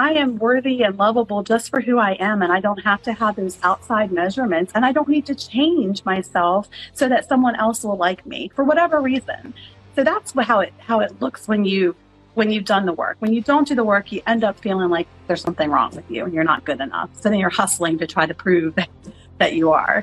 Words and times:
I 0.00 0.12
am 0.12 0.38
worthy 0.38 0.82
and 0.82 0.96
lovable 0.96 1.42
just 1.42 1.68
for 1.68 1.82
who 1.82 1.98
I 1.98 2.12
am. 2.12 2.40
And 2.40 2.50
I 2.50 2.58
don't 2.58 2.82
have 2.82 3.02
to 3.02 3.12
have 3.12 3.36
those 3.36 3.58
outside 3.62 4.10
measurements. 4.10 4.72
And 4.74 4.86
I 4.86 4.92
don't 4.92 5.08
need 5.08 5.26
to 5.26 5.34
change 5.34 6.06
myself 6.06 6.70
so 6.94 7.06
that 7.10 7.28
someone 7.28 7.54
else 7.54 7.84
will 7.84 7.98
like 7.98 8.24
me 8.24 8.50
for 8.54 8.64
whatever 8.64 9.02
reason. 9.02 9.52
So 9.94 10.02
that's 10.02 10.32
how 10.32 10.60
it, 10.60 10.72
how 10.78 11.00
it 11.00 11.20
looks 11.20 11.46
when 11.46 11.66
you, 11.66 11.94
when 12.32 12.50
you've 12.50 12.64
done 12.64 12.86
the 12.86 12.94
work. 12.94 13.16
When 13.18 13.34
you 13.34 13.42
don't 13.42 13.68
do 13.68 13.74
the 13.74 13.84
work, 13.84 14.10
you 14.10 14.22
end 14.26 14.42
up 14.42 14.58
feeling 14.60 14.88
like 14.88 15.06
there's 15.26 15.42
something 15.42 15.70
wrong 15.70 15.94
with 15.94 16.10
you 16.10 16.24
and 16.24 16.32
you're 16.32 16.44
not 16.44 16.64
good 16.64 16.80
enough. 16.80 17.10
So 17.20 17.28
then 17.28 17.38
you're 17.38 17.50
hustling 17.50 17.98
to 17.98 18.06
try 18.06 18.24
to 18.24 18.32
prove 18.32 18.76
that 19.38 19.52
you 19.52 19.70
are. 19.72 20.02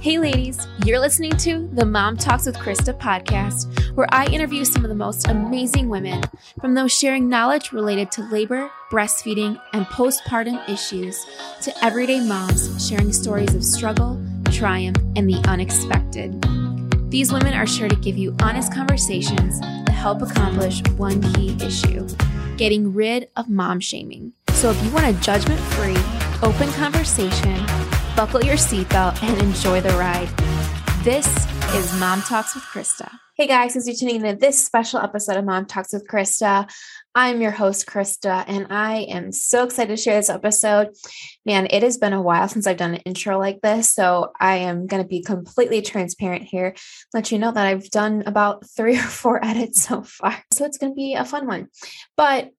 Hey, 0.00 0.16
ladies, 0.16 0.66
you're 0.86 0.98
listening 0.98 1.36
to 1.36 1.68
the 1.74 1.84
Mom 1.84 2.16
Talks 2.16 2.46
with 2.46 2.56
Christa 2.56 2.98
podcast, 2.98 3.94
where 3.94 4.06
I 4.10 4.24
interview 4.28 4.64
some 4.64 4.82
of 4.82 4.88
the 4.88 4.94
most 4.94 5.28
amazing 5.28 5.90
women, 5.90 6.22
from 6.58 6.72
those 6.72 6.90
sharing 6.90 7.28
knowledge 7.28 7.70
related 7.70 8.10
to 8.12 8.22
labor, 8.30 8.70
breastfeeding, 8.90 9.60
and 9.74 9.84
postpartum 9.84 10.66
issues, 10.70 11.22
to 11.60 11.84
everyday 11.84 12.18
moms 12.18 12.88
sharing 12.88 13.12
stories 13.12 13.54
of 13.54 13.62
struggle, 13.62 14.18
triumph, 14.50 14.96
and 15.16 15.28
the 15.28 15.46
unexpected. 15.46 16.40
These 17.10 17.30
women 17.30 17.52
are 17.52 17.66
sure 17.66 17.90
to 17.90 17.96
give 17.96 18.16
you 18.16 18.34
honest 18.40 18.72
conversations 18.72 19.60
that 19.60 19.90
help 19.90 20.22
accomplish 20.22 20.82
one 20.96 21.20
key 21.34 21.58
issue 21.62 22.08
getting 22.56 22.94
rid 22.94 23.28
of 23.36 23.50
mom 23.50 23.80
shaming. 23.80 24.32
So 24.52 24.70
if 24.70 24.82
you 24.82 24.90
want 24.92 25.06
a 25.06 25.20
judgment 25.20 25.60
free, 25.60 25.96
open 26.42 26.70
conversation, 26.72 27.54
buckle 28.16 28.42
your 28.42 28.56
seatbelt, 28.56 29.22
and 29.22 29.40
enjoy 29.40 29.80
the 29.80 29.90
ride. 29.90 30.28
This 31.04 31.26
is 31.74 31.98
Mom 31.98 32.20
Talks 32.22 32.54
with 32.54 32.64
Christa. 32.64 33.10
Hey 33.36 33.46
guys, 33.46 33.74
as 33.74 33.86
you're 33.86 33.96
tuning 33.96 34.16
into 34.16 34.36
this 34.36 34.62
special 34.62 35.00
episode 35.00 35.38
of 35.38 35.46
Mom 35.46 35.64
Talks 35.64 35.94
with 35.94 36.06
Christa, 36.06 36.70
I'm 37.14 37.40
your 37.40 37.52
host, 37.52 37.86
Christa, 37.86 38.44
and 38.46 38.66
I 38.70 39.06
am 39.08 39.32
so 39.32 39.64
excited 39.64 39.96
to 39.96 40.02
share 40.02 40.16
this 40.16 40.28
episode. 40.28 40.90
Man, 41.46 41.66
it 41.70 41.82
has 41.82 41.96
been 41.96 42.12
a 42.12 42.20
while 42.20 42.48
since 42.48 42.66
I've 42.66 42.76
done 42.76 42.94
an 42.94 43.00
intro 43.06 43.38
like 43.38 43.62
this, 43.62 43.94
so 43.94 44.32
I 44.38 44.56
am 44.56 44.86
going 44.86 45.02
to 45.02 45.08
be 45.08 45.22
completely 45.22 45.80
transparent 45.80 46.42
here, 46.42 46.74
let 47.14 47.32
you 47.32 47.38
know 47.38 47.50
that 47.50 47.66
I've 47.66 47.88
done 47.88 48.24
about 48.26 48.68
three 48.76 48.98
or 48.98 49.02
four 49.02 49.42
edits 49.42 49.84
so 49.84 50.02
far. 50.02 50.36
So 50.52 50.66
it's 50.66 50.76
going 50.76 50.92
to 50.92 50.96
be 50.96 51.14
a 51.14 51.24
fun 51.24 51.46
one. 51.46 51.68
But 52.16 52.50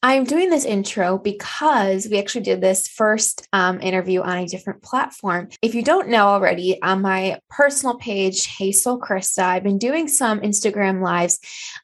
I'm 0.00 0.22
doing 0.22 0.48
this 0.48 0.64
intro 0.64 1.18
because 1.18 2.06
we 2.08 2.20
actually 2.20 2.42
did 2.42 2.60
this 2.60 2.86
first 2.86 3.48
um, 3.52 3.80
interview 3.80 4.20
on 4.20 4.38
a 4.38 4.46
different 4.46 4.80
platform. 4.80 5.48
If 5.60 5.74
you 5.74 5.82
don't 5.82 6.06
know 6.08 6.28
already, 6.28 6.80
on 6.82 7.02
my 7.02 7.40
personal 7.50 7.96
page, 7.96 8.46
Soul 8.76 9.00
Christa, 9.00 9.42
I've 9.42 9.64
been 9.64 9.78
doing 9.78 10.06
some 10.06 10.38
Instagram 10.38 11.02
lives 11.02 11.40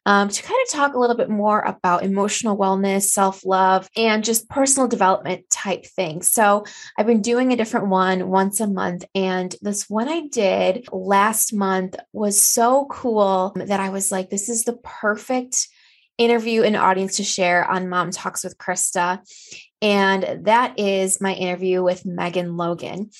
um, 0.07 0.29
to 0.29 0.43
kind 0.45 0.61
of 0.65 0.73
talk 0.73 0.95
a 0.95 0.99
little 0.99 1.17
bit 1.17 1.29
more 1.29 1.63
about 1.63 2.05
emotional 2.05 2.57
wellness, 2.57 3.03
self 3.03 3.45
love, 3.45 3.89
and 3.97 4.23
just 4.23 4.49
personal 4.49 4.87
development 4.87 5.51
type 5.51 5.85
things. 5.85 6.33
So 6.33 6.65
I've 6.97 7.07
been 7.07 7.21
doing 7.23 7.53
a 7.53 7.57
different 7.57 7.89
one 7.89 8.29
once 8.29 8.61
a 8.61 8.69
month. 8.69 9.05
And 9.17 9.57
this 9.61 9.91
one 9.91 10.09
I 10.09 10.29
did 10.29 10.87
last 10.93 11.53
month 11.53 11.97
was 12.13 12.41
so 12.41 12.87
cool 12.93 13.55
that 13.57 13.81
I 13.81 13.89
was 13.89 14.13
like, 14.13 14.31
this 14.31 14.49
is 14.49 14.63
the 14.63 14.75
perfect 14.85 15.67
interview 16.19 16.63
an 16.63 16.77
audience 16.77 17.17
to 17.17 17.25
share 17.25 17.69
on 17.69 17.89
Mom 17.89 18.11
Talks 18.11 18.45
with 18.45 18.59
Christa. 18.59 19.21
And 19.83 20.47
that 20.47 20.79
is 20.79 21.21
my 21.21 21.35
interview 21.35 21.83
with 21.83 22.07
Megan 22.07 22.57
Logan. 22.57 23.11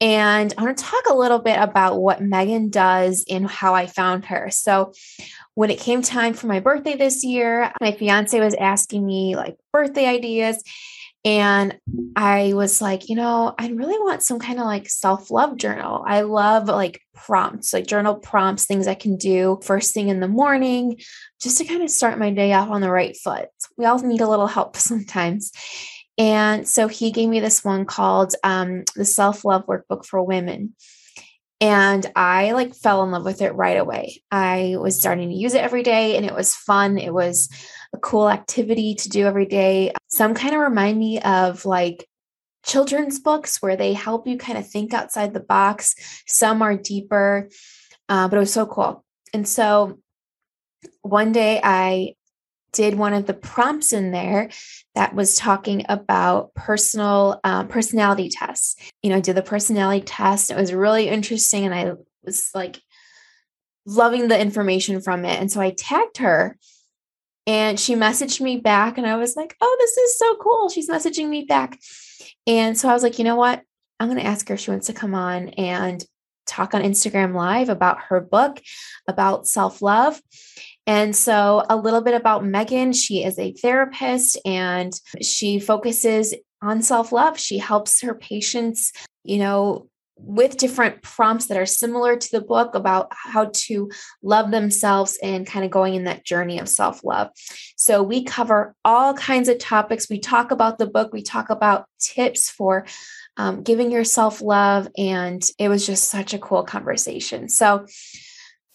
And 0.00 0.54
I 0.56 0.62
want 0.62 0.78
to 0.78 0.84
talk 0.84 1.04
a 1.10 1.14
little 1.14 1.40
bit 1.40 1.58
about 1.58 2.00
what 2.00 2.22
Megan 2.22 2.70
does 2.70 3.24
and 3.28 3.46
how 3.46 3.74
I 3.74 3.86
found 3.86 4.24
her. 4.26 4.48
So, 4.50 4.92
when 5.54 5.70
it 5.70 5.78
came 5.78 6.00
time 6.00 6.32
for 6.32 6.46
my 6.46 6.58
birthday 6.60 6.96
this 6.96 7.22
year, 7.22 7.70
my 7.82 7.92
fiance 7.92 8.38
was 8.40 8.54
asking 8.54 9.04
me 9.04 9.36
like 9.36 9.58
birthday 9.72 10.06
ideas. 10.06 10.62
And 11.24 11.78
I 12.16 12.54
was 12.54 12.80
like, 12.80 13.10
you 13.10 13.16
know, 13.16 13.54
I 13.58 13.68
really 13.68 13.98
want 13.98 14.22
some 14.22 14.38
kind 14.38 14.58
of 14.58 14.64
like 14.64 14.88
self 14.88 15.30
love 15.30 15.56
journal. 15.56 16.02
I 16.06 16.22
love 16.22 16.66
like 16.66 17.02
prompts, 17.14 17.74
like 17.74 17.86
journal 17.86 18.14
prompts, 18.14 18.64
things 18.64 18.86
I 18.86 18.94
can 18.94 19.16
do 19.16 19.58
first 19.62 19.92
thing 19.92 20.08
in 20.08 20.20
the 20.20 20.28
morning, 20.28 20.98
just 21.40 21.58
to 21.58 21.64
kind 21.64 21.82
of 21.82 21.90
start 21.90 22.18
my 22.18 22.30
day 22.30 22.54
off 22.54 22.70
on 22.70 22.80
the 22.80 22.90
right 22.90 23.16
foot. 23.16 23.48
We 23.76 23.84
all 23.84 23.98
need 23.98 24.22
a 24.22 24.28
little 24.28 24.46
help 24.46 24.76
sometimes. 24.78 25.52
And 26.16 26.66
so 26.66 26.88
he 26.88 27.10
gave 27.10 27.28
me 27.28 27.40
this 27.40 27.64
one 27.64 27.84
called 27.84 28.34
um, 28.42 28.84
the 28.96 29.04
Self 29.04 29.44
Love 29.44 29.66
Workbook 29.66 30.06
for 30.06 30.22
Women. 30.22 30.74
And 31.62 32.10
I 32.16 32.52
like 32.52 32.74
fell 32.74 33.02
in 33.02 33.10
love 33.10 33.24
with 33.24 33.42
it 33.42 33.54
right 33.54 33.76
away. 33.76 34.22
I 34.30 34.76
was 34.78 34.98
starting 34.98 35.28
to 35.28 35.34
use 35.34 35.52
it 35.52 35.62
every 35.62 35.82
day 35.82 36.16
and 36.16 36.24
it 36.24 36.34
was 36.34 36.54
fun. 36.54 36.96
It 36.96 37.12
was 37.12 37.50
a 37.92 37.98
cool 37.98 38.28
activity 38.28 38.94
to 38.94 39.08
do 39.08 39.26
every 39.26 39.46
day. 39.46 39.92
Some 40.08 40.34
kind 40.34 40.54
of 40.54 40.60
remind 40.60 40.98
me 40.98 41.20
of 41.20 41.64
like 41.64 42.06
children's 42.64 43.18
books 43.18 43.60
where 43.62 43.76
they 43.76 43.92
help 43.92 44.26
you 44.26 44.36
kind 44.36 44.58
of 44.58 44.68
think 44.68 44.92
outside 44.92 45.34
the 45.34 45.40
box. 45.40 45.94
Some 46.26 46.62
are 46.62 46.76
deeper, 46.76 47.48
uh, 48.08 48.28
but 48.28 48.36
it 48.36 48.40
was 48.40 48.52
so 48.52 48.66
cool. 48.66 49.04
And 49.32 49.46
so 49.46 49.98
one 51.02 51.32
day 51.32 51.60
I 51.62 52.14
did 52.72 52.94
one 52.94 53.14
of 53.14 53.26
the 53.26 53.34
prompts 53.34 53.92
in 53.92 54.12
there 54.12 54.50
that 54.94 55.14
was 55.14 55.36
talking 55.36 55.84
about 55.88 56.54
personal 56.54 57.40
um, 57.42 57.68
personality 57.68 58.28
tests. 58.28 58.76
You 59.02 59.10
know, 59.10 59.16
I 59.16 59.20
did 59.20 59.36
the 59.36 59.42
personality 59.42 60.04
test. 60.04 60.50
It 60.50 60.56
was 60.56 60.72
really 60.72 61.08
interesting, 61.08 61.64
and 61.64 61.74
I 61.74 61.92
was 62.24 62.50
like 62.54 62.80
loving 63.86 64.28
the 64.28 64.40
information 64.40 65.00
from 65.00 65.24
it. 65.24 65.40
And 65.40 65.50
so 65.50 65.60
I 65.60 65.70
tagged 65.70 66.18
her 66.18 66.56
and 67.46 67.78
she 67.78 67.94
messaged 67.94 68.40
me 68.40 68.58
back, 68.58 68.98
and 68.98 69.06
I 69.06 69.16
was 69.16 69.36
like, 69.36 69.56
oh, 69.60 69.76
this 69.80 69.96
is 69.96 70.18
so 70.18 70.36
cool. 70.36 70.68
She's 70.68 70.88
messaging 70.88 71.28
me 71.28 71.44
back. 71.44 71.78
And 72.46 72.76
so 72.76 72.88
I 72.88 72.92
was 72.92 73.02
like, 73.02 73.18
you 73.18 73.24
know 73.24 73.36
what? 73.36 73.62
I'm 73.98 74.08
going 74.08 74.18
to 74.18 74.26
ask 74.26 74.48
her 74.48 74.54
if 74.54 74.60
she 74.60 74.70
wants 74.70 74.86
to 74.86 74.92
come 74.92 75.14
on 75.14 75.50
and 75.50 76.02
talk 76.46 76.74
on 76.74 76.82
Instagram 76.82 77.34
Live 77.34 77.68
about 77.68 78.00
her 78.08 78.20
book, 78.20 78.60
about 79.06 79.46
self 79.46 79.82
love. 79.82 80.20
And 80.86 81.14
so, 81.14 81.64
a 81.68 81.76
little 81.76 82.00
bit 82.00 82.14
about 82.14 82.44
Megan. 82.44 82.92
She 82.92 83.22
is 83.22 83.38
a 83.38 83.52
therapist 83.52 84.38
and 84.44 84.92
she 85.22 85.60
focuses 85.60 86.34
on 86.62 86.82
self 86.82 87.12
love. 87.12 87.38
She 87.38 87.58
helps 87.58 88.00
her 88.02 88.14
patients, 88.14 88.92
you 89.22 89.38
know, 89.38 89.89
with 90.22 90.56
different 90.56 91.02
prompts 91.02 91.46
that 91.46 91.56
are 91.56 91.66
similar 91.66 92.16
to 92.16 92.30
the 92.30 92.40
book 92.40 92.74
about 92.74 93.08
how 93.10 93.50
to 93.52 93.90
love 94.22 94.50
themselves 94.50 95.18
and 95.22 95.46
kind 95.46 95.64
of 95.64 95.70
going 95.70 95.94
in 95.94 96.04
that 96.04 96.24
journey 96.24 96.58
of 96.58 96.68
self 96.68 97.02
love. 97.04 97.28
So, 97.76 98.02
we 98.02 98.24
cover 98.24 98.74
all 98.84 99.14
kinds 99.14 99.48
of 99.48 99.58
topics. 99.58 100.08
We 100.08 100.18
talk 100.18 100.50
about 100.50 100.78
the 100.78 100.86
book, 100.86 101.12
we 101.12 101.22
talk 101.22 101.50
about 101.50 101.86
tips 102.00 102.50
for 102.50 102.86
um, 103.36 103.62
giving 103.62 103.90
yourself 103.90 104.40
love. 104.42 104.88
And 104.96 105.42
it 105.58 105.68
was 105.68 105.86
just 105.86 106.10
such 106.10 106.34
a 106.34 106.38
cool 106.38 106.62
conversation. 106.64 107.48
So, 107.48 107.86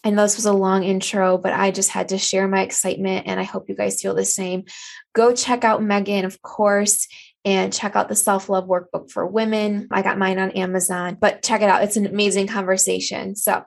I 0.03 0.11
know 0.11 0.21
this 0.21 0.35
was 0.35 0.45
a 0.45 0.53
long 0.53 0.83
intro, 0.83 1.39
but 1.39 1.53
I 1.53 1.71
just 1.71 1.89
had 1.89 2.09
to 2.09 2.19
share 2.19 2.47
my 2.47 2.61
excitement 2.61 3.25
and 3.25 3.39
I 3.39 3.43
hope 3.43 3.69
you 3.69 3.75
guys 3.75 3.99
feel 3.99 4.13
the 4.13 4.23
same. 4.23 4.65
Go 5.13 5.33
check 5.33 5.63
out 5.63 5.81
Megan, 5.81 6.25
of 6.25 6.41
course 6.43 7.07
and 7.45 7.71
check 7.71 7.95
out 7.95 8.09
the 8.09 8.15
self 8.15 8.49
love 8.49 8.65
workbook 8.67 9.11
for 9.11 9.25
women. 9.25 9.87
I 9.91 10.01
got 10.01 10.17
mine 10.17 10.39
on 10.39 10.51
Amazon, 10.51 11.17
but 11.19 11.43
check 11.43 11.61
it 11.61 11.69
out. 11.69 11.83
It's 11.83 11.95
an 11.95 12.07
amazing 12.07 12.47
conversation. 12.47 13.35
So 13.35 13.63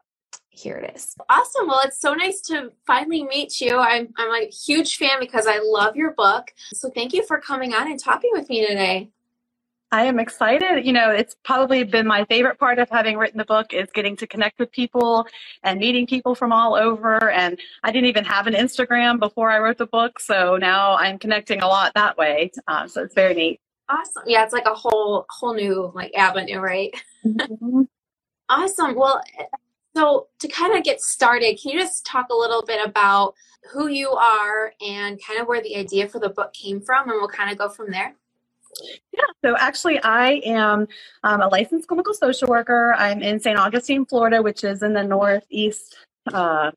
here 0.51 0.77
it 0.77 0.97
is. 0.97 1.15
Awesome. 1.31 1.69
Well, 1.69 1.83
it's 1.85 2.01
so 2.01 2.15
nice 2.15 2.41
to 2.43 2.73
finally 2.87 3.23
meet 3.23 3.61
you. 3.61 3.79
I'm, 3.79 4.09
I'm 4.17 4.43
a 4.43 4.47
huge 4.47 4.97
fan 4.97 5.21
because 5.21 5.47
I 5.47 5.61
love 5.63 5.95
your 5.95 6.13
book. 6.13 6.51
So 6.75 6.91
thank 6.91 7.13
you 7.13 7.25
for 7.25 7.41
coming 7.41 7.73
on 7.73 7.89
and 7.89 7.99
talking 7.99 8.31
with 8.33 8.49
me 8.51 8.67
today. 8.67 9.11
I 9.91 10.05
am 10.05 10.19
excited. 10.19 10.85
You 10.85 10.93
know, 10.93 11.11
it's 11.11 11.35
probably 11.45 11.83
been 11.83 12.07
my 12.07 12.25
favorite 12.27 12.59
part 12.59 12.79
of 12.79 12.91
having 12.91 13.17
written 13.17 13.39
the 13.39 13.45
book 13.47 13.73
is 13.73 13.89
getting 13.95 14.17
to 14.17 14.27
connect 14.27 14.59
with 14.59 14.71
people 14.71 15.27
and 15.63 15.81
meeting 15.81 16.07
people 16.07 16.35
from 16.35 16.53
all 16.53 16.75
over. 16.75 17.31
And 17.31 17.59
I 17.85 17.91
didn't 17.91 18.09
even 18.09 18.25
have 18.25 18.47
an 18.47 18.53
Instagram 18.53 19.19
before 19.19 19.51
I 19.51 19.61
wrote 19.61 19.79
the 19.79 19.87
book. 19.87 20.21
So 20.21 20.57
now 20.57 20.95
I'm 20.97 21.19
connecting 21.19 21.63
a 21.63 21.69
lot 21.69 21.95
that 21.95 22.19
way. 22.19 22.51
Uh, 22.67 22.87
so 22.87 23.03
it's 23.03 23.15
very 23.15 23.33
neat. 23.33 23.61
Awesome. 23.89 24.25
Yeah, 24.27 24.45
it's 24.45 24.53
like 24.53 24.67
a 24.67 24.75
whole 24.75 25.25
whole 25.31 25.55
new 25.55 25.91
like 25.95 26.15
avenue, 26.15 26.59
right? 26.59 26.95
Mm-hmm. 27.25 27.83
awesome. 28.49 28.95
Well, 28.95 29.23
so 29.97 30.29
to 30.41 30.49
kind 30.49 30.77
of 30.77 30.85
get 30.85 31.01
started, 31.01 31.59
can 31.61 31.73
you 31.73 31.81
just 31.81 32.05
talk 32.05 32.27
a 32.31 32.37
little 32.37 32.63
bit 32.63 32.87
about 32.87 33.35
who 33.73 33.89
you 33.89 34.11
are 34.11 34.73
and 34.87 35.21
kind 35.23 35.41
of 35.41 35.49
where 35.49 35.63
the 35.63 35.77
idea 35.77 36.09
for 36.09 36.19
the 36.19 36.29
book 36.29 36.53
came 36.53 36.81
from, 36.81 37.09
and 37.09 37.19
we'll 37.19 37.29
kind 37.29 37.51
of 37.51 37.59
go 37.59 37.69
from 37.69 37.91
there. 37.91 38.15
Yeah, 39.13 39.25
so 39.45 39.57
actually, 39.59 39.99
I 40.03 40.41
am 40.45 40.87
um, 41.25 41.41
a 41.41 41.49
licensed 41.49 41.89
clinical 41.89 42.15
social 42.15 42.49
worker. 42.49 42.95
I'm 42.97 43.23
in 43.23 43.41
St. 43.41 43.59
Augustine, 43.59 44.05
Florida, 44.05 44.43
which 44.43 44.63
is 44.63 44.83
in 44.83 44.93
the 44.93 45.03
northeast 45.03 45.97
uh, 46.33 46.71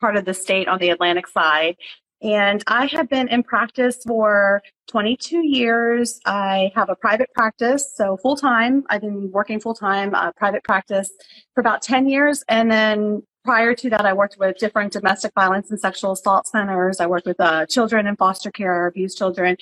part 0.00 0.16
of 0.16 0.24
the 0.24 0.34
state 0.34 0.68
on 0.68 0.78
the 0.78 0.90
Atlantic 0.90 1.26
side. 1.26 1.76
And 2.20 2.64
I 2.66 2.86
have 2.86 3.08
been 3.08 3.28
in 3.28 3.42
practice 3.42 3.98
for 4.06 4.62
22 4.88 5.46
years. 5.46 6.20
I 6.24 6.72
have 6.74 6.88
a 6.90 6.96
private 6.96 7.32
practice, 7.32 7.92
so 7.94 8.16
full 8.16 8.36
time. 8.36 8.84
I've 8.90 9.02
been 9.02 9.30
working 9.30 9.60
full 9.60 9.74
time, 9.74 10.14
uh, 10.14 10.32
private 10.32 10.64
practice 10.64 11.10
for 11.54 11.60
about 11.60 11.82
10 11.82 12.08
years. 12.08 12.42
And 12.48 12.70
then 12.70 13.22
prior 13.44 13.74
to 13.74 13.90
that, 13.90 14.04
I 14.04 14.12
worked 14.12 14.36
with 14.38 14.58
different 14.58 14.92
domestic 14.92 15.32
violence 15.34 15.70
and 15.70 15.78
sexual 15.78 16.12
assault 16.12 16.48
centers. 16.48 17.00
I 17.00 17.06
worked 17.06 17.26
with 17.26 17.40
uh, 17.40 17.66
children 17.66 18.06
in 18.06 18.16
foster 18.16 18.50
care, 18.50 18.86
abused 18.88 19.16
children, 19.16 19.56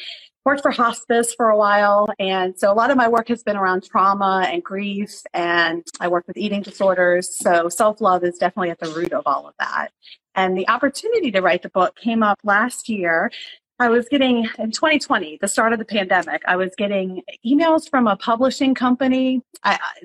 worked 0.47 0.62
for 0.62 0.70
hospice 0.70 1.35
for 1.35 1.50
a 1.50 1.56
while. 1.58 2.08
And 2.19 2.58
so 2.58 2.73
a 2.73 2.75
lot 2.75 2.91
of 2.91 2.97
my 2.97 3.08
work 3.08 3.29
has 3.29 3.43
been 3.43 3.56
around 3.56 3.85
trauma 3.85 4.47
and 4.50 4.62
grief, 4.62 5.23
and 5.35 5.85
I 6.00 6.08
work 6.08 6.26
with 6.26 6.37
eating 6.37 6.62
disorders. 6.62 7.37
So 7.37 7.69
self 7.69 8.00
love 8.00 8.25
is 8.25 8.38
definitely 8.38 8.70
at 8.70 8.79
the 8.79 8.88
root 8.91 9.12
of 9.12 9.25
all 9.26 9.47
of 9.49 9.55
that. 9.58 9.88
And 10.36 10.56
the 10.56 10.68
opportunity 10.68 11.32
to 11.32 11.40
write 11.42 11.62
the 11.62 11.70
book 11.70 11.96
came 11.96 12.22
up 12.22 12.38
last 12.44 12.88
year. 12.88 13.32
I 13.78 13.90
was 13.90 14.08
getting 14.08 14.48
in 14.58 14.70
2020, 14.70 15.38
the 15.40 15.48
start 15.48 15.74
of 15.74 15.78
the 15.78 15.84
pandemic, 15.84 16.42
I 16.46 16.56
was 16.56 16.74
getting 16.76 17.22
emails 17.46 17.90
from 17.90 18.06
a 18.08 18.16
publishing 18.16 18.74
company 18.74 19.42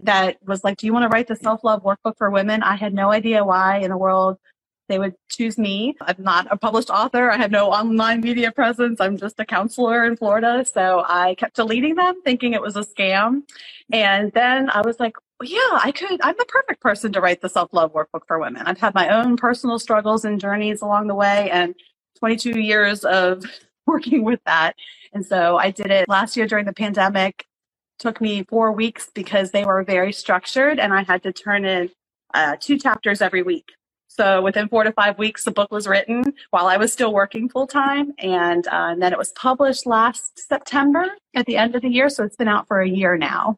that 0.04 0.38
was 0.46 0.64
like, 0.64 0.78
Do 0.78 0.88
you 0.88 0.94
want 0.94 1.04
to 1.04 1.10
write 1.10 1.28
the 1.28 1.38
self 1.38 1.64
love 1.64 1.84
workbook 1.84 2.18
for 2.18 2.30
women? 2.32 2.64
I 2.64 2.76
had 2.76 2.94
no 2.94 3.12
idea 3.12 3.46
why 3.46 3.80
in 3.80 3.92
the 3.92 3.98
world 3.98 4.40
they 4.90 5.00
would 5.00 5.16
choose 5.30 5.58
me. 5.58 5.96
I'm 6.02 6.18
not 6.20 6.48
a 6.52 6.58
published 6.58 6.90
author. 6.90 7.32
I 7.32 7.38
have 7.38 7.52
no 7.52 7.72
online 7.72 8.20
media 8.22 8.52
presence. 8.52 9.00
I'm 9.00 9.18
just 9.18 9.40
a 9.40 9.46
counselor 9.46 10.06
in 10.06 10.18
Florida. 10.18 10.66
So 10.66 11.06
I 11.08 11.36
kept 11.36 11.56
deleting 11.56 11.96
them 11.96 12.22
thinking 12.24 12.54
it 12.54 12.62
was 12.62 12.76
a 12.76 12.82
scam. 12.82 13.44
And 13.94 14.34
then 14.34 14.70
I 14.70 14.82
was 14.82 15.00
like, 15.00 15.16
yeah, 15.44 15.80
I 15.84 15.92
could, 15.92 16.20
I'm 16.24 16.36
the 16.38 16.46
perfect 16.46 16.82
person 16.82 17.12
to 17.14 17.22
write 17.22 17.42
the 17.42 17.50
self 17.50 17.74
love 17.74 17.94
workbook 17.94 18.28
for 18.28 18.40
women. 18.40 18.64
I've 18.66 18.80
had 18.80 18.94
my 18.96 19.10
own 19.10 19.38
personal 19.38 19.80
struggles 19.80 20.26
and 20.26 20.40
journeys 20.40 20.82
along 20.82 21.08
the 21.08 21.16
way 21.16 21.50
and 21.52 21.76
22 22.20 22.60
years 22.60 23.04
of 23.04 23.44
working 23.88 24.24
with 24.24 24.40
that. 24.46 24.76
And 25.14 25.26
so 25.26 25.58
I 25.58 25.72
did 25.72 25.92
it 25.92 26.08
last 26.10 26.38
year 26.38 26.48
during 26.48 26.66
the 26.66 26.74
pandemic. 26.74 27.46
Took 28.00 28.22
me 28.22 28.44
four 28.50 28.72
weeks 28.72 29.10
because 29.14 29.52
they 29.52 29.66
were 29.66 29.84
very 29.84 30.14
structured 30.14 30.80
and 30.80 30.94
I 30.94 31.04
had 31.04 31.24
to 31.24 31.34
turn 31.34 31.66
in 31.66 31.90
uh, 32.34 32.56
two 32.60 32.78
chapters 32.78 33.22
every 33.22 33.44
week. 33.44 33.66
So 34.08 34.42
within 34.42 34.68
four 34.68 34.84
to 34.84 34.92
five 34.92 35.18
weeks, 35.18 35.46
the 35.46 35.52
book 35.52 35.72
was 35.72 35.88
written 35.88 36.34
while 36.50 36.68
I 36.68 36.78
was 36.78 36.92
still 36.92 37.14
working 37.14 37.48
full 37.48 37.68
time. 37.68 38.14
And, 38.20 38.68
uh, 38.68 38.90
and 38.92 39.02
then 39.02 39.14
it 39.14 39.18
was 39.18 39.32
published 39.34 39.86
last 39.86 40.48
September 40.48 41.06
at 41.36 41.46
the 41.46 41.58
end 41.58 41.76
of 41.76 41.82
the 41.82 41.90
year. 41.90 42.10
So 42.10 42.24
it's 42.24 42.36
been 42.36 42.50
out 42.50 42.68
for 42.68 42.82
a 42.82 42.90
year 42.90 43.18
now. 43.18 43.58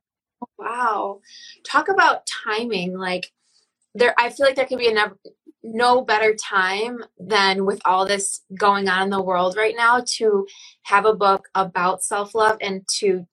Wow. 0.57 1.21
Talk 1.65 1.89
about 1.89 2.27
timing. 2.45 2.97
Like 2.97 3.31
there, 3.95 4.13
I 4.17 4.29
feel 4.29 4.45
like 4.45 4.55
there 4.55 4.65
could 4.65 4.79
be 4.79 4.89
a 4.89 4.93
never, 4.93 5.17
no 5.63 6.01
better 6.01 6.35
time 6.35 6.99
than 7.17 7.65
with 7.65 7.81
all 7.85 8.05
this 8.05 8.41
going 8.57 8.89
on 8.89 9.03
in 9.03 9.09
the 9.09 9.21
world 9.21 9.55
right 9.55 9.75
now 9.75 10.03
to 10.17 10.45
have 10.83 11.05
a 11.05 11.15
book 11.15 11.47
about 11.55 12.03
self-love 12.03 12.57
and 12.61 12.85
to 12.99 13.25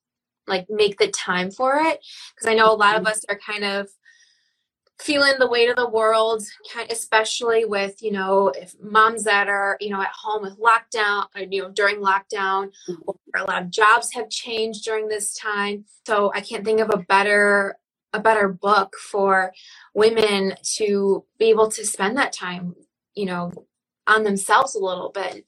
like 0.47 0.67
make 0.69 0.99
the 0.99 1.09
time 1.09 1.51
for 1.51 1.77
it 1.77 2.05
because 2.35 2.49
i 2.49 2.55
know 2.55 2.73
a 2.73 2.75
lot 2.75 2.97
of 2.97 3.03
mm-hmm. 3.03 3.13
us 3.13 3.25
are 3.29 3.39
kind 3.39 3.65
of 3.65 3.89
feeling 5.01 5.35
the 5.39 5.49
weight 5.49 5.71
of 5.71 5.77
the 5.77 5.89
world 5.89 6.43
especially 6.91 7.65
with 7.65 8.03
you 8.03 8.13
know 8.13 8.49
if 8.49 8.75
moms 8.83 9.25
that 9.25 9.49
are 9.49 9.77
you 9.81 9.91
know 9.91 10.01
at 10.01 10.13
home 10.13 10.43
with 10.43 10.59
lockdown 10.59 11.27
or 11.35 11.43
you 11.43 11.63
know 11.63 11.71
during 11.71 11.97
lockdown 11.97 12.71
mm-hmm. 12.89 12.95
or 13.07 13.17
a 13.37 13.45
lot 13.45 13.63
of 13.63 13.71
jobs 13.71 14.13
have 14.13 14.29
changed 14.29 14.85
during 14.85 15.09
this 15.09 15.35
time 15.35 15.85
so 16.07 16.31
i 16.35 16.41
can't 16.41 16.65
think 16.65 16.81
of 16.81 16.91
a 16.91 16.99
better 16.99 17.77
a 18.13 18.21
better 18.21 18.49
book 18.49 18.95
for 18.97 19.53
women 19.95 20.55
to 20.63 21.25
be 21.39 21.47
able 21.47 21.71
to 21.71 21.87
spend 21.87 22.17
that 22.17 22.33
time 22.33 22.75
you 23.15 23.27
know 23.27 23.53
on 24.07 24.25
themselves 24.25 24.75
a 24.75 24.85
little 24.85 25.11
bit 25.11 25.47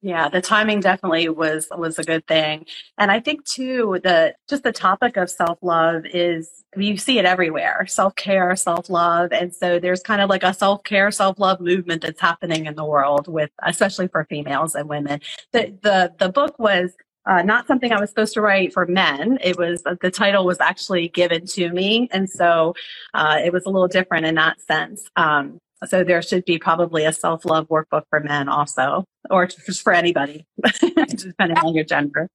yeah, 0.00 0.28
the 0.28 0.40
timing 0.40 0.80
definitely 0.80 1.28
was 1.28 1.66
was 1.76 1.98
a 1.98 2.04
good 2.04 2.26
thing. 2.26 2.66
And 2.98 3.10
I 3.10 3.18
think 3.18 3.44
too 3.44 3.98
the 4.02 4.34
just 4.48 4.62
the 4.62 4.72
topic 4.72 5.16
of 5.16 5.28
self-love 5.28 6.04
is 6.06 6.64
you 6.76 6.96
see 6.96 7.18
it 7.18 7.24
everywhere. 7.24 7.84
Self-care, 7.88 8.54
self-love. 8.54 9.32
And 9.32 9.52
so 9.54 9.80
there's 9.80 10.02
kind 10.02 10.20
of 10.20 10.30
like 10.30 10.44
a 10.44 10.54
self-care, 10.54 11.10
self-love 11.10 11.60
movement 11.60 12.02
that's 12.02 12.20
happening 12.20 12.66
in 12.66 12.76
the 12.76 12.84
world 12.84 13.26
with 13.26 13.50
especially 13.64 14.06
for 14.06 14.24
females 14.24 14.76
and 14.76 14.88
women. 14.88 15.20
The 15.52 15.76
the 15.82 16.14
the 16.18 16.28
book 16.28 16.58
was 16.58 16.92
uh, 17.26 17.42
not 17.42 17.66
something 17.66 17.92
I 17.92 18.00
was 18.00 18.10
supposed 18.10 18.34
to 18.34 18.40
write 18.40 18.72
for 18.72 18.86
men. 18.86 19.38
It 19.42 19.58
was 19.58 19.82
the 19.82 20.10
title 20.10 20.46
was 20.46 20.60
actually 20.60 21.08
given 21.08 21.44
to 21.46 21.70
me, 21.70 22.08
and 22.12 22.30
so 22.30 22.74
uh, 23.14 23.40
it 23.44 23.52
was 23.52 23.66
a 23.66 23.70
little 23.70 23.88
different 23.88 24.26
in 24.26 24.36
that 24.36 24.60
sense. 24.60 25.04
Um, 25.16 25.58
so 25.86 26.04
there 26.04 26.22
should 26.22 26.44
be 26.44 26.58
probably 26.58 27.04
a 27.04 27.12
self 27.12 27.44
love 27.44 27.68
workbook 27.68 28.02
for 28.10 28.20
men 28.20 28.48
also, 28.48 29.04
or 29.30 29.46
just 29.46 29.82
for 29.82 29.92
anybody, 29.92 30.46
depending 30.80 31.58
on 31.58 31.74
your 31.74 31.84
gender. 31.84 32.28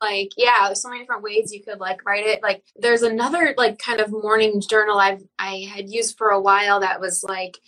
Like, 0.00 0.30
yeah, 0.36 0.72
so 0.74 0.88
many 0.90 1.00
different 1.00 1.22
ways 1.22 1.52
you 1.52 1.62
could 1.62 1.80
like 1.80 2.04
write 2.04 2.26
it. 2.26 2.42
Like, 2.42 2.62
there's 2.76 3.02
another 3.02 3.54
like 3.56 3.78
kind 3.78 4.00
of 4.00 4.10
morning 4.10 4.60
journal 4.60 4.98
I've 4.98 5.22
I 5.38 5.66
had 5.72 5.88
used 5.88 6.16
for 6.18 6.28
a 6.28 6.40
while 6.40 6.80
that 6.80 7.00
was 7.00 7.24
like, 7.24 7.58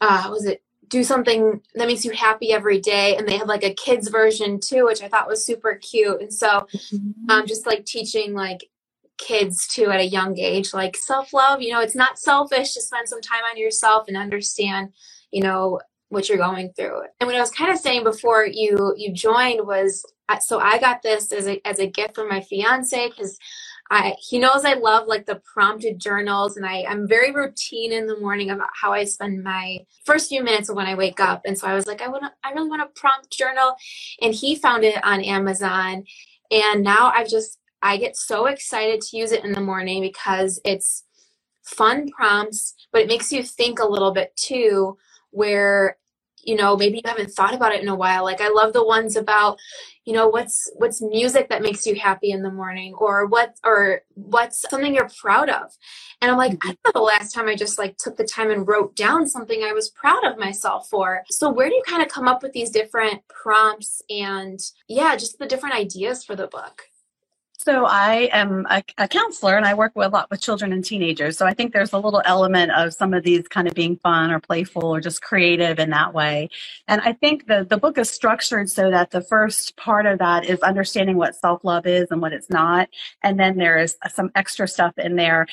uh, 0.00 0.28
was 0.30 0.46
it 0.46 0.62
do 0.88 1.02
something 1.02 1.60
that 1.74 1.88
makes 1.88 2.04
you 2.04 2.12
happy 2.12 2.52
every 2.52 2.80
day 2.80 3.16
and 3.16 3.26
they 3.26 3.36
have 3.36 3.48
like 3.48 3.64
a 3.64 3.74
kids 3.74 4.08
version 4.08 4.60
too 4.60 4.84
which 4.84 5.02
i 5.02 5.08
thought 5.08 5.26
was 5.26 5.44
super 5.44 5.74
cute 5.74 6.20
and 6.20 6.32
so 6.32 6.46
mm-hmm. 6.48 7.30
um, 7.30 7.46
just 7.46 7.66
like 7.66 7.84
teaching 7.84 8.34
like 8.34 8.68
kids 9.18 9.66
too 9.66 9.90
at 9.90 10.00
a 10.00 10.06
young 10.06 10.38
age 10.38 10.74
like 10.74 10.96
self-love 10.96 11.62
you 11.62 11.72
know 11.72 11.80
it's 11.80 11.94
not 11.94 12.18
selfish 12.18 12.72
to 12.74 12.82
spend 12.82 13.08
some 13.08 13.20
time 13.20 13.42
on 13.50 13.56
yourself 13.56 14.08
and 14.08 14.16
understand 14.16 14.88
you 15.30 15.42
know 15.42 15.80
what 16.08 16.28
you're 16.28 16.38
going 16.38 16.70
through 16.76 17.00
and 17.20 17.26
what 17.26 17.34
i 17.36 17.40
was 17.40 17.50
kind 17.50 17.70
of 17.70 17.78
saying 17.78 18.04
before 18.04 18.46
you 18.46 18.94
you 18.96 19.12
joined 19.12 19.66
was 19.66 20.04
so 20.40 20.58
i 20.60 20.78
got 20.78 21.02
this 21.02 21.32
as 21.32 21.46
a, 21.46 21.60
as 21.66 21.78
a 21.78 21.86
gift 21.86 22.14
from 22.14 22.28
my 22.28 22.40
fiance 22.40 23.08
because 23.08 23.38
I, 23.90 24.16
he 24.18 24.38
knows 24.38 24.64
I 24.64 24.74
love 24.74 25.06
like 25.06 25.26
the 25.26 25.40
prompted 25.52 26.00
journals 26.00 26.56
and 26.56 26.66
I, 26.66 26.84
I'm 26.88 27.06
very 27.06 27.30
routine 27.30 27.92
in 27.92 28.06
the 28.06 28.18
morning 28.18 28.50
about 28.50 28.70
how 28.74 28.92
I 28.92 29.04
spend 29.04 29.44
my 29.44 29.78
first 30.04 30.28
few 30.28 30.42
minutes 30.42 30.72
when 30.72 30.86
I 30.86 30.96
wake 30.96 31.20
up. 31.20 31.42
And 31.44 31.56
so 31.56 31.68
I 31.68 31.74
was 31.74 31.86
like, 31.86 32.02
I 32.02 32.08
want 32.08 32.24
to, 32.24 32.32
I 32.42 32.50
really 32.50 32.68
want 32.68 32.82
a 32.82 33.00
prompt 33.00 33.30
journal. 33.30 33.76
And 34.20 34.34
he 34.34 34.56
found 34.56 34.82
it 34.82 35.02
on 35.04 35.22
Amazon. 35.22 36.04
And 36.50 36.82
now 36.82 37.12
I've 37.14 37.28
just, 37.28 37.58
I 37.82 37.96
get 37.96 38.16
so 38.16 38.46
excited 38.46 39.00
to 39.02 39.16
use 39.16 39.32
it 39.32 39.44
in 39.44 39.52
the 39.52 39.60
morning 39.60 40.02
because 40.02 40.60
it's 40.64 41.04
fun 41.62 42.08
prompts, 42.08 42.74
but 42.92 43.02
it 43.02 43.08
makes 43.08 43.32
you 43.32 43.42
think 43.42 43.78
a 43.78 43.86
little 43.86 44.12
bit 44.12 44.34
too, 44.36 44.96
where 45.30 45.96
you 46.42 46.54
know 46.54 46.76
maybe 46.76 46.96
you 46.96 47.02
haven't 47.04 47.32
thought 47.32 47.54
about 47.54 47.74
it 47.74 47.82
in 47.82 47.88
a 47.88 47.94
while. 47.94 48.24
Like 48.24 48.40
i 48.40 48.48
love 48.48 48.72
the 48.72 48.84
ones 48.84 49.16
about 49.16 49.58
you 50.04 50.12
know 50.12 50.28
what's 50.28 50.70
what's 50.76 51.02
music 51.02 51.48
that 51.48 51.62
makes 51.62 51.86
you 51.86 51.96
happy 51.96 52.30
in 52.30 52.42
the 52.42 52.52
morning 52.52 52.94
or 52.94 53.26
what 53.26 53.56
or 53.64 54.02
what's 54.14 54.60
something 54.70 54.94
you're 54.94 55.10
proud 55.20 55.48
of. 55.48 55.72
And 56.20 56.30
i'm 56.30 56.38
like 56.38 56.52
i 56.52 56.54
mm-hmm. 56.54 56.68
don't 56.68 56.78
know 56.84 57.00
the 57.00 57.04
last 57.04 57.34
time 57.34 57.48
i 57.48 57.56
just 57.56 57.78
like 57.78 57.96
took 57.98 58.16
the 58.16 58.24
time 58.24 58.50
and 58.50 58.66
wrote 58.66 58.94
down 58.94 59.26
something 59.26 59.64
i 59.64 59.72
was 59.72 59.90
proud 59.90 60.24
of 60.24 60.38
myself 60.38 60.88
for. 60.88 61.24
So 61.30 61.50
where 61.50 61.68
do 61.68 61.74
you 61.74 61.82
kind 61.86 62.02
of 62.02 62.08
come 62.08 62.28
up 62.28 62.42
with 62.42 62.52
these 62.52 62.70
different 62.70 63.26
prompts 63.28 64.00
and 64.08 64.60
yeah 64.88 65.16
just 65.16 65.38
the 65.38 65.46
different 65.46 65.74
ideas 65.74 66.24
for 66.24 66.36
the 66.36 66.46
book 66.46 66.84
so 67.58 67.86
I 67.86 68.28
am 68.32 68.66
a, 68.68 68.82
a, 68.98 69.08
counselor 69.08 69.56
and 69.56 69.64
I 69.64 69.74
work 69.74 69.92
with, 69.94 70.06
a 70.06 70.10
lot 70.10 70.30
with 70.30 70.40
children 70.40 70.72
and 70.72 70.84
teenagers. 70.84 71.36
So 71.36 71.46
I 71.46 71.54
think 71.54 71.72
there's 71.72 71.92
a 71.92 71.98
little 71.98 72.22
element 72.24 72.72
of 72.72 72.92
some 72.92 73.14
of 73.14 73.24
these 73.24 73.48
kind 73.48 73.66
of 73.66 73.74
being 73.74 73.96
fun 73.96 74.30
or 74.30 74.40
playful 74.40 74.84
or 74.84 75.00
just 75.00 75.22
creative 75.22 75.78
in 75.78 75.90
that 75.90 76.14
way. 76.14 76.48
And 76.86 77.00
I 77.00 77.12
think 77.12 77.46
the, 77.46 77.66
the 77.68 77.78
book 77.78 77.98
is 77.98 78.10
structured 78.10 78.68
so 78.70 78.90
that 78.90 79.10
the 79.10 79.22
first 79.22 79.76
part 79.76 80.06
of 80.06 80.18
that 80.18 80.44
is 80.44 80.60
understanding 80.60 81.16
what 81.16 81.34
self-love 81.34 81.86
is 81.86 82.08
and 82.10 82.20
what 82.20 82.32
it's 82.32 82.50
not. 82.50 82.88
And 83.22 83.38
then 83.38 83.56
there 83.56 83.78
is 83.78 83.96
some 84.12 84.30
extra 84.34 84.68
stuff 84.68 84.96
in 84.98 85.16
there 85.16 85.46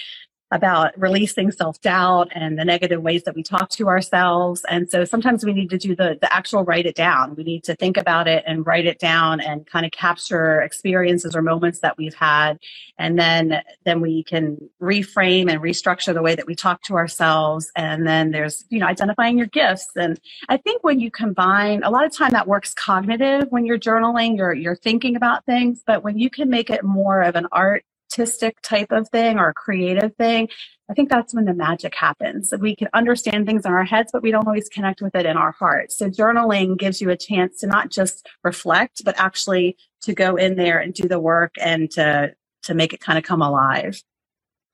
about 0.54 0.98
releasing 0.98 1.52
self-doubt 1.52 2.30
and 2.34 2.60
the 2.60 2.64
negative 2.64 3.02
ways 3.02 3.24
that 3.24 3.36
we 3.36 3.42
talk 3.42 3.70
to 3.72 3.88
ourselves. 3.88 4.64
And 4.70 4.90
so 4.90 5.04
sometimes 5.04 5.44
we 5.44 5.52
need 5.52 5.72
to 5.72 5.80
do 5.80 5.96
the, 5.96 6.18
the 6.22 6.32
actual 6.32 6.64
write 6.64 6.86
it 6.86 6.96
down. 6.96 7.36
We 7.36 7.44
need 7.44 7.64
to 7.66 7.76
think 7.76 7.98
about 7.98 8.28
it 8.28 8.44
and 8.46 8.66
write 8.66 8.86
it 8.86 9.00
down 9.00 9.42
and 9.42 9.66
kind 9.66 9.84
of 9.84 9.92
capture 9.92 10.62
experiences 10.62 11.36
or 11.36 11.42
moments 11.42 11.80
that 11.80 11.98
we've 11.98 12.14
had. 12.14 12.60
And 13.00 13.18
then, 13.18 13.64
then 13.84 14.00
we 14.00 14.24
can 14.24 14.58
reframe 14.80 15.52
and 15.52 15.60
restructure 15.60 16.14
the 16.14 16.22
way 16.22 16.36
that 16.36 16.46
we 16.46 16.54
talk 16.54 16.84
to 16.84 16.94
ourselves. 16.96 17.72
And 17.76 18.06
then 18.06 18.30
there's, 18.30 18.66
you 18.70 18.80
know, 18.80 18.86
identifying 18.86 19.40
your 19.40 19.48
gifts. 19.48 19.90
And 19.96 20.20
I 20.50 20.58
think 20.58 20.84
when 20.84 21.00
you 21.00 21.10
combine, 21.10 21.82
a 21.82 21.90
lot 21.90 22.06
of 22.06 22.16
time 22.16 22.32
that 22.32 22.48
works 22.48 22.76
cognitive 22.76 23.48
when 23.50 23.66
you're 23.66 23.80
journaling, 23.80 24.38
you're, 24.38 24.54
you're 24.54 24.76
thinking 24.76 25.16
about 25.16 25.46
things, 25.46 25.82
but 25.88 26.04
when 26.04 26.20
you 26.20 26.30
can 26.30 26.50
make 26.50 26.70
it 26.70 26.84
more 26.84 27.22
of 27.22 27.36
an 27.36 27.48
art 27.52 27.84
artistic 28.14 28.62
type 28.62 28.92
of 28.92 29.10
thing 29.10 29.40
or 29.40 29.50
a 29.50 29.54
creative 29.54 30.16
thing, 30.16 30.48
I 30.90 30.94
think 30.94 31.10
that's 31.10 31.34
when 31.34 31.46
the 31.46 31.54
magic 31.54 31.96
happens. 31.96 32.54
We 32.60 32.76
can 32.76 32.90
understand 32.94 33.46
things 33.46 33.66
in 33.66 33.72
our 33.72 33.86
heads, 33.86 34.12
but 34.12 34.22
we 34.22 34.32
don't 34.32 34.48
always 34.48 34.70
connect 34.70 35.02
with 35.02 35.16
it 35.16 35.26
in 35.26 35.38
our 35.38 35.52
hearts. 35.52 35.98
So 35.98 36.10
journaling 36.10 36.78
gives 36.78 37.02
you 37.02 37.10
a 37.10 37.18
chance 37.18 37.60
to 37.60 37.68
not 37.68 37.90
just 37.90 38.28
reflect, 38.44 39.04
but 39.04 39.20
actually 39.20 39.78
to 40.02 40.14
go 40.14 40.36
in 40.36 40.56
there 40.56 40.80
and 40.80 40.94
do 40.94 41.08
the 41.08 41.20
work 41.20 41.56
and 41.60 41.90
to 41.92 42.34
to 42.64 42.74
make 42.74 42.94
it 42.94 43.02
kind 43.02 43.18
of 43.18 43.26
come 43.26 43.42
alive. 43.42 44.02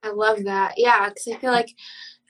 I 0.03 0.11
love 0.11 0.43
that. 0.43 0.75
Yeah, 0.77 1.09
because 1.09 1.27
I 1.27 1.37
feel 1.37 1.51
like 1.51 1.69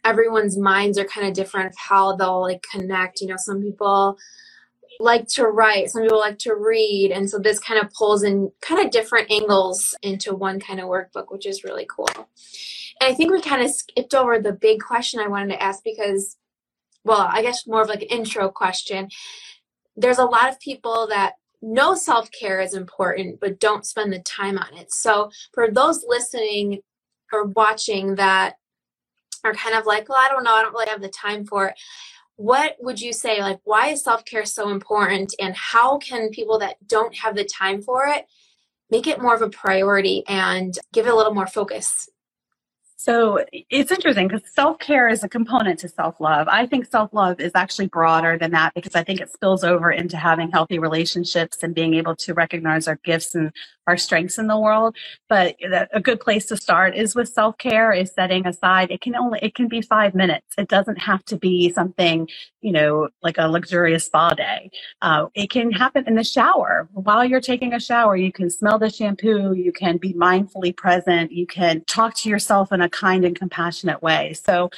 everyone's 0.06 0.58
minds 0.58 0.98
are 0.98 1.06
kind 1.06 1.28
of 1.28 1.34
different 1.34 1.68
of 1.68 1.76
how 1.78 2.16
they'll 2.16 2.42
like 2.42 2.64
connect. 2.72 3.20
You 3.22 3.28
know, 3.28 3.36
some 3.38 3.62
people 3.62 4.18
like 5.00 5.28
to 5.30 5.46
write, 5.46 5.90
some 5.90 6.04
people 6.04 6.20
like 6.20 6.40
to 6.40 6.56
read. 6.56 7.12
And 7.12 7.30
so 7.30 7.40
this 7.40 7.60
kind 7.60 7.82
of 7.82 7.92
pulls 7.94 8.24
in 8.24 8.52
kind 8.62 8.86
of 8.86 8.92
different 8.92 9.32
angles 9.32 9.96
into 10.04 10.36
one 10.36 10.60
kind 10.60 10.80
of 10.80 10.88
workbook, 10.88 11.32
which 11.32 11.46
is 11.46 11.64
really 11.64 11.88
cool. 11.90 12.10
And 12.16 13.12
I 13.12 13.14
think 13.14 13.32
we 13.32 13.42
kind 13.42 13.64
of 13.64 13.72
skipped 13.72 14.14
over 14.14 14.40
the 14.40 14.54
big 14.54 14.82
question 14.82 15.22
I 15.22 15.28
wanted 15.28 15.54
to 15.54 15.64
ask 15.64 15.84
because 15.84 16.36
well, 17.04 17.28
I 17.32 17.42
guess 17.42 17.66
more 17.68 17.82
of 17.82 17.90
like 17.90 18.02
an 18.02 18.10
intro 18.10 18.50
question. 18.50 19.10
There's 19.96 20.18
a 20.18 20.26
lot 20.26 20.50
of 20.50 20.60
people 20.60 21.08
that 21.10 21.34
know 21.62 21.96
self 21.96 22.30
care 22.32 22.62
is 22.62 22.74
important, 22.74 23.40
but 23.40 23.60
don't 23.60 23.86
spend 23.86 24.14
the 24.14 24.20
time 24.20 24.58
on 24.58 24.78
it. 24.78 24.92
So, 24.94 25.32
for 25.54 25.70
those 25.72 26.04
listening 26.08 26.82
or 27.32 27.46
watching 27.46 28.16
that 28.16 28.56
are 29.44 29.54
kind 29.54 29.76
of 29.76 29.86
like, 29.86 30.10
well, 30.10 30.20
I 30.20 30.30
don't 30.30 30.44
know, 30.44 30.54
I 30.54 30.62
don't 30.62 30.74
really 30.74 30.90
have 30.90 31.02
the 31.02 31.10
time 31.10 31.46
for 31.46 31.70
it. 31.70 31.76
What 32.40 32.78
would 32.80 33.02
you 33.02 33.12
say, 33.12 33.42
like, 33.42 33.60
why 33.66 33.88
is 33.90 34.02
self 34.02 34.24
care 34.24 34.46
so 34.46 34.70
important? 34.70 35.36
And 35.42 35.54
how 35.56 35.98
can 35.98 36.30
people 36.30 36.60
that 36.60 36.78
don't 36.88 37.14
have 37.18 37.36
the 37.36 37.44
time 37.44 37.82
for 37.82 38.06
it 38.08 38.28
make 38.90 39.08
it 39.08 39.22
more 39.22 39.36
of 39.36 39.42
a 39.42 39.50
priority 39.50 40.24
and 40.26 40.74
give 40.94 41.06
it 41.06 41.12
a 41.12 41.16
little 41.16 41.34
more 41.34 41.48
focus 41.48 42.08
so 43.02 43.46
it's 43.52 43.94
interesting 43.94 44.28
because 44.28 44.44
self 44.54 44.78
care 44.80 45.08
is 45.08 45.24
a 45.24 45.30
component 45.30 45.80
to 45.80 45.88
self 45.88 46.20
love. 46.20 46.50
I 46.50 46.66
think 46.66 46.86
self 46.86 47.14
love 47.14 47.40
is 47.40 47.54
actually 47.56 47.88
broader 47.88 48.38
than 48.38 48.52
that 48.52 48.74
because 48.74 48.94
I 48.94 49.06
think 49.06 49.22
it 49.22 49.32
spills 49.32 49.64
over 49.64 49.90
into 49.90 50.18
having 50.18 50.52
healthy 50.52 50.80
relationships 50.80 51.64
and 51.64 51.74
being 51.74 51.94
able 51.94 52.18
to 52.18 52.34
recognize 52.34 52.90
our 52.90 52.98
gifts 53.06 53.36
and 53.36 53.54
our 53.88 53.98
strengths 53.98 54.38
in 54.38 54.48
the 54.48 54.60
world. 54.60 54.98
But 55.30 55.56
a 55.94 56.02
good 56.02 56.20
place 56.20 56.46
to 56.48 56.58
start 56.58 56.96
is 56.96 57.16
with 57.16 57.30
self 57.30 57.58
care 57.58 57.94
is 57.94 58.12
setting 58.14 58.46
aside. 58.46 58.92
It 58.92 59.02
can 59.02 59.16
only, 59.16 59.40
it 59.42 59.56
can 59.56 59.70
be 59.70 59.82
five 59.82 60.14
minutes. 60.14 60.48
It 60.58 60.68
doesn't 60.68 60.98
have 61.00 61.24
to 61.26 61.38
be 61.38 61.72
something, 61.74 62.28
you 62.62 62.74
know, 62.74 63.10
like 63.24 63.38
a 63.38 63.48
luxurious 63.48 64.06
spa 64.06 64.34
day. 64.34 64.72
Uh, 65.02 65.28
it 65.36 65.50
can 65.50 65.72
happen 65.72 66.06
in 66.08 66.16
the 66.16 66.24
shower. 66.24 66.90
While 66.94 67.26
you're 67.26 67.42
taking 67.42 67.74
a 67.74 67.80
shower, 67.80 68.18
you 68.18 68.32
can 68.34 68.50
smell 68.50 68.78
the 68.78 68.90
shampoo. 68.90 69.54
You 69.54 69.72
can 69.72 69.98
be 69.98 70.14
mindfully 70.14 70.76
present. 70.76 71.32
You 71.32 71.48
can 71.48 71.84
talk 71.86 72.14
to 72.16 72.30
yourself 72.30 72.72
in 72.72 72.82
a 72.82 72.89
kind 72.90 73.26
and 73.26 73.36
compassionate 73.36 74.02
way. 74.02 74.34
So 74.34 74.70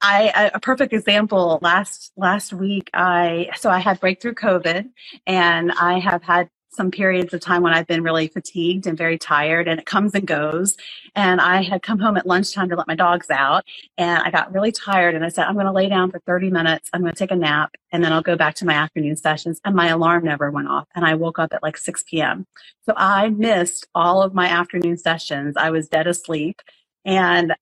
I, 0.00 0.50
a 0.52 0.60
perfect 0.60 0.92
example 0.92 1.58
last 1.62 2.12
last 2.16 2.52
week 2.52 2.90
I 2.92 3.50
so 3.56 3.70
I 3.70 3.78
had 3.78 4.00
breakthrough 4.00 4.34
COVID 4.34 4.88
and 5.26 5.72
I 5.72 5.98
have 6.00 6.22
had 6.22 6.50
some 6.74 6.90
periods 6.90 7.32
of 7.32 7.40
time 7.40 7.62
when 7.62 7.72
I've 7.72 7.86
been 7.86 8.02
really 8.02 8.28
fatigued 8.28 8.86
and 8.86 8.98
very 8.98 9.16
tired 9.18 9.68
and 9.68 9.78
it 9.78 9.86
comes 9.86 10.14
and 10.14 10.26
goes. 10.26 10.76
And 11.14 11.40
I 11.40 11.62
had 11.62 11.82
come 11.82 11.98
home 11.98 12.16
at 12.16 12.26
lunchtime 12.26 12.68
to 12.70 12.76
let 12.76 12.88
my 12.88 12.96
dogs 12.96 13.30
out 13.30 13.64
and 13.96 14.22
I 14.22 14.30
got 14.30 14.52
really 14.52 14.72
tired 14.72 15.14
and 15.14 15.24
I 15.24 15.28
said, 15.28 15.46
I'm 15.46 15.54
going 15.54 15.66
to 15.66 15.72
lay 15.72 15.88
down 15.88 16.10
for 16.10 16.18
30 16.20 16.50
minutes. 16.50 16.90
I'm 16.92 17.02
going 17.02 17.12
to 17.14 17.18
take 17.18 17.30
a 17.30 17.36
nap 17.36 17.70
and 17.92 18.04
then 18.04 18.12
I'll 18.12 18.22
go 18.22 18.36
back 18.36 18.56
to 18.56 18.66
my 18.66 18.74
afternoon 18.74 19.16
sessions. 19.16 19.60
And 19.64 19.74
my 19.74 19.88
alarm 19.88 20.24
never 20.24 20.50
went 20.50 20.68
off 20.68 20.88
and 20.94 21.04
I 21.04 21.14
woke 21.14 21.38
up 21.38 21.52
at 21.52 21.62
like 21.62 21.76
6 21.76 22.04
p.m. 22.08 22.46
So 22.86 22.94
I 22.96 23.28
missed 23.28 23.86
all 23.94 24.22
of 24.22 24.34
my 24.34 24.48
afternoon 24.48 24.98
sessions. 24.98 25.56
I 25.56 25.70
was 25.70 25.88
dead 25.88 26.06
asleep 26.06 26.60
and 27.04 27.54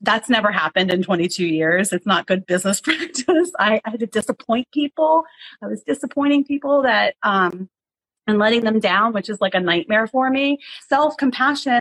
that's 0.00 0.28
never 0.28 0.50
happened 0.50 0.90
in 0.90 1.02
22 1.02 1.46
years. 1.46 1.92
It's 1.92 2.06
not 2.06 2.26
good 2.26 2.44
business 2.46 2.80
practice. 2.82 3.52
I, 3.58 3.80
I 3.84 3.90
had 3.90 4.00
to 4.00 4.06
disappoint 4.06 4.68
people. 4.72 5.24
I 5.62 5.66
was 5.66 5.82
disappointing 5.82 6.44
people 6.44 6.82
that, 6.82 7.14
um, 7.22 7.68
and 8.26 8.38
letting 8.38 8.62
them 8.62 8.78
down, 8.78 9.12
which 9.12 9.28
is 9.28 9.40
like 9.40 9.54
a 9.54 9.60
nightmare 9.60 10.06
for 10.06 10.30
me. 10.30 10.58
Self 10.88 11.16
compassion 11.16 11.80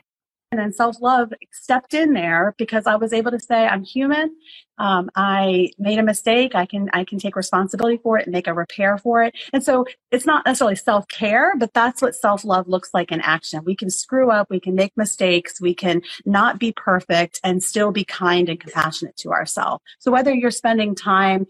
and 0.59 0.75
self 0.75 1.01
love 1.01 1.33
stepped 1.51 1.93
in 1.93 2.13
there 2.13 2.53
because 2.57 2.85
I 2.85 2.95
was 2.95 3.13
able 3.13 3.31
to 3.31 3.39
say, 3.39 3.65
I'm 3.65 3.83
human. 3.83 4.35
Um, 4.77 5.09
I 5.15 5.71
made 5.77 5.99
a 5.99 6.03
mistake. 6.03 6.55
I 6.55 6.65
can, 6.65 6.89
I 6.91 7.05
can 7.05 7.19
take 7.19 7.35
responsibility 7.35 7.99
for 8.01 8.17
it 8.17 8.25
and 8.25 8.33
make 8.33 8.47
a 8.47 8.53
repair 8.53 8.97
for 8.97 9.23
it. 9.23 9.35
And 9.53 9.63
so 9.63 9.85
it's 10.11 10.25
not 10.25 10.45
necessarily 10.45 10.75
self 10.75 11.07
care, 11.07 11.53
but 11.57 11.73
that's 11.73 12.01
what 12.01 12.15
self 12.15 12.43
love 12.43 12.67
looks 12.67 12.89
like 12.93 13.11
in 13.11 13.21
action. 13.21 13.63
We 13.63 13.75
can 13.75 13.89
screw 13.89 14.29
up. 14.29 14.49
We 14.49 14.59
can 14.59 14.75
make 14.75 14.91
mistakes. 14.97 15.61
We 15.61 15.73
can 15.73 16.01
not 16.25 16.59
be 16.59 16.73
perfect 16.73 17.39
and 17.43 17.63
still 17.63 17.91
be 17.91 18.03
kind 18.03 18.49
and 18.49 18.59
compassionate 18.59 19.15
to 19.17 19.31
ourselves. 19.31 19.83
So 19.99 20.11
whether 20.11 20.33
you're 20.33 20.51
spending 20.51 20.95
time 20.95 21.47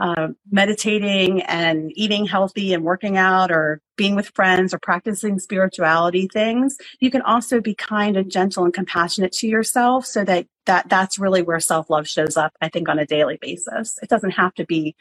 uh, 0.00 0.28
meditating 0.50 1.42
and 1.42 1.92
eating 1.94 2.26
healthy 2.26 2.74
and 2.74 2.82
working 2.82 3.16
out 3.16 3.52
or 3.52 3.80
being 3.96 4.16
with 4.16 4.28
friends 4.34 4.74
or 4.74 4.78
practicing 4.80 5.38
spirituality 5.38 6.28
things 6.32 6.76
you 7.00 7.10
can 7.10 7.22
also 7.22 7.60
be 7.60 7.74
kind 7.74 8.16
and 8.16 8.30
gentle 8.30 8.64
and 8.64 8.74
compassionate 8.74 9.30
to 9.30 9.46
yourself 9.46 10.04
so 10.04 10.24
that, 10.24 10.46
that 10.66 10.88
that's 10.88 11.18
really 11.18 11.42
where 11.42 11.60
self-love 11.60 12.08
shows 12.08 12.36
up 12.36 12.52
i 12.60 12.68
think 12.68 12.88
on 12.88 12.98
a 12.98 13.06
daily 13.06 13.38
basis. 13.40 13.98
It 14.02 14.08
doesn't 14.08 14.32
have 14.32 14.54
to 14.54 14.64
be 14.64 14.94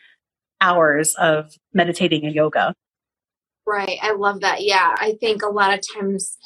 hours 0.61 1.13
of 1.15 1.53
meditating 1.73 2.25
and 2.25 2.33
yoga. 2.33 2.73
Right. 3.65 3.97
I 4.01 4.13
love 4.13 4.41
that. 4.41 4.63
Yeah. 4.63 4.95
I 4.97 5.15
think 5.19 5.43
a 5.43 5.49
lot 5.49 5.73
of 5.73 5.81
times 5.95 6.37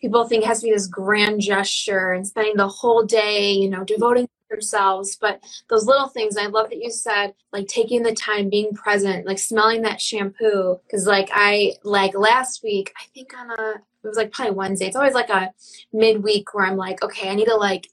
people 0.00 0.24
think 0.26 0.44
it 0.44 0.46
has 0.46 0.60
to 0.60 0.66
be 0.66 0.72
this 0.72 0.88
grand 0.88 1.40
gesture 1.40 2.10
and 2.10 2.26
spending 2.26 2.56
the 2.56 2.68
whole 2.68 3.04
day 3.04 3.52
you 3.52 3.70
know 3.70 3.84
devoting 3.84 4.28
themselves 4.52 5.16
but 5.16 5.42
those 5.68 5.86
little 5.86 6.08
things 6.08 6.36
i 6.36 6.46
love 6.46 6.70
that 6.70 6.82
you 6.82 6.90
said 6.90 7.34
like 7.52 7.66
taking 7.66 8.02
the 8.02 8.14
time 8.14 8.48
being 8.48 8.72
present 8.74 9.26
like 9.26 9.38
smelling 9.38 9.82
that 9.82 10.00
shampoo 10.00 10.78
because 10.84 11.06
like 11.06 11.28
i 11.32 11.72
like 11.82 12.16
last 12.16 12.62
week 12.62 12.92
i 12.98 13.04
think 13.14 13.32
on 13.36 13.50
a 13.50 13.74
it 14.04 14.08
was 14.08 14.16
like 14.16 14.32
probably 14.32 14.54
wednesday 14.54 14.86
it's 14.86 14.96
always 14.96 15.14
like 15.14 15.30
a 15.30 15.52
midweek 15.92 16.54
where 16.54 16.66
i'm 16.66 16.76
like 16.76 17.02
okay 17.02 17.28
i 17.28 17.34
need 17.34 17.46
to 17.46 17.56
like 17.56 17.88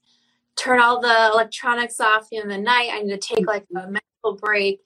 turn 0.56 0.80
all 0.80 1.00
the 1.00 1.30
electronics 1.32 2.00
off 2.00 2.28
in 2.30 2.48
the 2.48 2.58
night 2.58 2.90
i 2.92 3.00
need 3.00 3.10
to 3.10 3.34
take 3.34 3.44
mm. 3.44 3.48
like 3.48 3.64
a 3.70 3.74
mental 3.74 4.40
break 4.40 4.80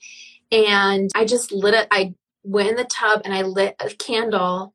and 0.53 1.11
i 1.15 1.25
just 1.25 1.53
lit 1.53 1.75
it 1.75 1.89
i 1.91 2.15
went 2.45 2.69
in 2.69 2.77
the 2.77 2.85
tub 2.85 3.23
and 3.25 3.35
I 3.35 3.43
lit 3.43 3.75
a 3.81 3.89
candle 3.91 4.75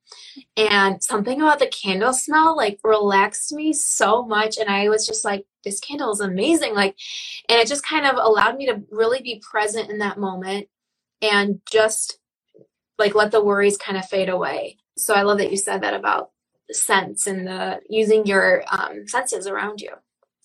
and 0.58 1.02
something 1.04 1.40
about 1.42 1.60
the 1.60 1.68
candle 1.68 2.14
smell 2.14 2.58
like 2.58 2.80
relaxed 2.84 3.54
me 3.54 3.74
so 3.74 4.24
much 4.26 4.58
and 4.58 4.70
I 4.70 4.90
was 4.90 5.06
just 5.08 5.24
like 5.24 5.46
this 5.64 5.80
candle 5.80 6.12
is 6.12 6.20
amazing 6.20 6.74
like 6.74 6.96
and 7.48 7.60
it 7.60 7.68
just 7.68 7.86
kind 7.86 8.06
of 8.06 8.16
allowed 8.16 8.58
me 8.58 8.66
to 8.66 8.82
really 8.92 9.22
be 9.22 9.42
present 9.50 9.90
in 9.90 10.00
that 10.00 10.20
moment 10.20 10.68
and 11.22 11.62
just 11.72 12.20
like 13.00 13.16
let 13.16 13.32
the 13.32 13.44
worries 13.44 13.78
kind 13.78 13.98
of 13.98 14.06
fade 14.06 14.30
away. 14.30 14.78
So 14.98 15.14
I 15.14 15.24
love 15.24 15.38
that 15.40 15.52
you 15.52 15.58
said 15.58 15.82
that 15.82 15.94
about 15.94 16.32
the 16.68 16.74
sense 16.76 17.26
and 17.26 17.48
the 17.48 17.80
using 17.90 18.26
your 18.26 18.64
um, 18.72 19.08
senses 19.08 19.48
around 19.48 19.82
you. 19.82 19.92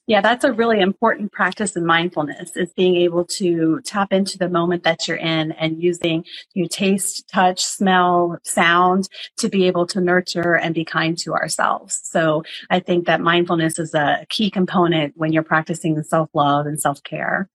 Yeah, 0.06 0.20
that's 0.20 0.44
a 0.44 0.52
really 0.52 0.80
important 0.80 1.32
practice 1.32 1.76
in 1.76 1.86
mindfulness 1.86 2.56
is 2.56 2.70
being 2.74 2.96
able 2.96 3.24
to 3.38 3.80
tap 3.86 4.12
into 4.12 4.36
the 4.36 4.50
moment 4.50 4.82
that 4.84 5.08
you're 5.08 5.16
in 5.16 5.52
and 5.52 5.82
using 5.82 6.26
you 6.52 6.68
taste, 6.68 7.26
touch, 7.32 7.64
smell, 7.64 8.38
sound 8.44 9.08
to 9.38 9.48
be 9.48 9.66
able 9.66 9.86
to 9.86 10.02
nurture 10.02 10.56
and 10.56 10.74
be 10.74 10.84
kind 10.84 11.16
to 11.18 11.32
ourselves. 11.32 12.00
So 12.04 12.42
I 12.68 12.80
think 12.80 13.06
that 13.06 13.22
mindfulness 13.22 13.78
is 13.78 13.94
a 13.94 14.26
key 14.28 14.50
component 14.50 15.14
when 15.16 15.32
you're 15.32 15.42
practicing 15.42 16.02
self-love 16.02 16.66
and 16.66 16.78
self-care. 16.78 17.48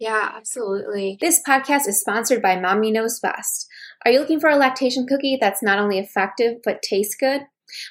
Yeah, 0.00 0.32
absolutely. 0.34 1.16
This 1.20 1.40
podcast 1.46 1.86
is 1.86 2.00
sponsored 2.00 2.42
by 2.42 2.58
Mommy 2.58 2.90
Knows 2.90 3.20
Best. 3.20 3.68
Are 4.04 4.10
you 4.10 4.18
looking 4.18 4.40
for 4.40 4.50
a 4.50 4.56
lactation 4.56 5.06
cookie 5.06 5.38
that's 5.40 5.62
not 5.62 5.78
only 5.78 6.00
effective 6.00 6.56
but 6.64 6.82
tastes 6.82 7.16
good? 7.18 7.42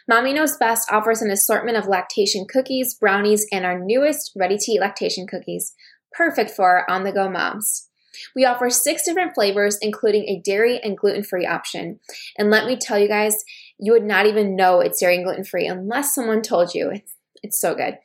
Mommy 0.07 0.33
Knows 0.33 0.57
Best 0.57 0.91
offers 0.91 1.21
an 1.21 1.29
assortment 1.29 1.77
of 1.77 1.87
lactation 1.87 2.45
cookies, 2.51 2.95
brownies, 2.95 3.45
and 3.51 3.65
our 3.65 3.79
newest 3.79 4.31
ready 4.35 4.57
to 4.57 4.71
eat 4.71 4.81
lactation 4.81 5.27
cookies, 5.27 5.73
perfect 6.11 6.51
for 6.51 6.89
on 6.89 7.03
the 7.03 7.11
go 7.11 7.29
moms. 7.29 7.89
We 8.35 8.45
offer 8.45 8.69
six 8.69 9.03
different 9.03 9.35
flavors, 9.35 9.77
including 9.81 10.23
a 10.27 10.41
dairy 10.43 10.79
and 10.83 10.97
gluten 10.97 11.23
free 11.23 11.45
option. 11.45 11.99
And 12.37 12.49
let 12.49 12.65
me 12.65 12.75
tell 12.75 12.97
you 12.97 13.07
guys, 13.07 13.43
you 13.77 13.91
would 13.91 14.03
not 14.03 14.25
even 14.25 14.55
know 14.55 14.79
it's 14.79 14.99
dairy 14.99 15.15
and 15.15 15.25
gluten 15.25 15.43
free 15.43 15.67
unless 15.67 16.15
someone 16.15 16.41
told 16.41 16.73
you. 16.73 16.89
It's, 16.89 17.15
it's 17.43 17.59
so 17.59 17.75
good. 17.75 17.97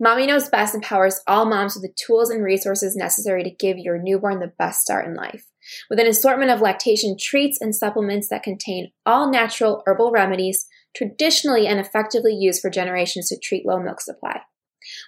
Mommy 0.00 0.26
Knows 0.26 0.48
Best 0.48 0.74
empowers 0.74 1.20
all 1.28 1.44
moms 1.44 1.76
with 1.76 1.84
the 1.84 1.94
tools 1.94 2.30
and 2.30 2.42
resources 2.42 2.96
necessary 2.96 3.44
to 3.44 3.50
give 3.50 3.78
your 3.78 3.98
newborn 3.98 4.40
the 4.40 4.52
best 4.58 4.80
start 4.80 5.06
in 5.06 5.14
life. 5.14 5.44
With 5.88 6.00
an 6.00 6.08
assortment 6.08 6.50
of 6.50 6.60
lactation 6.60 7.16
treats 7.18 7.60
and 7.60 7.74
supplements 7.74 8.28
that 8.28 8.42
contain 8.42 8.90
all 9.06 9.30
natural 9.30 9.84
herbal 9.86 10.10
remedies 10.10 10.66
traditionally 10.94 11.66
and 11.66 11.80
effectively 11.80 12.34
used 12.34 12.60
for 12.60 12.70
generations 12.70 13.28
to 13.28 13.38
treat 13.38 13.66
low 13.66 13.80
milk 13.80 14.00
supply. 14.00 14.40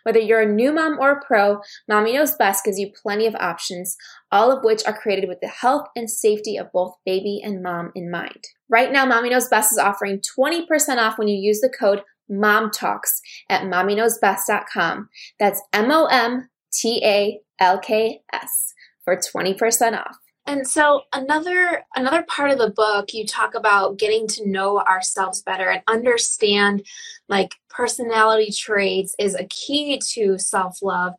Whether 0.04 0.20
you're 0.20 0.40
a 0.40 0.52
new 0.52 0.72
mom 0.72 0.98
or 1.00 1.12
a 1.12 1.24
pro, 1.24 1.60
Mommy 1.88 2.12
Knows 2.12 2.36
Best 2.36 2.64
gives 2.64 2.78
you 2.78 2.92
plenty 3.02 3.26
of 3.26 3.34
options, 3.36 3.96
all 4.30 4.50
of 4.50 4.64
which 4.64 4.84
are 4.86 4.96
created 4.96 5.28
with 5.28 5.40
the 5.40 5.48
health 5.48 5.86
and 5.96 6.08
safety 6.08 6.56
of 6.56 6.72
both 6.72 6.94
baby 7.04 7.40
and 7.42 7.62
mom 7.62 7.90
in 7.94 8.10
mind. 8.10 8.44
Right 8.68 8.92
now, 8.92 9.04
Mommy 9.04 9.30
Knows 9.30 9.48
Best 9.48 9.72
is 9.72 9.78
offering 9.78 10.20
20% 10.38 10.66
off 10.98 11.18
when 11.18 11.28
you 11.28 11.36
use 11.36 11.60
the 11.60 11.72
code 11.76 12.02
MOMTALKS 12.30 13.20
at 13.50 13.62
mommyknowsbest.com. 13.62 15.08
That's 15.38 15.62
M 15.72 15.90
O 15.90 16.06
M 16.06 16.48
T 16.72 17.02
A 17.04 17.40
L 17.60 17.78
K 17.78 18.22
S 18.32 18.72
for 19.04 19.16
20% 19.16 19.98
off. 19.98 20.16
And 20.46 20.68
so 20.68 21.02
another 21.12 21.84
another 21.96 22.22
part 22.24 22.50
of 22.50 22.58
the 22.58 22.70
book 22.70 23.14
you 23.14 23.26
talk 23.26 23.54
about 23.54 23.98
getting 23.98 24.26
to 24.28 24.48
know 24.48 24.80
ourselves 24.80 25.42
better 25.42 25.70
and 25.70 25.82
understand 25.88 26.84
like 27.28 27.54
personality 27.70 28.52
traits 28.52 29.14
is 29.18 29.34
a 29.34 29.44
key 29.44 30.00
to 30.12 30.38
self-love. 30.38 31.14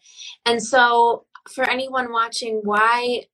And 0.46 0.62
so 0.62 1.26
for 1.52 1.68
anyone 1.70 2.12
watching 2.12 2.62
why 2.64 3.26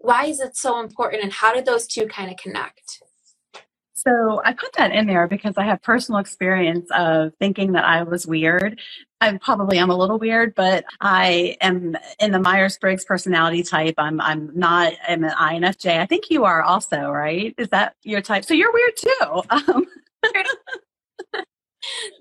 why 0.00 0.26
is 0.26 0.40
it 0.40 0.56
so 0.56 0.80
important 0.80 1.24
and 1.24 1.32
how 1.32 1.52
did 1.52 1.66
those 1.66 1.86
two 1.88 2.06
kind 2.06 2.30
of 2.30 2.36
connect? 2.36 3.02
So 3.98 4.42
I 4.44 4.54
put 4.54 4.74
that 4.74 4.92
in 4.92 5.06
there 5.06 5.28
because 5.28 5.54
I 5.58 5.64
have 5.64 5.82
personal 5.82 6.20
experience 6.20 6.90
of 6.92 7.32
thinking 7.40 7.72
that 7.72 7.84
I 7.84 8.04
was 8.04 8.26
weird. 8.26 8.80
I 9.20 9.36
probably 9.38 9.78
am 9.78 9.90
a 9.90 9.96
little 9.96 10.18
weird, 10.18 10.54
but 10.54 10.84
I 11.00 11.56
am 11.62 11.96
in 12.20 12.32
the 12.32 12.40
Myers 12.40 12.78
Briggs 12.78 13.04
personality 13.06 13.64
type. 13.64 13.96
I'm 13.98 14.20
I'm 14.20 14.52
not 14.58 14.94
I'm 15.08 15.24
an 15.24 15.32
INFJ. 15.32 16.00
I 16.00 16.06
think 16.06 16.30
you 16.30 16.44
are 16.44 16.62
also, 16.62 17.10
right? 17.10 17.54
Is 17.58 17.70
that 17.70 17.96
your 18.04 18.22
type? 18.22 18.44
So 18.46 18.54
you're 18.54 18.72
weird 18.72 18.96
too. 18.96 19.42
Um, 19.74 19.86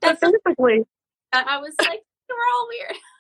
That's 0.02 0.22
basically. 0.22 0.84
I 1.34 1.60
was 1.60 1.74
like, 1.80 2.02
we're 2.30 2.36
all 2.56 2.68
weird. 2.70 3.12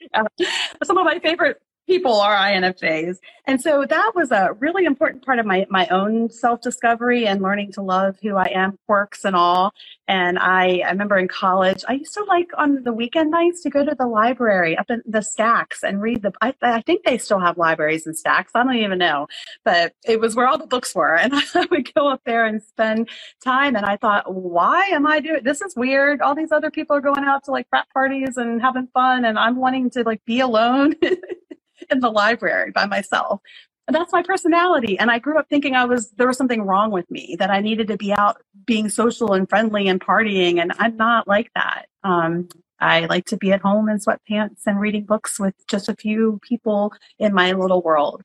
yeah. 0.38 0.48
Some 0.84 0.98
of 0.98 1.04
my 1.06 1.18
favorite 1.20 1.60
people 1.86 2.14
are 2.20 2.34
INFJs. 2.36 3.18
And 3.46 3.60
so 3.60 3.84
that 3.88 4.12
was 4.14 4.30
a 4.32 4.54
really 4.60 4.84
important 4.84 5.24
part 5.24 5.38
of 5.38 5.46
my, 5.46 5.66
my 5.70 5.86
own 5.88 6.30
self 6.30 6.60
discovery 6.60 7.26
and 7.26 7.42
learning 7.42 7.72
to 7.72 7.82
love 7.82 8.16
who 8.22 8.36
I 8.36 8.50
am, 8.54 8.78
quirks 8.86 9.24
and 9.24 9.36
all. 9.36 9.72
And 10.08 10.38
I, 10.38 10.82
I 10.86 10.90
remember 10.90 11.18
in 11.18 11.28
college, 11.28 11.84
I 11.88 11.94
used 11.94 12.14
to 12.14 12.24
like 12.24 12.50
on 12.58 12.82
the 12.84 12.92
weekend 12.92 13.30
nights 13.30 13.62
to 13.62 13.70
go 13.70 13.84
to 13.84 13.94
the 13.98 14.06
library 14.06 14.76
up 14.78 14.90
in 14.90 15.02
the 15.06 15.22
stacks 15.22 15.82
and 15.84 16.02
read 16.02 16.22
the, 16.22 16.32
I, 16.42 16.54
I 16.62 16.82
think 16.82 17.04
they 17.04 17.18
still 17.18 17.40
have 17.40 17.58
libraries 17.58 18.06
and 18.06 18.16
stacks. 18.16 18.52
I 18.54 18.64
don't 18.64 18.76
even 18.76 18.98
know, 18.98 19.28
but 19.64 19.94
it 20.04 20.20
was 20.20 20.36
where 20.36 20.46
all 20.48 20.58
the 20.58 20.66
books 20.66 20.94
were. 20.94 21.18
And 21.26 21.34
I 21.34 21.66
would 21.72 21.92
go 21.94 22.08
up 22.08 22.22
there 22.26 22.46
and 22.46 22.62
spend 22.62 23.08
time. 23.44 23.76
And 23.76 23.86
I 23.86 23.96
thought, 23.96 24.32
why 24.32 24.86
am 24.86 25.06
I 25.06 25.20
doing, 25.20 25.42
this 25.44 25.60
is 25.62 25.74
weird. 25.76 26.20
All 26.20 26.34
these 26.36 26.52
other 26.52 26.70
people 26.70 26.96
are 26.96 27.00
going 27.00 27.24
out 27.24 27.44
to 27.44 27.50
like 27.52 27.68
frat 27.68 27.86
parties 27.92 28.36
and 28.36 28.60
having 28.62 28.88
fun. 28.94 29.24
And 29.24 29.38
I'm 29.38 29.56
wanting 29.56 29.90
to 29.90 30.02
like 30.04 30.24
be 30.24 30.40
alone. 30.40 30.94
in 31.90 32.00
the 32.00 32.10
library 32.10 32.70
by 32.70 32.86
myself. 32.86 33.40
And 33.88 33.94
that's 33.94 34.12
my 34.12 34.22
personality. 34.22 34.98
And 34.98 35.10
I 35.10 35.20
grew 35.20 35.38
up 35.38 35.46
thinking 35.48 35.74
I 35.74 35.84
was, 35.84 36.10
there 36.12 36.26
was 36.26 36.36
something 36.36 36.62
wrong 36.62 36.90
with 36.90 37.08
me, 37.10 37.36
that 37.38 37.50
I 37.50 37.60
needed 37.60 37.86
to 37.88 37.96
be 37.96 38.12
out 38.12 38.42
being 38.66 38.88
social 38.88 39.32
and 39.32 39.48
friendly 39.48 39.86
and 39.88 40.00
partying. 40.00 40.60
And 40.60 40.72
I'm 40.78 40.96
not 40.96 41.28
like 41.28 41.50
that. 41.54 41.86
Um, 42.02 42.48
I 42.80 43.06
like 43.06 43.24
to 43.26 43.36
be 43.36 43.52
at 43.52 43.62
home 43.62 43.88
in 43.88 43.98
sweatpants 43.98 44.62
and 44.66 44.80
reading 44.80 45.04
books 45.04 45.38
with 45.38 45.54
just 45.68 45.88
a 45.88 45.94
few 45.96 46.40
people 46.42 46.92
in 47.18 47.34
my 47.34 47.52
little 47.52 47.82
world. 47.82 48.22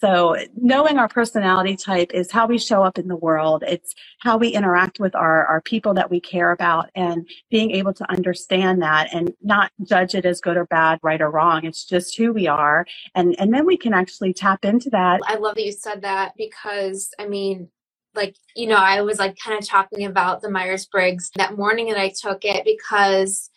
So 0.00 0.36
knowing 0.54 0.98
our 0.98 1.08
personality 1.08 1.76
type 1.76 2.10
is 2.12 2.30
how 2.30 2.46
we 2.46 2.58
show 2.58 2.82
up 2.82 2.98
in 2.98 3.08
the 3.08 3.16
world. 3.16 3.64
It's 3.66 3.94
how 4.18 4.36
we 4.36 4.48
interact 4.48 5.00
with 5.00 5.14
our, 5.14 5.46
our 5.46 5.62
people 5.62 5.94
that 5.94 6.10
we 6.10 6.20
care 6.20 6.50
about 6.50 6.90
and 6.94 7.26
being 7.50 7.70
able 7.70 7.94
to 7.94 8.10
understand 8.10 8.82
that 8.82 9.14
and 9.14 9.32
not 9.40 9.70
judge 9.88 10.14
it 10.14 10.26
as 10.26 10.42
good 10.42 10.58
or 10.58 10.66
bad, 10.66 10.98
right 11.02 11.22
or 11.22 11.30
wrong. 11.30 11.64
It's 11.64 11.86
just 11.86 12.18
who 12.18 12.34
we 12.34 12.46
are. 12.46 12.86
And, 13.14 13.34
and 13.38 13.54
then 13.54 13.64
we 13.64 13.78
can 13.78 13.94
actually 13.94 14.34
tap 14.34 14.64
into 14.64 14.90
that. 14.90 15.20
I 15.26 15.36
love 15.36 15.54
that 15.54 15.64
you 15.64 15.72
said 15.72 16.02
that 16.02 16.34
because 16.36 17.10
I 17.18 17.26
mean, 17.26 17.68
like, 18.14 18.36
you 18.54 18.66
know, 18.66 18.76
I 18.76 19.00
was 19.00 19.18
like 19.18 19.36
kind 19.42 19.58
of 19.58 19.66
talking 19.66 20.04
about 20.04 20.42
the 20.42 20.50
Myers 20.50 20.86
Briggs 20.86 21.30
that 21.36 21.56
morning 21.56 21.88
that 21.88 21.98
I 21.98 22.10
took 22.10 22.44
it 22.44 22.64
because 22.64 23.50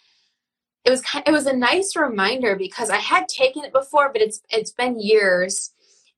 it 0.87 0.89
was 0.89 1.01
kind, 1.01 1.27
it 1.27 1.31
was 1.31 1.47
a 1.47 1.53
nice 1.55 1.97
reminder 1.97 2.55
because 2.55 2.89
I 2.89 2.95
had 2.95 3.27
taken 3.27 3.65
it 3.65 3.73
before, 3.73 4.09
but 4.13 4.21
it's 4.21 4.41
it's 4.49 4.71
been 4.71 4.97
years 5.01 5.71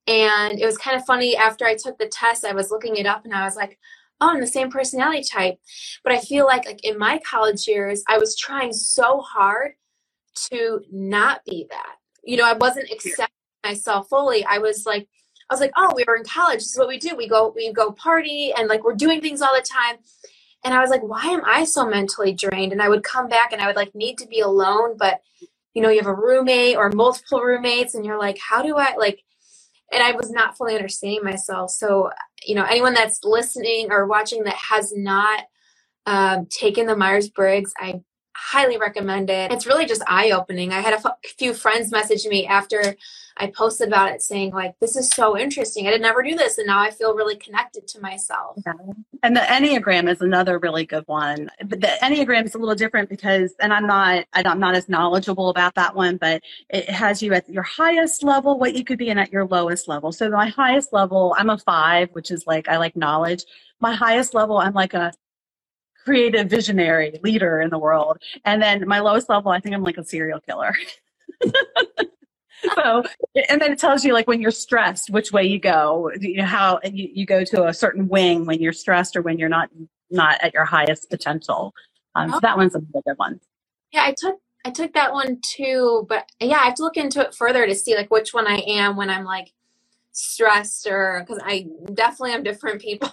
and 0.05 0.59
it 0.59 0.65
was 0.65 0.77
kind 0.77 0.95
of 0.95 1.05
funny 1.05 1.35
after 1.35 1.65
I 1.65 1.75
took 1.75 1.97
the 1.97 2.07
test, 2.07 2.45
I 2.45 2.53
was 2.53 2.69
looking 2.69 2.95
it 2.97 3.07
up 3.07 3.25
and 3.25 3.33
I 3.33 3.45
was 3.45 3.55
like, 3.55 3.79
oh, 4.21 4.29
I'm 4.29 4.39
the 4.39 4.45
same 4.45 4.69
personality 4.69 5.23
type. 5.23 5.57
But 6.03 6.13
I 6.13 6.19
feel 6.19 6.45
like 6.45 6.67
like 6.67 6.85
in 6.85 6.99
my 6.99 7.19
college 7.27 7.67
years, 7.67 8.03
I 8.07 8.19
was 8.19 8.37
trying 8.37 8.71
so 8.71 9.21
hard 9.21 9.71
to 10.51 10.81
not 10.91 11.43
be 11.45 11.65
that. 11.71 11.95
You 12.23 12.37
know, 12.37 12.45
I 12.45 12.53
wasn't 12.53 12.91
accepting 12.91 13.33
myself 13.63 14.07
fully. 14.07 14.45
I 14.45 14.59
was 14.59 14.85
like, 14.85 15.07
I 15.49 15.53
was 15.55 15.61
like, 15.61 15.73
oh, 15.77 15.93
we 15.95 16.05
were 16.07 16.15
in 16.15 16.25
college. 16.25 16.59
This 16.59 16.73
is 16.73 16.77
what 16.77 16.87
we 16.87 16.99
do. 16.99 17.15
We 17.15 17.27
go, 17.27 17.51
we 17.55 17.73
go 17.73 17.91
party 17.91 18.53
and 18.55 18.67
like 18.67 18.83
we're 18.83 18.93
doing 18.93 19.19
things 19.19 19.41
all 19.41 19.55
the 19.55 19.65
time. 19.67 19.97
And 20.63 20.73
I 20.73 20.81
was 20.81 20.89
like, 20.89 21.03
why 21.03 21.25
am 21.25 21.41
I 21.45 21.63
so 21.63 21.87
mentally 21.87 22.33
drained? 22.33 22.71
And 22.73 22.81
I 22.81 22.89
would 22.89 23.03
come 23.03 23.29
back 23.29 23.51
and 23.53 23.61
I 23.61 23.67
would 23.67 23.75
like 23.75 23.95
need 23.95 24.17
to 24.17 24.27
be 24.27 24.41
alone, 24.41 24.95
but 24.97 25.21
you 25.73 25.81
know, 25.81 25.89
you 25.89 25.99
have 25.99 26.07
a 26.07 26.13
roommate 26.13 26.75
or 26.75 26.89
multiple 26.89 27.41
roommates 27.41 27.95
and 27.95 28.05
you're 28.05 28.19
like, 28.19 28.37
how 28.39 28.61
do 28.61 28.75
I 28.75 28.95
like 28.95 29.23
and 29.91 30.03
I 30.03 30.11
was 30.11 30.29
not 30.29 30.55
fully 30.55 30.75
understanding 30.75 31.23
myself. 31.23 31.71
So, 31.71 32.11
you 32.45 32.55
know, 32.55 32.63
anyone 32.63 32.93
that's 32.93 33.23
listening 33.23 33.87
or 33.91 34.05
watching 34.05 34.43
that 34.43 34.55
has 34.55 34.93
not 34.95 35.45
um, 36.05 36.47
taken 36.47 36.85
the 36.85 36.95
Myers 36.95 37.29
Briggs, 37.29 37.73
I 37.77 38.01
highly 38.39 38.77
recommend 38.77 39.29
it. 39.29 39.51
It's 39.51 39.67
really 39.67 39.85
just 39.85 40.01
eye 40.07 40.31
opening. 40.31 40.71
I 40.71 40.79
had 40.79 40.93
a 40.93 40.97
f- 40.97 41.17
few 41.37 41.53
friends 41.53 41.91
message 41.91 42.25
me 42.25 42.47
after 42.47 42.95
I 43.37 43.47
posted 43.47 43.87
about 43.87 44.11
it 44.11 44.21
saying, 44.21 44.51
like, 44.51 44.77
this 44.79 44.95
is 44.95 45.09
so 45.09 45.37
interesting. 45.37 45.87
I 45.87 45.91
did 45.91 46.01
never 46.01 46.23
do 46.23 46.35
this. 46.35 46.57
And 46.57 46.67
now 46.67 46.79
I 46.79 46.91
feel 46.91 47.15
really 47.15 47.37
connected 47.37 47.87
to 47.89 48.01
myself. 48.01 48.57
Yeah. 48.65 48.73
And 49.23 49.35
the 49.35 49.41
Enneagram 49.41 50.09
is 50.09 50.21
another 50.21 50.59
really 50.59 50.85
good 50.85 51.03
one. 51.07 51.49
But 51.65 51.81
the 51.81 51.87
Enneagram 52.01 52.45
is 52.45 52.55
a 52.55 52.57
little 52.57 52.75
different 52.75 53.09
because, 53.09 53.53
and 53.61 53.73
I'm 53.73 53.87
not, 53.87 54.25
I'm 54.33 54.59
not 54.59 54.75
as 54.75 54.89
knowledgeable 54.89 55.49
about 55.49 55.75
that 55.75 55.95
one, 55.95 56.17
but 56.17 56.41
it 56.69 56.89
has 56.89 57.21
you 57.21 57.33
at 57.33 57.47
your 57.49 57.63
highest 57.63 58.23
level, 58.23 58.59
what 58.59 58.75
you 58.75 58.83
could 58.83 58.97
be 58.97 59.09
in 59.09 59.17
at 59.17 59.31
your 59.31 59.45
lowest 59.45 59.87
level. 59.87 60.11
So 60.11 60.29
my 60.29 60.47
highest 60.47 60.91
level, 60.91 61.35
I'm 61.37 61.49
a 61.49 61.57
five, 61.57 62.09
which 62.11 62.31
is 62.31 62.45
like, 62.45 62.67
I 62.67 62.77
like 62.77 62.95
knowledge. 62.95 63.43
My 63.79 63.93
highest 63.93 64.33
level, 64.33 64.57
I'm 64.57 64.73
like 64.73 64.93
a 64.93 65.13
creative 66.05 66.49
visionary 66.49 67.19
leader 67.23 67.61
in 67.61 67.69
the 67.69 67.79
world. 67.79 68.17
And 68.45 68.61
then 68.61 68.87
my 68.87 68.99
lowest 68.99 69.29
level, 69.29 69.51
I 69.51 69.59
think 69.59 69.75
I'm 69.75 69.83
like 69.83 69.97
a 69.97 70.05
serial 70.05 70.39
killer. 70.41 70.73
so 72.75 73.03
and 73.49 73.61
then 73.61 73.71
it 73.71 73.79
tells 73.79 74.03
you 74.03 74.13
like 74.13 74.27
when 74.27 74.41
you're 74.41 74.51
stressed 74.51 75.09
which 75.09 75.31
way 75.31 75.43
you 75.43 75.59
go 75.59 76.11
you 76.19 76.37
know 76.37 76.45
how 76.45 76.79
you, 76.83 77.09
you 77.13 77.25
go 77.25 77.43
to 77.43 77.67
a 77.67 77.73
certain 77.73 78.07
wing 78.07 78.45
when 78.45 78.59
you're 78.61 78.73
stressed 78.73 79.15
or 79.15 79.21
when 79.21 79.37
you're 79.37 79.49
not 79.49 79.69
not 80.11 80.41
at 80.41 80.53
your 80.53 80.65
highest 80.65 81.09
potential 81.09 81.73
um, 82.15 82.31
so 82.31 82.39
that 82.41 82.57
one's 82.57 82.75
a 82.75 82.79
good 82.79 83.03
one 83.17 83.39
yeah 83.93 84.03
i 84.03 84.13
took 84.17 84.37
i 84.65 84.69
took 84.69 84.93
that 84.93 85.13
one 85.13 85.39
too 85.43 86.05
but 86.09 86.29
yeah 86.39 86.59
i 86.59 86.65
have 86.65 86.75
to 86.75 86.83
look 86.83 86.97
into 86.97 87.21
it 87.21 87.33
further 87.35 87.65
to 87.65 87.75
see 87.75 87.95
like 87.95 88.11
which 88.11 88.33
one 88.33 88.47
i 88.47 88.57
am 88.67 88.97
when 88.97 89.09
i'm 89.09 89.23
like 89.25 89.51
stressed 90.11 90.87
or 90.87 91.23
because 91.25 91.41
i 91.45 91.65
definitely 91.93 92.33
am 92.33 92.43
different 92.43 92.81
people 92.81 93.09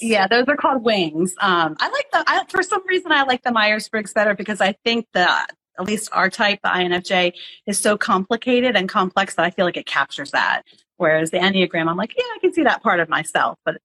yeah 0.00 0.26
those 0.26 0.44
are 0.48 0.56
called 0.56 0.82
wings 0.84 1.34
um, 1.40 1.76
i 1.80 1.88
like 1.88 2.10
the 2.12 2.24
I, 2.26 2.44
for 2.48 2.62
some 2.62 2.86
reason 2.86 3.12
i 3.12 3.22
like 3.22 3.42
the 3.42 3.52
myers-briggs 3.52 4.12
better 4.12 4.34
because 4.34 4.60
i 4.60 4.74
think 4.84 5.06
that 5.14 5.50
at 5.78 5.86
least 5.86 6.08
our 6.12 6.28
type, 6.28 6.58
the 6.62 6.68
INFJ, 6.68 7.32
is 7.66 7.78
so 7.78 7.96
complicated 7.96 8.76
and 8.76 8.88
complex 8.88 9.34
that 9.36 9.44
I 9.44 9.50
feel 9.50 9.64
like 9.64 9.76
it 9.76 9.86
captures 9.86 10.32
that. 10.32 10.62
Whereas 10.96 11.30
the 11.30 11.38
Enneagram, 11.38 11.88
I'm 11.88 11.96
like, 11.96 12.14
yeah, 12.16 12.24
I 12.24 12.38
can 12.40 12.52
see 12.52 12.64
that 12.64 12.82
part 12.82 13.00
of 13.00 13.08
myself, 13.08 13.58
but 13.64 13.76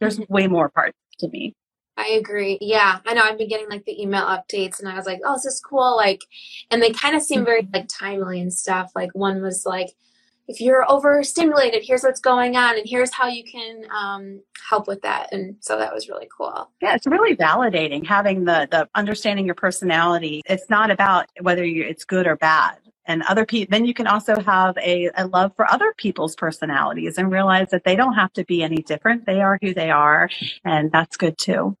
there's 0.00 0.18
mm-hmm. 0.18 0.32
way 0.32 0.46
more 0.46 0.68
parts 0.68 0.96
to 1.18 1.28
me. 1.28 1.54
I 1.96 2.08
agree. 2.10 2.56
Yeah, 2.60 3.00
I 3.04 3.12
know. 3.12 3.22
I've 3.22 3.36
been 3.36 3.48
getting 3.48 3.68
like 3.68 3.84
the 3.84 4.00
email 4.00 4.22
updates, 4.22 4.78
and 4.78 4.88
I 4.88 4.94
was 4.94 5.04
like, 5.04 5.20
"Oh, 5.22 5.34
this 5.34 5.44
is 5.44 5.60
cool!" 5.60 5.96
Like, 5.96 6.20
and 6.70 6.80
they 6.80 6.92
kind 6.92 7.14
of 7.14 7.22
seem 7.22 7.44
very 7.44 7.62
mm-hmm. 7.62 7.74
like 7.74 7.88
timely 7.88 8.40
and 8.40 8.50
stuff. 8.50 8.92
Like 8.94 9.10
one 9.12 9.42
was 9.42 9.66
like, 9.66 9.88
if 10.50 10.60
you're 10.60 10.84
overstimulated, 10.90 11.84
here's 11.84 12.02
what's 12.02 12.18
going 12.18 12.56
on, 12.56 12.76
and 12.76 12.82
here's 12.84 13.12
how 13.12 13.28
you 13.28 13.44
can 13.44 13.84
um, 13.96 14.42
help 14.68 14.88
with 14.88 15.00
that. 15.02 15.32
And 15.32 15.54
so 15.60 15.78
that 15.78 15.94
was 15.94 16.08
really 16.08 16.28
cool. 16.36 16.68
Yeah, 16.82 16.96
it's 16.96 17.06
really 17.06 17.36
validating 17.36 18.04
having 18.04 18.44
the 18.44 18.66
the 18.68 18.88
understanding 18.96 19.46
your 19.46 19.54
personality. 19.54 20.42
It's 20.46 20.68
not 20.68 20.90
about 20.90 21.26
whether 21.40 21.64
you 21.64 21.84
it's 21.84 22.04
good 22.04 22.26
or 22.26 22.36
bad. 22.36 22.78
And 23.06 23.22
other 23.22 23.46
people, 23.46 23.70
then 23.70 23.84
you 23.84 23.94
can 23.94 24.06
also 24.06 24.40
have 24.40 24.76
a, 24.78 25.10
a 25.16 25.26
love 25.26 25.52
for 25.56 25.68
other 25.70 25.94
people's 25.96 26.36
personalities 26.36 27.16
and 27.16 27.30
realize 27.30 27.70
that 27.70 27.84
they 27.84 27.96
don't 27.96 28.14
have 28.14 28.32
to 28.34 28.44
be 28.44 28.62
any 28.62 28.82
different. 28.82 29.26
They 29.26 29.40
are 29.40 29.58
who 29.62 29.72
they 29.72 29.90
are, 29.90 30.30
and 30.64 30.90
that's 30.90 31.16
good 31.16 31.38
too. 31.38 31.76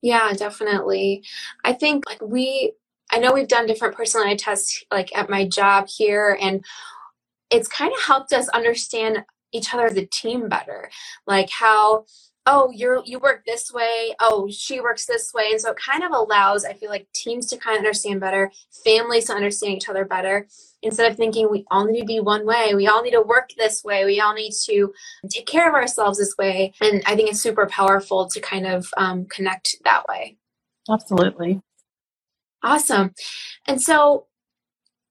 Yeah, 0.00 0.32
definitely. 0.32 1.22
I 1.64 1.74
think 1.74 2.08
like 2.08 2.22
we 2.22 2.72
I 3.10 3.18
know 3.18 3.34
we've 3.34 3.48
done 3.48 3.66
different 3.66 3.94
personality 3.94 4.36
tests 4.36 4.84
like 4.90 5.14
at 5.14 5.28
my 5.28 5.46
job 5.46 5.88
here 5.88 6.38
and 6.40 6.64
it's 7.50 7.68
kind 7.68 7.92
of 7.92 8.02
helped 8.02 8.32
us 8.32 8.48
understand 8.48 9.24
each 9.52 9.72
other 9.74 9.86
as 9.86 9.96
a 9.96 10.06
team 10.06 10.48
better. 10.48 10.90
Like 11.26 11.50
how 11.50 12.04
oh 12.46 12.70
you're 12.74 13.02
you 13.04 13.18
work 13.18 13.44
this 13.44 13.72
way. 13.72 14.14
Oh 14.20 14.48
she 14.50 14.80
works 14.80 15.06
this 15.06 15.32
way. 15.34 15.48
And 15.52 15.60
so 15.60 15.70
it 15.72 15.76
kind 15.76 16.04
of 16.04 16.12
allows 16.12 16.64
i 16.64 16.72
feel 16.72 16.90
like 16.90 17.06
teams 17.12 17.46
to 17.46 17.56
kind 17.56 17.76
of 17.76 17.80
understand 17.80 18.20
better 18.20 18.50
families 18.84 19.26
to 19.26 19.34
understand 19.34 19.74
each 19.74 19.88
other 19.88 20.04
better. 20.04 20.46
Instead 20.82 21.10
of 21.10 21.16
thinking 21.16 21.50
we 21.50 21.64
all 21.70 21.84
need 21.84 22.00
to 22.00 22.06
be 22.06 22.20
one 22.20 22.46
way 22.46 22.74
we 22.74 22.86
all 22.86 23.02
need 23.02 23.10
to 23.12 23.22
work 23.22 23.50
this 23.56 23.82
way 23.84 24.04
we 24.04 24.20
all 24.20 24.34
need 24.34 24.52
to 24.66 24.92
take 25.28 25.46
care 25.46 25.68
of 25.68 25.74
ourselves 25.74 26.18
this 26.18 26.34
way. 26.38 26.72
And 26.80 27.02
i 27.06 27.16
think 27.16 27.30
it's 27.30 27.40
super 27.40 27.66
powerful 27.66 28.28
to 28.28 28.40
kind 28.40 28.66
of 28.66 28.86
um, 28.96 29.26
connect 29.26 29.76
that 29.84 30.06
way. 30.08 30.36
Absolutely. 30.88 31.60
Awesome. 32.62 33.12
And 33.66 33.80
so 33.80 34.26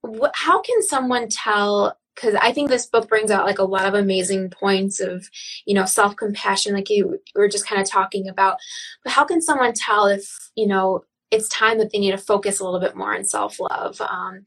wh- 0.06 0.30
how 0.34 0.60
can 0.60 0.82
someone 0.82 1.28
tell 1.28 1.98
because 2.20 2.36
I 2.40 2.52
think 2.52 2.68
this 2.68 2.86
book 2.86 3.08
brings 3.08 3.30
out 3.30 3.46
like 3.46 3.58
a 3.58 3.64
lot 3.64 3.86
of 3.86 3.94
amazing 3.94 4.50
points 4.50 5.00
of, 5.00 5.28
you 5.64 5.74
know, 5.74 5.86
self 5.86 6.16
compassion, 6.16 6.74
like 6.74 6.90
you 6.90 7.18
were 7.34 7.48
just 7.48 7.66
kind 7.66 7.80
of 7.80 7.88
talking 7.88 8.28
about. 8.28 8.58
But 9.04 9.12
how 9.12 9.24
can 9.24 9.40
someone 9.40 9.72
tell 9.74 10.06
if, 10.06 10.28
you 10.54 10.66
know, 10.66 11.04
it's 11.30 11.48
time 11.48 11.78
that 11.78 11.92
they 11.92 11.98
need 11.98 12.10
to 12.10 12.18
focus 12.18 12.60
a 12.60 12.64
little 12.64 12.80
bit 12.80 12.96
more 12.96 13.14
on 13.14 13.24
self 13.24 13.58
love? 13.58 14.00
Um, 14.00 14.46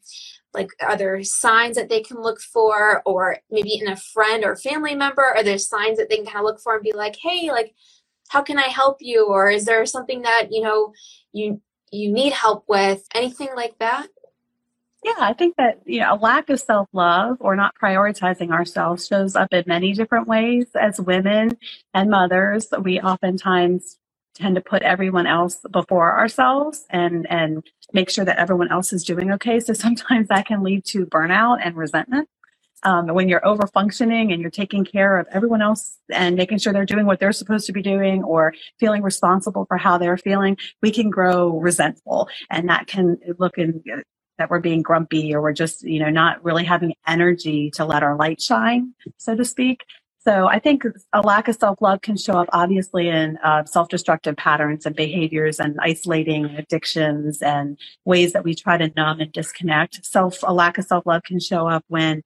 like, 0.54 0.70
are 0.82 0.96
there 0.98 1.24
signs 1.24 1.76
that 1.78 1.90
they 1.90 2.02
can 2.02 2.22
look 2.22 2.40
for, 2.40 3.02
or 3.06 3.38
maybe 3.50 3.80
in 3.80 3.88
a 3.88 3.98
friend 3.98 4.46
or 4.46 4.56
family 4.56 4.94
member? 4.94 5.24
Are 5.24 5.44
there 5.44 5.58
signs 5.58 5.98
that 5.98 6.10
they 6.10 6.18
can 6.18 6.26
kind 6.26 6.38
of 6.40 6.46
look 6.46 6.60
for 6.60 6.76
and 6.76 6.84
be 6.84 6.94
like, 6.94 7.16
hey, 7.22 7.50
like, 7.52 7.74
how 8.30 8.44
can 8.44 8.60
I 8.60 8.68
help 8.68 8.98
you? 9.00 9.28
Or 9.28 9.50
is 9.50 9.66
there 9.66 9.86
something 9.88 10.22
that, 10.24 10.50
you 10.52 10.62
know, 10.62 10.94
you 11.32 11.60
you 11.92 12.12
need 12.12 12.34
help 12.34 12.66
with? 12.68 13.04
Anything 13.16 13.50
like 13.56 13.78
that? 13.80 14.08
Yeah, 15.04 15.16
I 15.20 15.34
think 15.34 15.56
that 15.58 15.82
you 15.86 16.02
know 16.02 16.16
a 16.16 16.18
lack 16.18 16.50
of 16.50 16.60
self 16.60 16.90
love 16.94 17.38
or 17.42 17.56
not 17.56 17.76
prioritizing 17.82 18.52
ourselves 18.52 19.08
shows 19.08 19.36
up 19.36 19.54
in 19.54 19.64
many 19.68 19.94
different 19.94 20.28
ways. 20.28 20.68
As 20.80 21.00
women 21.02 21.58
and 21.94 22.10
mothers, 22.10 22.68
we 22.82 23.02
oftentimes 23.02 23.98
tend 24.36 24.56
to 24.56 24.62
put 24.62 24.82
everyone 24.84 25.28
else 25.28 25.60
before 25.72 26.18
ourselves 26.18 26.86
and 26.90 27.28
and 27.30 27.64
make 27.94 28.10
sure 28.10 28.26
that 28.26 28.40
everyone 28.40 28.72
else 28.72 28.94
is 28.94 29.04
doing 29.04 29.32
okay. 29.34 29.60
So 29.60 29.74
sometimes 29.76 30.30
that 30.30 30.46
can 30.48 30.64
lead 30.64 30.86
to 30.88 31.06
burnout 31.06 31.60
and 31.64 31.76
resentment. 31.76 32.30
Um, 32.84 33.08
when 33.08 33.30
you're 33.30 33.46
over 33.48 33.68
functioning 33.68 34.32
and 34.34 34.42
you're 34.42 34.52
taking 34.52 34.86
care 34.86 35.18
of 35.18 35.28
everyone 35.32 35.62
else 35.62 35.98
and 36.12 36.36
making 36.36 36.60
sure 36.60 36.74
they're 36.74 36.86
doing 36.86 37.06
what 37.06 37.20
they're 37.20 37.32
supposed 37.32 37.66
to 37.68 37.74
be 37.74 37.82
doing 37.82 38.24
or 38.24 38.54
feeling 38.80 39.04
responsible 39.04 39.66
for 39.68 39.78
how 39.78 39.98
they're 39.98 40.18
feeling, 40.18 40.58
we 40.82 40.92
can 40.92 41.10
grow 41.10 41.60
resentful 41.60 42.30
and 42.50 42.70
that 42.70 42.88
can 42.88 43.18
look 43.40 43.58
in 43.58 43.82
that 44.38 44.50
we're 44.50 44.60
being 44.60 44.82
grumpy 44.82 45.34
or 45.34 45.42
we're 45.42 45.54
just, 45.54 45.84
you 45.84 46.00
know, 46.00 46.10
not 46.10 46.44
really 46.44 46.64
having 46.64 46.94
energy 47.08 47.72
to 47.72 47.86
let 47.86 48.04
our 48.04 48.16
light 48.16 48.42
shine, 48.42 48.94
so 49.18 49.36
to 49.36 49.46
speak. 49.46 49.84
So 50.26 50.48
I 50.48 50.60
think 50.60 50.84
a 51.12 51.22
lack 51.22 51.50
of 51.50 51.56
self-love 51.56 52.02
can 52.02 52.16
show 52.16 52.34
up 52.34 52.48
obviously 52.54 53.10
in 53.10 53.38
uh, 53.44 53.66
self-destructive 53.66 54.38
patterns 54.38 54.86
and 54.86 54.96
behaviors 54.96 55.60
and 55.60 55.78
isolating 55.82 56.46
addictions 56.46 57.42
and 57.42 57.78
ways 58.06 58.32
that 58.32 58.46
we 58.46 58.56
try 58.56 58.78
to 58.78 58.90
numb 58.96 59.20
and 59.20 59.34
disconnect. 59.34 60.06
Self, 60.06 60.40
a 60.44 60.54
lack 60.54 60.78
of 60.78 60.86
self-love 60.86 61.24
can 61.24 61.42
show 61.42 61.68
up 61.68 61.84
when 61.90 62.24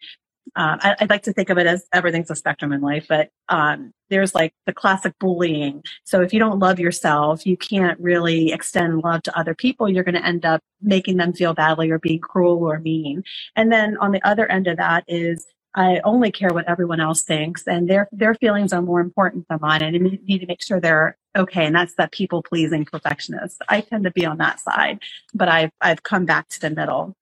um, 0.55 0.79
I, 0.81 0.95
would 0.99 1.09
like 1.09 1.23
to 1.23 1.33
think 1.33 1.49
of 1.49 1.57
it 1.57 1.67
as 1.67 1.85
everything's 1.93 2.31
a 2.31 2.35
spectrum 2.35 2.71
in 2.71 2.81
life, 2.81 3.05
but 3.07 3.29
um, 3.49 3.91
there's 4.09 4.33
like 4.33 4.53
the 4.65 4.73
classic 4.73 5.13
bullying. 5.19 5.83
So 6.05 6.21
if 6.21 6.33
you 6.33 6.39
don't 6.39 6.59
love 6.59 6.79
yourself, 6.79 7.45
you 7.45 7.57
can't 7.57 7.99
really 7.99 8.51
extend 8.51 8.99
love 9.03 9.23
to 9.23 9.37
other 9.37 9.55
people. 9.55 9.89
You're 9.89 10.03
going 10.03 10.15
to 10.15 10.25
end 10.25 10.45
up 10.45 10.61
making 10.81 11.17
them 11.17 11.33
feel 11.33 11.53
badly 11.53 11.89
or 11.89 11.99
being 11.99 12.19
cruel 12.19 12.63
or 12.63 12.79
mean. 12.79 13.23
And 13.55 13.71
then 13.71 13.97
on 13.97 14.11
the 14.11 14.25
other 14.27 14.49
end 14.51 14.67
of 14.67 14.77
that 14.77 15.03
is 15.07 15.45
I 15.75 16.01
only 16.03 16.31
care 16.31 16.49
what 16.49 16.67
everyone 16.67 16.99
else 16.99 17.21
thinks, 17.21 17.67
and 17.67 17.87
their 17.87 18.09
their 18.11 18.33
feelings 18.33 18.73
are 18.73 18.81
more 18.81 18.99
important 18.99 19.45
than 19.47 19.59
mine. 19.61 19.83
And 19.83 19.95
I 19.95 20.19
need 20.25 20.39
to 20.39 20.47
make 20.47 20.63
sure 20.63 20.79
they're 20.79 21.15
okay. 21.37 21.67
And 21.67 21.75
that's 21.75 21.93
that 21.95 22.11
people 22.11 22.41
pleasing 22.41 22.83
perfectionist. 22.83 23.61
I 23.69 23.81
tend 23.81 24.03
to 24.05 24.11
be 24.11 24.25
on 24.25 24.37
that 24.39 24.59
side, 24.59 24.99
but 25.35 25.49
I've 25.49 25.71
I've 25.79 26.01
come 26.01 26.25
back 26.25 26.49
to 26.49 26.61
the 26.61 26.71
middle. 26.71 27.15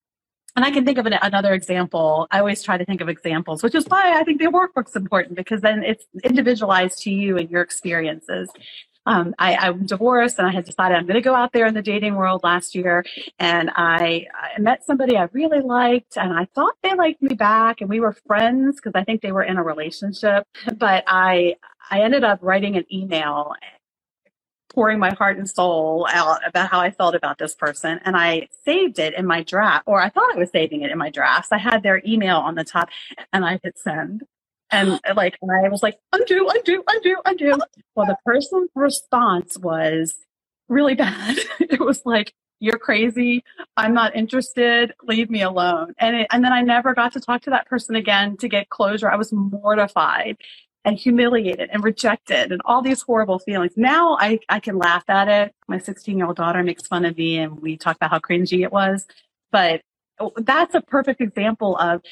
And 0.55 0.63
I 0.63 0.71
can 0.71 0.85
think 0.85 0.97
of 0.97 1.05
an, 1.05 1.13
another 1.21 1.53
example. 1.53 2.27
I 2.31 2.39
always 2.39 2.63
try 2.63 2.77
to 2.77 2.85
think 2.85 3.01
of 3.01 3.09
examples, 3.09 3.61
which 3.61 3.75
is 3.75 3.85
why 3.87 4.17
I 4.19 4.23
think 4.23 4.39
the 4.39 4.47
workbook's 4.47 4.95
important 4.95 5.35
because 5.35 5.61
then 5.61 5.83
it's 5.83 6.05
individualized 6.23 7.01
to 7.03 7.11
you 7.11 7.37
and 7.37 7.49
your 7.49 7.61
experiences. 7.61 8.49
Um, 9.07 9.35
I, 9.37 9.67
am 9.67 9.85
divorced 9.85 10.39
and 10.39 10.47
I 10.47 10.51
had 10.51 10.65
decided 10.65 10.97
I'm 10.97 11.05
going 11.05 11.15
to 11.15 11.21
go 11.21 11.35
out 11.35 11.53
there 11.53 11.67
in 11.67 11.75
the 11.75 11.81
dating 11.83 12.15
world 12.15 12.41
last 12.43 12.73
year. 12.73 13.05
And 13.37 13.69
I, 13.75 14.25
I, 14.33 14.59
met 14.59 14.83
somebody 14.83 15.15
I 15.15 15.27
really 15.31 15.61
liked 15.61 16.17
and 16.17 16.33
I 16.33 16.45
thought 16.55 16.73
they 16.81 16.95
liked 16.95 17.21
me 17.21 17.35
back 17.35 17.81
and 17.81 17.89
we 17.89 17.99
were 17.99 18.13
friends 18.25 18.77
because 18.77 18.93
I 18.95 19.03
think 19.03 19.21
they 19.21 19.31
were 19.31 19.43
in 19.43 19.57
a 19.57 19.63
relationship. 19.63 20.47
But 20.77 21.03
I, 21.05 21.57
I 21.91 22.01
ended 22.01 22.23
up 22.23 22.39
writing 22.41 22.77
an 22.77 22.85
email 22.91 23.53
pouring 24.75 24.99
my 24.99 25.13
heart 25.13 25.37
and 25.37 25.49
soul 25.49 26.07
out 26.11 26.45
about 26.45 26.69
how 26.69 26.81
I 26.81 26.91
felt 26.91 27.15
about 27.15 27.37
this 27.39 27.55
person. 27.55 27.99
And 28.03 28.15
I 28.15 28.49
saved 28.65 28.99
it 28.99 29.15
in 29.15 29.25
my 29.25 29.41
draft, 29.41 29.85
or 29.87 30.01
I 30.01 30.09
thought 30.09 30.35
I 30.35 30.37
was 30.37 30.51
saving 30.51 30.81
it 30.81 30.91
in 30.91 30.97
my 30.97 31.09
drafts. 31.09 31.51
I 31.51 31.57
had 31.57 31.81
their 31.81 32.01
email 32.05 32.37
on 32.37 32.55
the 32.55 32.65
top 32.65 32.89
and 33.33 33.45
I 33.45 33.59
hit 33.63 33.79
send. 33.79 34.23
And 34.69 34.99
like, 35.15 35.37
and 35.41 35.51
I 35.51 35.69
was 35.69 35.81
like, 35.81 35.97
undo, 36.11 36.47
undo, 36.49 36.83
undo, 36.87 37.15
undo. 37.25 37.57
Well, 37.95 38.07
the 38.07 38.17
person's 38.25 38.69
response 38.75 39.57
was 39.57 40.15
really 40.67 40.95
bad. 40.95 41.37
it 41.61 41.79
was 41.79 42.01
like, 42.03 42.33
you're 42.59 42.77
crazy. 42.77 43.43
I'm 43.77 43.93
not 43.93 44.15
interested. 44.15 44.93
Leave 45.03 45.29
me 45.29 45.41
alone. 45.41 45.93
And 45.97 46.15
it, 46.17 46.27
and 46.31 46.43
then 46.43 46.51
I 46.51 46.61
never 46.61 46.93
got 46.93 47.13
to 47.13 47.21
talk 47.21 47.43
to 47.43 47.51
that 47.51 47.67
person 47.67 47.95
again 47.95 48.35
to 48.37 48.49
get 48.49 48.69
closure. 48.69 49.09
I 49.09 49.15
was 49.15 49.31
mortified 49.31 50.37
and 50.85 50.97
humiliated 50.97 51.69
and 51.73 51.83
rejected 51.83 52.53
and 52.53 52.61
all 52.65 52.83
these 52.83 53.03
horrible 53.03 53.39
feelings. 53.39 53.73
Now 53.77 54.17
I, 54.21 54.39
I 54.49 54.61
can 54.61 54.79
laugh 54.79 55.05
at 55.09 55.29
it. 55.29 55.55
My 55.69 55.79
16 55.79 56.17
year 56.17 56.27
old 56.27 56.37
daughter 56.37 56.63
makes 56.63 56.87
fun 56.87 57.05
of 57.05 57.17
me 57.17 57.39
and 57.39 57.61
we 57.61 57.77
talk 57.77 57.97
about 57.97 58.11
how 58.11 58.19
cringy 58.19 58.63
it 58.63 58.73
was. 58.73 59.07
But 59.51 59.83
oh, 60.19 60.33
that's 60.37 60.75
a 60.75 60.81
perfect 60.81 61.21
example 61.21 61.77
of 61.77 62.03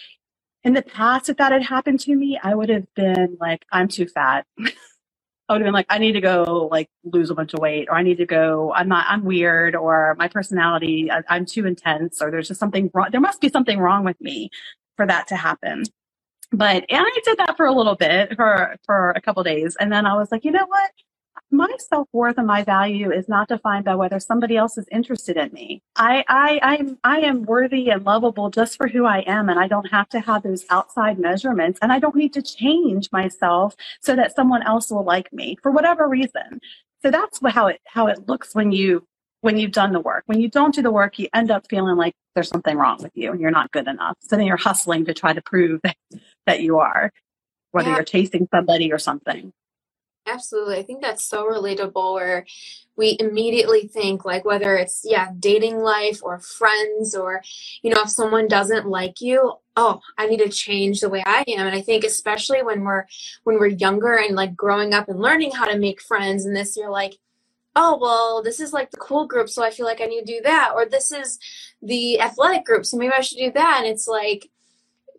in 0.63 0.73
the 0.75 0.83
past, 0.83 1.29
if 1.29 1.37
that 1.39 1.53
had 1.53 1.63
happened 1.63 2.01
to 2.01 2.15
me, 2.15 2.39
I 2.43 2.55
would 2.55 2.69
have 2.69 2.85
been 2.95 3.37
like, 3.41 3.65
I'm 3.73 3.89
too 3.89 4.07
fat. 4.07 4.47
I 5.49 5.53
would 5.53 5.61
have 5.61 5.67
been 5.67 5.73
like, 5.75 5.87
I 5.89 5.99
need 5.99 6.13
to 6.13 6.21
go 6.21 6.69
like 6.71 6.89
lose 7.03 7.29
a 7.29 7.35
bunch 7.35 7.53
of 7.53 7.59
weight 7.61 7.87
or 7.89 7.95
I 7.97 8.03
need 8.03 8.17
to 8.19 8.25
go, 8.27 8.73
I'm 8.73 8.89
not, 8.89 9.05
I'm 9.09 9.25
weird 9.25 9.75
or 9.75 10.15
my 10.19 10.27
personality, 10.29 11.11
I, 11.11 11.21
I'm 11.29 11.45
too 11.45 11.67
intense 11.67 12.21
or 12.21 12.31
there's 12.31 12.47
just 12.49 12.59
something 12.59 12.91
wrong. 12.93 13.09
There 13.11 13.21
must 13.21 13.41
be 13.41 13.49
something 13.49 13.79
wrong 13.79 14.05
with 14.05 14.19
me 14.21 14.49
for 14.97 15.07
that 15.07 15.27
to 15.29 15.35
happen. 15.37 15.85
But 16.53 16.85
and 16.89 17.05
I 17.05 17.19
did 17.25 17.37
that 17.39 17.57
for 17.57 17.65
a 17.65 17.73
little 17.73 17.95
bit 17.95 18.35
for 18.35 18.75
for 18.85 19.11
a 19.11 19.21
couple 19.21 19.43
days, 19.43 19.75
and 19.79 19.91
then 19.91 20.05
I 20.05 20.15
was 20.15 20.31
like, 20.31 20.45
you 20.45 20.51
know 20.51 20.65
what? 20.67 20.91
My 21.49 21.69
self 21.79 22.07
worth 22.13 22.37
and 22.37 22.47
my 22.47 22.63
value 22.63 23.11
is 23.11 23.27
not 23.27 23.47
defined 23.47 23.85
by 23.85 23.95
whether 23.95 24.19
somebody 24.19 24.55
else 24.55 24.77
is 24.77 24.87
interested 24.91 25.35
in 25.35 25.51
me. 25.51 25.81
I 25.95 26.23
I 26.27 26.59
I'm 26.61 26.99
I 27.03 27.21
am 27.21 27.43
worthy 27.43 27.89
and 27.89 28.05
lovable 28.05 28.51
just 28.51 28.77
for 28.77 28.87
who 28.87 29.05
I 29.05 29.19
am, 29.21 29.49
and 29.49 29.59
I 29.59 29.67
don't 29.67 29.89
have 29.91 30.09
to 30.09 30.19
have 30.19 30.43
those 30.43 30.63
outside 30.69 31.17
measurements, 31.19 31.79
and 31.81 31.91
I 31.91 31.99
don't 31.99 32.15
need 32.15 32.33
to 32.33 32.41
change 32.43 33.11
myself 33.11 33.75
so 34.01 34.15
that 34.15 34.35
someone 34.35 34.63
else 34.63 34.91
will 34.91 35.03
like 35.03 35.33
me 35.33 35.57
for 35.63 35.71
whatever 35.71 36.07
reason. 36.07 36.59
So 37.01 37.09
that's 37.11 37.39
how 37.49 37.67
it 37.67 37.81
how 37.87 38.07
it 38.07 38.27
looks 38.27 38.53
when 38.53 38.71
you 38.71 39.07
when 39.43 39.57
you've 39.57 39.73
done 39.73 39.91
the 39.91 39.99
work. 39.99 40.23
When 40.25 40.39
you 40.39 40.49
don't 40.49 40.73
do 40.73 40.81
the 40.81 40.89
work, 40.89 41.19
you 41.19 41.27
end 41.33 41.51
up 41.51 41.65
feeling 41.69 41.97
like 41.97 42.15
there's 42.33 42.47
something 42.47 42.77
wrong 42.77 43.03
with 43.03 43.11
you 43.13 43.29
and 43.29 43.41
you're 43.41 43.51
not 43.51 43.71
good 43.71 43.89
enough. 43.89 44.15
So 44.21 44.37
then 44.37 44.45
you're 44.45 44.55
hustling 44.55 45.03
to 45.05 45.13
try 45.13 45.33
to 45.33 45.41
prove 45.41 45.81
that, 45.83 45.97
that 46.47 46.61
you 46.61 46.79
are, 46.79 47.11
whether 47.71 47.89
yeah. 47.89 47.97
you're 47.97 48.05
chasing 48.05 48.47
somebody 48.49 48.93
or 48.93 48.97
something. 48.97 49.51
Absolutely. 50.25 50.77
I 50.77 50.83
think 50.83 51.01
that's 51.01 51.25
so 51.25 51.45
relatable 51.45 52.13
where 52.13 52.45
we 52.95 53.17
immediately 53.19 53.85
think 53.85 54.23
like 54.23 54.45
whether 54.45 54.77
it's 54.77 55.01
yeah, 55.03 55.31
dating 55.37 55.79
life 55.79 56.21
or 56.23 56.39
friends 56.39 57.13
or 57.13 57.41
you 57.81 57.93
know 57.93 58.03
if 58.03 58.09
someone 58.09 58.47
doesn't 58.47 58.87
like 58.87 59.19
you, 59.19 59.55
oh, 59.75 59.99
I 60.17 60.27
need 60.27 60.37
to 60.37 60.47
change 60.47 61.01
the 61.01 61.09
way 61.09 61.21
I 61.25 61.43
am. 61.49 61.67
And 61.67 61.75
I 61.75 61.81
think 61.81 62.05
especially 62.05 62.63
when 62.63 62.85
we're 62.85 63.05
when 63.43 63.59
we're 63.59 63.67
younger 63.67 64.13
and 64.13 64.37
like 64.37 64.55
growing 64.55 64.93
up 64.93 65.09
and 65.09 65.19
learning 65.19 65.51
how 65.51 65.65
to 65.65 65.77
make 65.77 66.01
friends 66.01 66.45
and 66.45 66.55
this 66.55 66.77
you're 66.77 66.89
like 66.89 67.17
oh 67.75 67.97
well 67.99 68.43
this 68.43 68.59
is 68.59 68.73
like 68.73 68.91
the 68.91 68.97
cool 68.97 69.25
group 69.25 69.49
so 69.49 69.63
i 69.63 69.69
feel 69.69 69.85
like 69.85 70.01
i 70.01 70.05
need 70.05 70.25
to 70.25 70.33
do 70.33 70.41
that 70.43 70.71
or 70.75 70.85
this 70.85 71.11
is 71.11 71.39
the 71.81 72.19
athletic 72.19 72.65
group 72.65 72.85
so 72.85 72.97
maybe 72.97 73.13
i 73.13 73.21
should 73.21 73.37
do 73.37 73.51
that 73.51 73.77
and 73.79 73.87
it's 73.87 74.07
like 74.07 74.49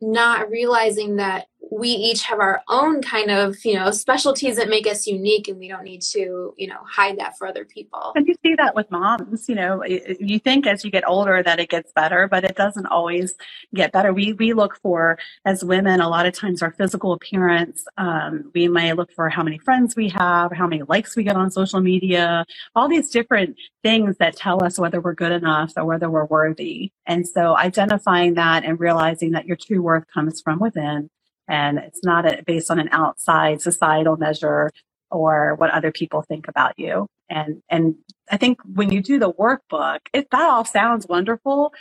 not 0.00 0.50
realizing 0.50 1.16
that 1.16 1.46
we 1.74 1.88
each 1.88 2.22
have 2.22 2.38
our 2.38 2.62
own 2.68 3.02
kind 3.02 3.30
of 3.30 3.56
you 3.64 3.74
know 3.74 3.90
specialties 3.90 4.56
that 4.56 4.68
make 4.68 4.86
us 4.86 5.06
unique 5.06 5.48
and 5.48 5.58
we 5.58 5.68
don't 5.68 5.82
need 5.82 6.00
to 6.00 6.54
you 6.56 6.68
know 6.68 6.78
hide 6.88 7.18
that 7.18 7.36
for 7.36 7.48
other 7.48 7.64
people. 7.64 8.12
And 8.14 8.26
you 8.26 8.34
see 8.44 8.54
that 8.54 8.74
with 8.74 8.90
moms 8.90 9.48
you 9.48 9.56
know 9.56 9.84
you 9.84 10.38
think 10.38 10.66
as 10.66 10.84
you 10.84 10.90
get 10.90 11.06
older 11.06 11.42
that 11.42 11.58
it 11.58 11.68
gets 11.68 11.90
better 11.92 12.28
but 12.28 12.44
it 12.44 12.54
doesn't 12.54 12.86
always 12.86 13.34
get 13.74 13.92
better. 13.92 14.12
We 14.12 14.34
we 14.34 14.52
look 14.52 14.78
for 14.82 15.18
as 15.44 15.64
women 15.64 16.00
a 16.00 16.08
lot 16.08 16.26
of 16.26 16.34
times 16.34 16.62
our 16.62 16.72
physical 16.72 17.12
appearance 17.12 17.84
um, 17.98 18.50
we 18.54 18.68
may 18.68 18.92
look 18.92 19.12
for 19.12 19.28
how 19.28 19.42
many 19.42 19.58
friends 19.58 19.96
we 19.96 20.08
have 20.10 20.52
how 20.52 20.66
many 20.66 20.82
likes 20.82 21.16
we 21.16 21.24
get 21.24 21.36
on 21.36 21.50
social 21.50 21.80
media 21.80 22.46
all 22.76 22.88
these 22.88 23.10
different 23.10 23.56
things 23.82 24.16
that 24.18 24.36
tell 24.36 24.62
us 24.62 24.78
whether 24.78 25.00
we're 25.00 25.14
good 25.14 25.32
enough 25.32 25.72
or 25.76 25.84
whether 25.84 26.10
we're 26.10 26.24
worthy. 26.24 26.92
And 27.06 27.26
so 27.26 27.56
identifying 27.56 28.34
that 28.34 28.64
and 28.64 28.80
realizing 28.80 29.32
that 29.32 29.46
your 29.46 29.56
true 29.56 29.82
worth 29.82 30.04
comes 30.12 30.40
from 30.40 30.60
within 30.60 31.10
and 31.48 31.78
it's 31.78 32.02
not 32.04 32.26
a, 32.26 32.42
based 32.46 32.70
on 32.70 32.78
an 32.78 32.88
outside 32.92 33.60
societal 33.60 34.16
measure 34.16 34.70
or 35.10 35.54
what 35.56 35.70
other 35.70 35.92
people 35.92 36.22
think 36.22 36.48
about 36.48 36.78
you. 36.78 37.06
And 37.28 37.62
and 37.68 37.94
I 38.30 38.36
think 38.36 38.58
when 38.64 38.90
you 38.90 39.02
do 39.02 39.18
the 39.18 39.32
workbook, 39.32 40.00
it 40.12 40.28
that 40.30 40.50
all 40.50 40.64
sounds 40.64 41.06
wonderful. 41.08 41.72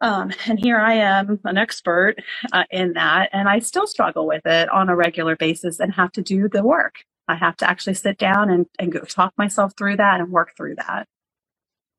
Um, 0.00 0.32
and 0.46 0.58
here 0.58 0.78
I 0.78 0.94
am, 0.94 1.40
an 1.44 1.56
expert 1.56 2.16
uh, 2.52 2.64
in 2.70 2.94
that, 2.94 3.30
and 3.32 3.48
I 3.48 3.60
still 3.60 3.86
struggle 3.86 4.26
with 4.26 4.44
it 4.44 4.68
on 4.70 4.88
a 4.88 4.96
regular 4.96 5.36
basis 5.36 5.80
and 5.80 5.92
have 5.94 6.12
to 6.12 6.22
do 6.22 6.48
the 6.48 6.62
work. 6.62 6.96
I 7.28 7.34
have 7.34 7.56
to 7.58 7.68
actually 7.68 7.94
sit 7.94 8.18
down 8.18 8.50
and, 8.50 8.66
and 8.78 8.92
go 8.92 9.00
talk 9.00 9.32
myself 9.36 9.72
through 9.76 9.96
that 9.96 10.20
and 10.20 10.30
work 10.30 10.52
through 10.56 10.76
that. 10.76 11.08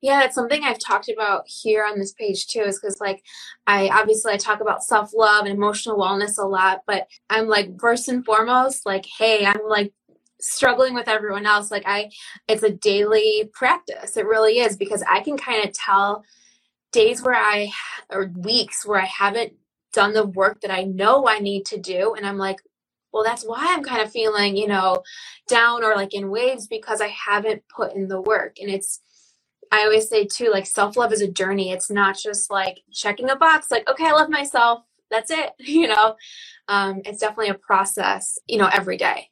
Yeah, 0.01 0.23
it's 0.23 0.35
something 0.35 0.63
I've 0.63 0.79
talked 0.79 1.09
about 1.09 1.43
here 1.47 1.83
on 1.89 1.97
this 1.97 2.13
page 2.13 2.47
too, 2.47 2.61
is 2.61 2.79
because 2.79 2.99
like 3.01 3.23
I 3.65 3.89
obviously 3.89 4.33
I 4.33 4.37
talk 4.37 4.61
about 4.61 4.83
self 4.83 5.11
love 5.13 5.45
and 5.45 5.55
emotional 5.55 5.97
wellness 5.97 6.37
a 6.37 6.45
lot, 6.45 6.81
but 6.85 7.07
I'm 7.29 7.47
like 7.47 7.79
first 7.79 8.07
and 8.07 8.23
foremost, 8.23 8.85
like, 8.85 9.05
hey, 9.17 9.45
I'm 9.45 9.67
like 9.67 9.93
struggling 10.39 10.93
with 10.93 11.07
everyone 11.07 11.47
else. 11.47 11.71
Like 11.71 11.83
I 11.87 12.11
it's 12.47 12.63
a 12.63 12.69
daily 12.71 13.49
practice. 13.53 14.17
It 14.17 14.27
really 14.27 14.59
is 14.59 14.77
because 14.77 15.03
I 15.09 15.21
can 15.21 15.37
kind 15.37 15.65
of 15.65 15.73
tell 15.73 16.23
days 16.91 17.23
where 17.23 17.35
I 17.35 17.71
or 18.09 18.31
weeks 18.35 18.85
where 18.85 19.01
I 19.01 19.05
haven't 19.05 19.53
done 19.93 20.13
the 20.13 20.27
work 20.27 20.61
that 20.61 20.71
I 20.71 20.83
know 20.83 21.27
I 21.27 21.39
need 21.39 21.65
to 21.67 21.77
do. 21.79 22.13
And 22.15 22.25
I'm 22.25 22.37
like, 22.37 22.57
well, 23.11 23.23
that's 23.23 23.43
why 23.43 23.65
I'm 23.69 23.83
kind 23.83 24.01
of 24.01 24.11
feeling, 24.11 24.55
you 24.55 24.67
know, 24.67 25.01
down 25.47 25.83
or 25.83 25.95
like 25.95 26.13
in 26.13 26.29
waves 26.29 26.67
because 26.67 27.01
I 27.01 27.07
haven't 27.07 27.63
put 27.75 27.93
in 27.95 28.07
the 28.07 28.21
work. 28.21 28.57
And 28.61 28.69
it's, 28.69 28.99
I 29.71 29.83
always 29.83 30.09
say 30.09 30.25
too, 30.25 30.49
like 30.51 30.65
self 30.65 30.97
love 30.97 31.11
is 31.11 31.21
a 31.21 31.27
journey. 31.27 31.71
It's 31.71 31.89
not 31.89 32.17
just 32.17 32.49
like 32.51 32.81
checking 32.91 33.29
a 33.29 33.35
box, 33.35 33.71
like, 33.71 33.89
okay, 33.89 34.05
I 34.05 34.11
love 34.11 34.29
myself. 34.29 34.83
That's 35.09 35.31
it. 35.31 35.51
You 35.59 35.87
know, 35.87 36.15
um, 36.67 37.01
it's 37.05 37.19
definitely 37.19 37.49
a 37.49 37.55
process, 37.55 38.37
you 38.47 38.57
know, 38.57 38.67
every 38.71 38.97
day 38.97 39.29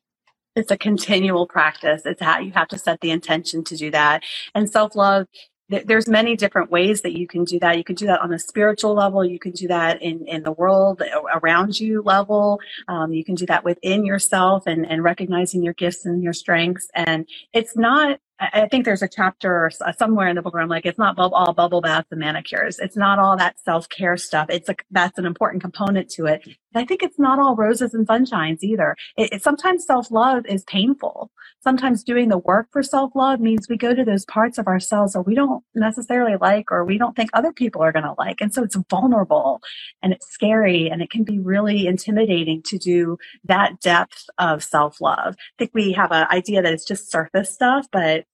it's 0.55 0.71
a 0.71 0.77
continual 0.77 1.47
practice. 1.47 2.03
It's 2.05 2.21
how 2.21 2.39
you 2.39 2.53
have 2.53 2.69
to 2.69 2.77
set 2.77 3.01
the 3.01 3.11
intention 3.11 3.63
to 3.65 3.75
do 3.75 3.91
that. 3.91 4.23
And 4.53 4.69
self 4.69 4.95
love 4.95 5.27
there's 5.67 6.07
many 6.07 6.35
different 6.35 6.69
ways 6.69 7.01
that 7.01 7.17
you 7.17 7.27
can 7.27 7.43
do 7.43 7.59
that. 7.59 7.77
You 7.77 7.83
can 7.83 7.95
do 7.95 8.05
that 8.05 8.21
on 8.21 8.31
a 8.31 8.37
spiritual 8.37 8.93
level. 8.93 9.25
You 9.25 9.39
can 9.39 9.51
do 9.51 9.67
that 9.67 10.01
in, 10.01 10.27
in 10.27 10.43
the 10.43 10.51
world 10.51 11.01
around 11.33 11.79
you 11.79 12.03
level. 12.03 12.59
Um, 12.87 13.11
you 13.13 13.25
can 13.25 13.33
do 13.33 13.47
that 13.47 13.63
within 13.63 14.05
yourself 14.05 14.67
and, 14.67 14.85
and 14.85 15.03
recognizing 15.03 15.63
your 15.63 15.73
gifts 15.73 16.05
and 16.05 16.21
your 16.21 16.33
strengths. 16.33 16.87
And 16.93 17.27
it's 17.51 17.75
not 17.75 18.19
I 18.39 18.69
think 18.69 18.85
there's 18.85 19.03
a 19.03 19.09
chapter 19.09 19.71
uh, 19.81 19.93
somewhere 19.93 20.29
in 20.29 20.37
the 20.37 20.43
book 20.43 20.53
where 20.53 20.63
I'm 20.63 20.69
like, 20.69 20.85
it's 20.85 20.99
not 20.99 21.17
all 21.19 21.53
bubble 21.53 21.81
baths 21.81 22.09
and 22.11 22.21
manicures. 22.21 22.79
It's 22.79 22.97
not 22.97 23.19
all 23.19 23.37
that 23.37 23.59
self 23.65 23.89
care 23.89 24.17
stuff. 24.17 24.47
It's 24.51 24.69
a, 24.69 24.75
that's 24.91 25.17
an 25.19 25.25
important 25.25 25.63
component 25.63 26.09
to 26.11 26.27
it. 26.27 26.47
I 26.75 26.85
think 26.85 27.03
it's 27.03 27.19
not 27.19 27.39
all 27.39 27.55
roses 27.55 27.93
and 27.93 28.07
sunshines 28.07 28.61
either. 28.61 28.95
It, 29.17 29.33
it, 29.33 29.43
sometimes 29.43 29.85
self 29.85 30.11
love 30.11 30.45
is 30.45 30.63
painful. 30.63 31.31
Sometimes 31.63 32.03
doing 32.03 32.29
the 32.29 32.37
work 32.37 32.67
for 32.71 32.83
self 32.83 33.15
love 33.15 33.39
means 33.39 33.67
we 33.67 33.77
go 33.77 33.93
to 33.93 34.03
those 34.03 34.25
parts 34.25 34.57
of 34.57 34.67
ourselves 34.67 35.13
that 35.13 35.21
we 35.21 35.35
don't 35.35 35.63
necessarily 35.73 36.35
like 36.39 36.71
or 36.71 36.85
we 36.85 36.97
don't 36.97 37.15
think 37.15 37.29
other 37.33 37.53
people 37.53 37.81
are 37.81 37.91
going 37.91 38.05
to 38.05 38.15
like. 38.17 38.41
And 38.41 38.53
so 38.53 38.63
it's 38.63 38.77
vulnerable 38.89 39.61
and 40.03 40.13
it's 40.13 40.27
scary 40.27 40.89
and 40.89 41.01
it 41.01 41.09
can 41.09 41.23
be 41.23 41.39
really 41.39 41.87
intimidating 41.87 42.61
to 42.63 42.77
do 42.77 43.17
that 43.45 43.79
depth 43.79 44.25
of 44.37 44.63
self 44.63 45.01
love. 45.01 45.35
I 45.37 45.55
think 45.57 45.71
we 45.73 45.93
have 45.93 46.11
an 46.11 46.27
idea 46.29 46.61
that 46.61 46.73
it's 46.73 46.85
just 46.85 47.11
surface 47.11 47.51
stuff, 47.51 47.87
but 47.91 48.25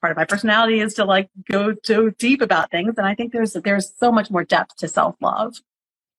part 0.00 0.12
of 0.12 0.16
my 0.16 0.24
personality 0.24 0.80
is 0.80 0.94
to 0.94 1.04
like 1.04 1.28
go 1.50 1.74
so 1.82 2.10
deep 2.10 2.40
about 2.40 2.70
things 2.70 2.94
and 2.96 3.06
i 3.06 3.14
think 3.14 3.32
there's 3.32 3.54
there's 3.64 3.92
so 3.98 4.12
much 4.12 4.30
more 4.30 4.44
depth 4.44 4.76
to 4.76 4.86
self-love 4.86 5.56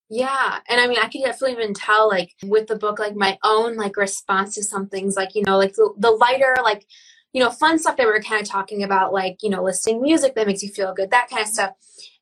yeah 0.10 0.60
and 0.67 0.82
i 0.82 0.88
mean 0.88 0.98
i 1.00 1.08
can 1.08 1.22
definitely 1.22 1.52
even 1.52 1.74
tell 1.74 2.08
like 2.08 2.34
with 2.43 2.67
the 2.67 2.76
book 2.76 2.98
like 3.00 3.15
my 3.15 3.38
own 3.43 3.76
like 3.76 3.95
response 3.95 4.56
to 4.56 4.63
some 4.63 4.88
things 4.88 5.15
like 5.15 5.36
you 5.36 5.43
know 5.43 5.58
like 5.58 5.74
the, 5.74 5.93
the 5.98 6.12
lighter 6.12 6.56
like 6.63 6.86
you 7.32 7.41
know 7.43 7.52
fun 7.52 7.78
stuff 7.78 7.95
that 7.95 8.08
we 8.08 8.12
are 8.12 8.22
kind 8.22 8.41
of 8.41 8.48
talking 8.48 8.84
about 8.84 9.13
like 9.13 9.38
you 9.43 9.50
know 9.50 9.63
listening 9.63 10.02
music 10.02 10.34
that 10.36 10.48
makes 10.48 10.63
you 10.63 10.69
feel 10.69 10.93
good 10.93 11.12
that 11.12 11.30
kind 11.30 11.43
of 11.43 11.48
stuff. 11.48 11.72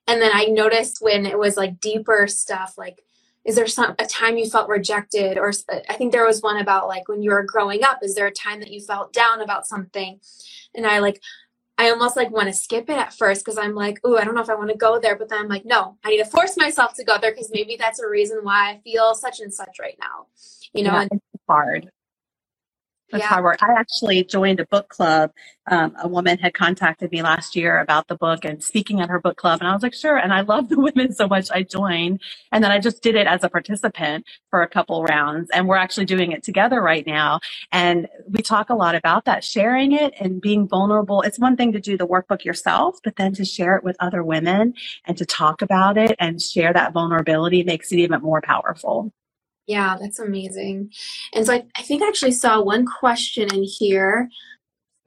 And 0.06 0.21
then 0.21 0.32
i 0.34 0.45
noticed 0.45 0.97
when 1.02 1.26
it 1.26 1.39
was 1.39 1.56
like 1.58 1.80
deeper 1.80 2.28
stuff 2.28 2.76
like 2.78 3.02
is 3.45 3.56
there 3.56 3.67
some 3.67 3.95
a 3.97 4.06
time 4.06 4.38
you 4.38 4.50
felt 4.50 4.67
rejected 4.67 5.38
or 5.38 5.54
i 5.89 5.93
think 5.93 6.12
there 6.12 6.26
was 6.26 6.41
one 6.41 6.58
about 6.58 6.88
like 6.88 7.08
when 7.08 7.21
you 7.21 7.32
were 7.32 7.43
growing 7.43 7.84
up 7.84 8.00
is 8.02 8.15
there 8.15 8.28
a 8.28 8.32
time 8.32 8.60
that 8.60 8.71
you 8.71 8.82
felt 8.82 9.13
down 9.13 9.41
about 9.41 9.65
something? 9.65 10.19
And 10.76 10.86
i 10.86 11.00
like 11.00 11.21
I 11.78 11.92
almost 11.92 12.16
like 12.16 12.32
want 12.32 12.48
to 12.48 12.54
skip 12.54 12.90
it 12.90 12.98
at 12.98 13.13
first 13.13 13.46
because 13.46 13.58
I'm 13.58 13.76
like, 13.76 14.00
oh, 14.04 14.18
I 14.18 14.24
don't 14.24 14.34
know 14.34 14.42
if 14.42 14.50
I 14.50 14.56
want 14.56 14.72
to 14.72 14.78
go 14.78 15.00
there. 15.00 15.16
But 15.16 15.30
then 15.30 15.40
I'm 15.40 15.48
like, 15.48 15.66
no, 15.66 15.98
I 16.04 16.10
need 16.10 16.18
to 16.18 16.26
force 16.26 16.58
myself 16.58 16.94
to 16.96 17.04
go 17.04 17.18
there 17.20 17.32
because 17.32 17.52
maybe 17.54 17.76
that's 17.78 18.00
a 18.00 18.08
reason 18.08 18.40
why 18.42 18.72
I 18.72 18.80
feel 18.84 19.13
such 19.13 19.40
and 19.40 19.54
such 19.54 19.78
right 19.80 19.98
now. 20.00 20.26
You 20.74 20.84
know, 20.84 20.94
yeah, 20.94 21.02
and- 21.02 21.12
it's 21.12 21.44
hard. 21.48 21.92
That's 23.12 23.24
yeah. 23.24 23.30
hard 23.30 23.43
work. 23.46 23.63
I 23.63 23.72
actually 23.72 24.24
joined 24.26 24.60
a 24.60 24.65
book 24.65 24.89
club. 24.89 25.32
Um, 25.70 25.96
a 26.02 26.08
woman 26.08 26.38
had 26.38 26.54
contacted 26.54 27.12
me 27.12 27.22
last 27.22 27.56
year 27.56 27.80
about 27.80 28.08
the 28.08 28.15
book 28.15 28.43
and 28.43 28.62
speaking 28.62 29.00
at 29.00 29.10
her 29.10 29.20
book 29.20 29.38
club. 29.38 29.60
And 29.60 29.70
I 29.70 29.74
was 29.74 29.84
like, 29.84 29.93
sure. 29.93 30.17
And 30.17 30.34
I 30.34 30.41
love 30.41 30.70
the 30.70 30.80
women 30.80 31.13
so 31.13 31.28
much. 31.28 31.50
I 31.52 31.63
joined. 31.63 32.22
And 32.52 32.63
then 32.63 32.72
I 32.72 32.80
just 32.80 33.02
did 33.02 33.15
it 33.15 33.28
as 33.28 33.43
a 33.43 33.50
participant 33.50 34.26
for 34.50 34.62
a 34.62 34.67
couple 34.67 35.04
rounds. 35.04 35.50
And 35.54 35.67
we're 35.67 35.78
actually 35.78 36.06
doing 36.06 36.32
it 36.34 36.43
together 36.43 36.82
right 36.82 37.06
now. 37.08 37.39
And 37.72 38.08
we 38.28 38.41
talk 38.41 38.70
a 38.70 38.76
lot 38.76 38.96
about 38.96 39.26
that, 39.26 39.43
sharing 39.43 39.93
it 39.93 40.13
and 40.20 40.41
being 40.41 40.67
vulnerable. 40.67 41.22
It's 41.22 41.39
one 41.39 41.56
thing 41.56 41.72
to 41.74 41.80
do 41.80 41.98
the 41.98 42.08
workbook 42.08 42.43
yourself, 42.43 43.00
but 43.04 43.15
then 43.15 43.34
to 43.36 43.46
share 43.46 43.78
it 43.78 43.84
with 43.84 43.96
other 44.00 44.24
women 44.24 44.74
and 45.06 45.17
to 45.17 45.26
talk 45.26 45.62
about 45.62 45.98
it 45.98 46.15
and 46.20 46.41
share 46.41 46.74
that 46.74 46.93
vulnerability 46.93 47.63
makes 47.63 47.91
it 47.91 48.00
even 48.00 48.22
more 48.22 48.41
powerful. 48.41 49.13
Yeah, 49.67 49.97
that's 49.99 50.19
amazing. 50.19 50.91
And 51.34 51.45
so 51.45 51.53
I, 51.53 51.65
I 51.77 51.84
think 51.84 52.03
I 52.03 52.08
actually 52.08 52.34
saw 52.34 52.62
one 52.62 52.86
question 52.86 53.53
in 53.53 53.63
here. 53.63 54.30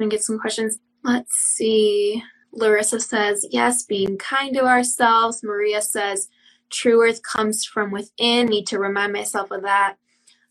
I'm 0.00 0.06
gonna 0.06 0.10
get 0.10 0.24
some 0.24 0.38
questions. 0.38 0.78
Let's 1.04 1.34
see. 1.34 2.22
Larissa 2.52 3.00
says, 3.00 3.46
yes, 3.50 3.84
being 3.84 4.18
kind 4.18 4.54
to 4.54 4.64
ourselves. 4.66 5.42
Maria 5.42 5.82
says, 5.82 6.28
true 6.70 6.98
worth 6.98 7.22
comes 7.22 7.64
from 7.64 7.90
within. 7.92 8.46
Need 8.48 8.66
to 8.68 8.78
remind 8.78 9.12
myself 9.12 9.50
of 9.50 9.62
that. 9.62 9.96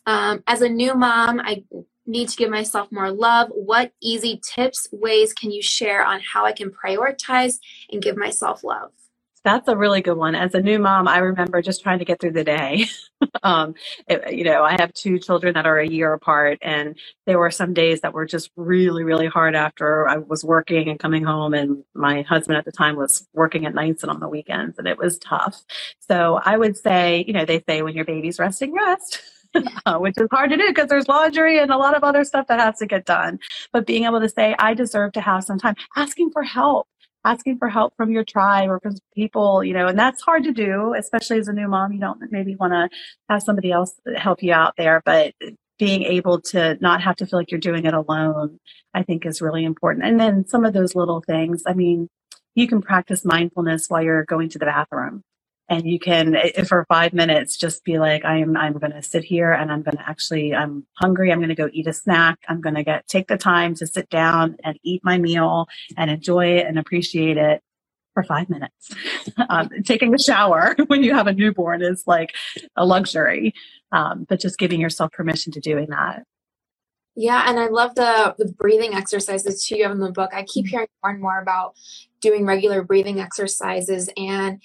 Um, 0.05 0.43
as 0.47 0.61
a 0.61 0.69
new 0.69 0.95
mom, 0.95 1.39
I 1.41 1.63
need 2.07 2.29
to 2.29 2.37
give 2.37 2.49
myself 2.51 2.91
more 2.91 3.11
love. 3.11 3.49
What 3.51 3.93
easy 4.01 4.41
tips, 4.43 4.87
ways 4.91 5.33
can 5.33 5.51
you 5.51 5.61
share 5.61 6.05
on 6.05 6.21
how 6.21 6.45
I 6.45 6.53
can 6.53 6.71
prioritize 6.71 7.59
and 7.91 8.01
give 8.01 8.17
myself 8.17 8.63
love? 8.63 8.91
That's 9.49 9.67
a 9.67 9.75
really 9.75 10.01
good 10.01 10.17
one. 10.17 10.35
As 10.35 10.53
a 10.53 10.61
new 10.61 10.77
mom, 10.77 11.07
I 11.07 11.17
remember 11.17 11.63
just 11.63 11.81
trying 11.81 11.97
to 12.01 12.05
get 12.05 12.21
through 12.21 12.33
the 12.33 12.43
day. 12.43 12.85
um, 13.43 13.73
it, 14.07 14.31
you 14.35 14.43
know, 14.43 14.63
I 14.63 14.73
have 14.79 14.93
two 14.93 15.17
children 15.17 15.55
that 15.55 15.65
are 15.65 15.79
a 15.79 15.87
year 15.89 16.13
apart, 16.13 16.59
and 16.61 16.95
there 17.25 17.39
were 17.39 17.49
some 17.49 17.73
days 17.73 18.01
that 18.01 18.13
were 18.13 18.27
just 18.27 18.51
really, 18.55 19.03
really 19.03 19.25
hard 19.25 19.55
after 19.55 20.07
I 20.07 20.17
was 20.17 20.45
working 20.45 20.87
and 20.89 20.99
coming 20.99 21.23
home, 21.23 21.55
and 21.55 21.83
my 21.95 22.21
husband 22.21 22.59
at 22.59 22.65
the 22.65 22.71
time 22.71 22.95
was 22.95 23.27
working 23.33 23.65
at 23.65 23.73
nights 23.73 24.03
and 24.03 24.11
on 24.11 24.19
the 24.19 24.29
weekends, 24.29 24.77
and 24.77 24.87
it 24.87 24.99
was 24.99 25.17
tough. 25.17 25.63
So 26.07 26.39
I 26.45 26.55
would 26.55 26.77
say, 26.77 27.25
you 27.25 27.33
know, 27.33 27.45
they 27.45 27.63
say 27.67 27.81
when 27.81 27.95
your 27.95 28.05
baby's 28.05 28.37
resting, 28.39 28.73
rest. 28.73 29.21
Uh, 29.85 29.97
which 29.97 30.15
is 30.17 30.27
hard 30.31 30.49
to 30.51 30.57
do 30.57 30.67
because 30.69 30.89
there's 30.89 31.07
laundry 31.07 31.59
and 31.59 31.71
a 31.71 31.77
lot 31.77 31.95
of 31.95 32.03
other 32.03 32.23
stuff 32.23 32.47
that 32.47 32.59
has 32.59 32.79
to 32.79 32.85
get 32.87 33.05
done. 33.05 33.39
But 33.73 33.87
being 33.87 34.05
able 34.05 34.21
to 34.21 34.29
say, 34.29 34.55
I 34.59 34.75
deserve 34.75 35.13
to 35.13 35.21
have 35.21 35.43
some 35.43 35.59
time, 35.59 35.75
asking 35.95 36.31
for 36.31 36.43
help 36.43 36.87
asking 37.25 37.57
for 37.57 37.69
help 37.69 37.93
from 37.97 38.11
your 38.11 38.23
tribe 38.23 38.69
or 38.69 38.79
from 38.79 38.95
people, 39.13 39.63
you 39.63 39.73
know, 39.73 39.87
and 39.87 39.99
that's 39.99 40.21
hard 40.21 40.43
to 40.45 40.51
do, 40.51 40.93
especially 40.97 41.39
as 41.39 41.47
a 41.47 41.53
new 41.53 41.67
mom. 41.67 41.91
You 41.91 41.99
don't 41.99 42.19
maybe 42.31 42.55
want 42.55 42.73
to 42.73 42.89
have 43.29 43.43
somebody 43.43 43.71
else 43.71 43.93
help 44.15 44.41
you 44.41 44.53
out 44.53 44.75
there, 44.77 45.01
but 45.05 45.33
being 45.77 46.03
able 46.03 46.41
to 46.41 46.77
not 46.81 47.01
have 47.01 47.15
to 47.17 47.25
feel 47.25 47.39
like 47.39 47.51
you're 47.51 47.59
doing 47.59 47.85
it 47.85 47.93
alone, 47.93 48.59
I 48.93 49.03
think 49.03 49.25
is 49.25 49.41
really 49.41 49.63
important. 49.63 50.05
And 50.05 50.19
then 50.19 50.47
some 50.47 50.65
of 50.65 50.73
those 50.73 50.95
little 50.95 51.21
things, 51.21 51.63
I 51.65 51.73
mean, 51.73 52.09
you 52.55 52.67
can 52.67 52.81
practice 52.81 53.23
mindfulness 53.23 53.85
while 53.87 54.01
you're 54.03 54.25
going 54.25 54.49
to 54.49 54.59
the 54.59 54.65
bathroom 54.65 55.23
and 55.69 55.87
you 55.87 55.99
can 55.99 56.35
for 56.67 56.85
five 56.89 57.13
minutes 57.13 57.57
just 57.57 57.83
be 57.83 57.99
like 57.99 58.25
i'm 58.25 58.57
i'm 58.57 58.73
going 58.73 58.91
to 58.91 59.03
sit 59.03 59.23
here 59.23 59.51
and 59.51 59.71
i'm 59.71 59.81
going 59.81 59.97
to 59.97 60.09
actually 60.09 60.53
i'm 60.53 60.85
hungry. 60.95 61.31
I'm 61.31 61.39
going 61.39 61.49
to 61.49 61.55
go 61.55 61.69
eat 61.71 61.87
a 61.87 61.93
snack. 61.93 62.39
I'm 62.47 62.61
going 62.61 62.75
to 62.75 62.83
get 62.83 63.07
take 63.07 63.27
the 63.27 63.37
time 63.37 63.75
to 63.75 63.87
sit 63.87 64.09
down 64.09 64.57
and 64.63 64.77
eat 64.83 65.01
my 65.03 65.17
meal 65.17 65.67
and 65.97 66.09
enjoy 66.11 66.57
it 66.57 66.67
and 66.67 66.77
appreciate 66.77 67.37
it 67.37 67.61
for 68.13 68.23
five 68.23 68.49
minutes. 68.49 68.93
Um, 69.49 69.69
taking 69.85 70.13
a 70.13 70.19
shower 70.19 70.75
when 70.87 71.01
you 71.01 71.13
have 71.15 71.27
a 71.27 71.33
newborn 71.33 71.81
is 71.81 72.03
like 72.05 72.35
a 72.75 72.85
luxury 72.85 73.53
um, 73.91 74.25
but 74.27 74.39
just 74.39 74.59
giving 74.59 74.79
yourself 74.79 75.11
permission 75.11 75.51
to 75.53 75.59
doing 75.59 75.87
that. 75.89 76.23
Yeah, 77.15 77.43
and 77.47 77.59
I 77.59 77.67
love 77.67 77.95
the 77.95 78.35
the 78.37 78.51
breathing 78.51 78.93
exercises 78.93 79.65
too 79.65 79.77
you 79.77 79.83
have 79.83 79.91
in 79.91 79.99
the 79.99 80.11
book. 80.11 80.31
I 80.33 80.43
keep 80.43 80.67
hearing 80.67 80.87
more 81.03 81.11
and 81.11 81.21
more 81.21 81.41
about 81.41 81.75
doing 82.21 82.45
regular 82.45 82.83
breathing 82.83 83.19
exercises 83.19 84.09
and 84.17 84.61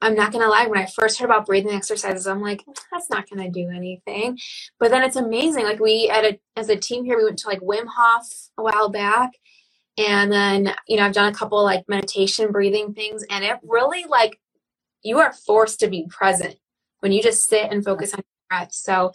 I'm 0.00 0.14
not 0.14 0.32
gonna 0.32 0.48
lie, 0.48 0.66
when 0.66 0.78
I 0.78 0.86
first 0.86 1.18
heard 1.18 1.24
about 1.26 1.46
breathing 1.46 1.72
exercises, 1.72 2.26
I'm 2.26 2.42
like, 2.42 2.62
that's 2.92 3.10
not 3.10 3.28
gonna 3.28 3.50
do 3.50 3.70
anything. 3.74 4.38
But 4.78 4.90
then 4.90 5.02
it's 5.02 5.16
amazing. 5.16 5.64
Like 5.64 5.80
we 5.80 6.10
at 6.10 6.24
a 6.24 6.38
as 6.56 6.68
a 6.68 6.76
team 6.76 7.04
here, 7.04 7.16
we 7.16 7.24
went 7.24 7.38
to 7.38 7.48
like 7.48 7.60
Wim 7.60 7.86
Hof 7.86 8.26
a 8.58 8.62
while 8.62 8.88
back. 8.88 9.30
And 9.98 10.30
then, 10.30 10.74
you 10.86 10.98
know, 10.98 11.06
I've 11.06 11.14
done 11.14 11.32
a 11.32 11.34
couple 11.34 11.62
like 11.64 11.84
meditation 11.88 12.52
breathing 12.52 12.92
things, 12.92 13.24
and 13.30 13.44
it 13.44 13.58
really 13.62 14.04
like 14.08 14.38
you 15.02 15.18
are 15.18 15.32
forced 15.32 15.80
to 15.80 15.88
be 15.88 16.06
present 16.10 16.56
when 17.00 17.12
you 17.12 17.22
just 17.22 17.48
sit 17.48 17.70
and 17.70 17.84
focus 17.84 18.12
on 18.12 18.18
your 18.18 18.58
breath. 18.58 18.72
So 18.72 19.12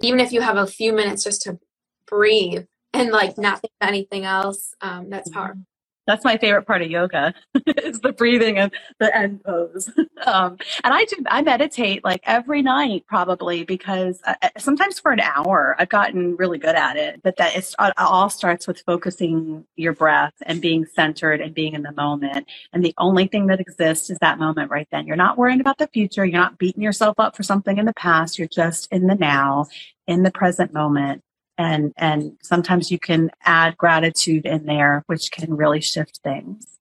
even 0.00 0.18
if 0.18 0.32
you 0.32 0.40
have 0.40 0.56
a 0.56 0.66
few 0.66 0.92
minutes 0.92 1.22
just 1.22 1.42
to 1.42 1.58
breathe 2.06 2.64
and 2.92 3.10
like 3.10 3.38
not 3.38 3.60
think 3.60 3.72
anything 3.80 4.24
else, 4.24 4.74
um, 4.80 5.10
that's 5.10 5.30
mm-hmm. 5.30 5.38
powerful. 5.38 5.62
That's 6.06 6.24
my 6.24 6.36
favorite 6.38 6.66
part 6.66 6.82
of 6.82 6.90
yoga 6.90 7.34
is 7.66 8.00
the 8.00 8.12
breathing 8.12 8.58
and 8.58 8.72
the 8.98 9.14
end 9.16 9.42
pose. 9.44 9.90
Um, 10.26 10.56
and 10.82 10.92
I 10.94 11.04
do, 11.04 11.16
I 11.28 11.42
meditate 11.42 12.02
like 12.02 12.22
every 12.24 12.62
night 12.62 13.04
probably 13.06 13.64
because 13.64 14.20
uh, 14.26 14.34
uh, 14.42 14.48
sometimes 14.58 14.98
for 14.98 15.12
an 15.12 15.20
hour, 15.20 15.76
I've 15.78 15.90
gotten 15.90 16.36
really 16.36 16.58
good 16.58 16.74
at 16.74 16.96
it, 16.96 17.20
but 17.22 17.36
that 17.36 17.54
it's, 17.54 17.76
it 17.78 17.92
all 17.98 18.30
starts 18.30 18.66
with 18.66 18.80
focusing 18.86 19.66
your 19.76 19.92
breath 19.92 20.32
and 20.42 20.60
being 20.60 20.86
centered 20.86 21.40
and 21.42 21.54
being 21.54 21.74
in 21.74 21.82
the 21.82 21.92
moment. 21.92 22.48
And 22.72 22.84
the 22.84 22.94
only 22.98 23.28
thing 23.28 23.46
that 23.48 23.60
exists 23.60 24.10
is 24.10 24.18
that 24.18 24.38
moment 24.38 24.70
right 24.70 24.88
then. 24.90 25.06
You're 25.06 25.16
not 25.16 25.38
worrying 25.38 25.60
about 25.60 25.78
the 25.78 25.88
future. 25.88 26.24
You're 26.24 26.40
not 26.40 26.58
beating 26.58 26.82
yourself 26.82 27.20
up 27.20 27.36
for 27.36 27.42
something 27.42 27.76
in 27.78 27.84
the 27.84 27.94
past. 27.94 28.38
You're 28.38 28.48
just 28.48 28.90
in 28.90 29.06
the 29.06 29.14
now, 29.14 29.66
in 30.06 30.22
the 30.22 30.32
present 30.32 30.72
moment 30.72 31.22
and 31.58 31.92
and 31.96 32.36
sometimes 32.42 32.90
you 32.90 32.98
can 32.98 33.30
add 33.44 33.76
gratitude 33.76 34.46
in 34.46 34.66
there 34.66 35.04
which 35.06 35.30
can 35.30 35.56
really 35.56 35.80
shift 35.80 36.20
things 36.24 36.78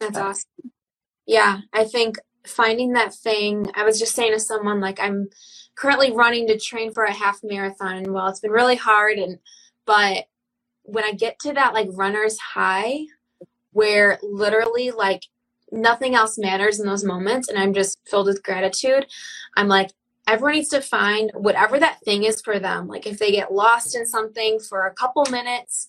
that's 0.00 0.18
awesome 0.18 0.50
yeah 1.26 1.60
i 1.72 1.84
think 1.84 2.16
finding 2.46 2.92
that 2.92 3.14
thing. 3.14 3.66
I 3.74 3.84
was 3.84 3.98
just 3.98 4.14
saying 4.14 4.32
to 4.32 4.40
someone, 4.40 4.80
like, 4.80 5.00
I'm 5.00 5.28
currently 5.76 6.12
running 6.12 6.46
to 6.48 6.58
train 6.58 6.92
for 6.92 7.04
a 7.04 7.12
half 7.12 7.40
marathon. 7.42 7.96
And 7.96 8.12
well, 8.12 8.28
it's 8.28 8.40
been 8.40 8.50
really 8.50 8.76
hard. 8.76 9.18
And, 9.18 9.38
but 9.86 10.24
when 10.82 11.04
I 11.04 11.12
get 11.12 11.38
to 11.40 11.52
that 11.54 11.74
like 11.74 11.88
runner's 11.92 12.38
high, 12.38 13.00
where 13.72 14.18
literally 14.22 14.90
like 14.90 15.22
nothing 15.72 16.14
else 16.14 16.38
matters 16.38 16.78
in 16.78 16.86
those 16.86 17.04
moments, 17.04 17.48
and 17.48 17.58
I'm 17.58 17.74
just 17.74 17.98
filled 18.06 18.26
with 18.26 18.42
gratitude, 18.42 19.06
I'm 19.56 19.68
like, 19.68 19.90
everyone 20.26 20.54
needs 20.54 20.68
to 20.70 20.80
find 20.80 21.30
whatever 21.34 21.78
that 21.78 22.00
thing 22.00 22.24
is 22.24 22.40
for 22.40 22.58
them. 22.58 22.88
Like 22.88 23.06
if 23.06 23.18
they 23.18 23.30
get 23.30 23.52
lost 23.52 23.94
in 23.94 24.06
something 24.06 24.58
for 24.58 24.86
a 24.86 24.94
couple 24.94 25.24
minutes, 25.30 25.88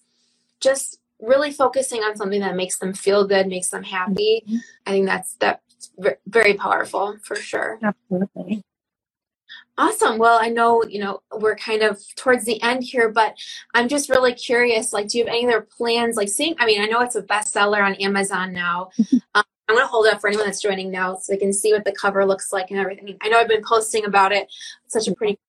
just 0.60 1.00
really 1.20 1.52
focusing 1.52 2.02
on 2.02 2.16
something 2.16 2.42
that 2.42 2.56
makes 2.56 2.78
them 2.78 2.94
feel 2.94 3.26
good, 3.26 3.48
makes 3.48 3.70
them 3.70 3.84
happy. 3.84 4.44
Mm-hmm. 4.48 4.58
I 4.86 4.92
think 4.92 5.06
that's 5.06 5.36
that's 5.36 5.92
very 6.28 6.56
powerful 6.56 7.18
for 7.24 7.36
sure. 7.36 7.80
Absolutely. 7.82 8.64
Awesome. 9.78 10.18
Well, 10.18 10.40
I 10.42 10.48
know, 10.48 10.84
you 10.86 11.00
know, 11.00 11.22
we're 11.34 11.58
kind 11.58 11.82
of 11.82 12.02
towards 12.16 12.46
the 12.46 12.62
end 12.62 12.84
here, 12.84 13.10
but 13.10 13.36
I'm 13.74 13.90
just 13.90 14.10
really 14.10 14.34
curious. 14.34 14.94
Like, 14.94 15.10
do 15.10 15.18
you 15.18 15.26
have 15.26 15.34
any 15.34 15.46
other 15.46 15.62
plans? 15.62 16.16
Like, 16.16 16.30
seeing, 16.30 16.56
I 16.60 16.66
mean, 16.66 16.82
I 16.82 16.86
know 16.86 17.02
it's 17.02 17.18
a 17.18 17.22
bestseller 17.22 17.84
on 17.86 17.96
Amazon 17.96 18.54
now. 18.54 18.92
um, 19.36 19.44
I'm 19.68 19.76
going 19.76 19.86
to 19.86 19.90
hold 19.90 20.08
up 20.08 20.22
for 20.22 20.28
anyone 20.28 20.46
that's 20.46 20.62
joining 20.62 20.92
now 20.92 21.16
so 21.16 21.34
they 21.34 21.38
can 21.38 21.54
see 21.54 21.74
what 21.74 21.86
the 21.86 21.92
cover 21.92 22.26
looks 22.26 22.54
like 22.54 22.70
and 22.70 22.80
everything. 22.80 23.18
I 23.22 23.30
know 23.30 23.40
I've 23.40 23.48
been 23.48 23.64
posting 23.64 24.06
about 24.06 24.32
it. 24.32 24.48
It's 24.86 24.94
such 24.94 25.08
a 25.08 25.16
pretty, 25.16 25.40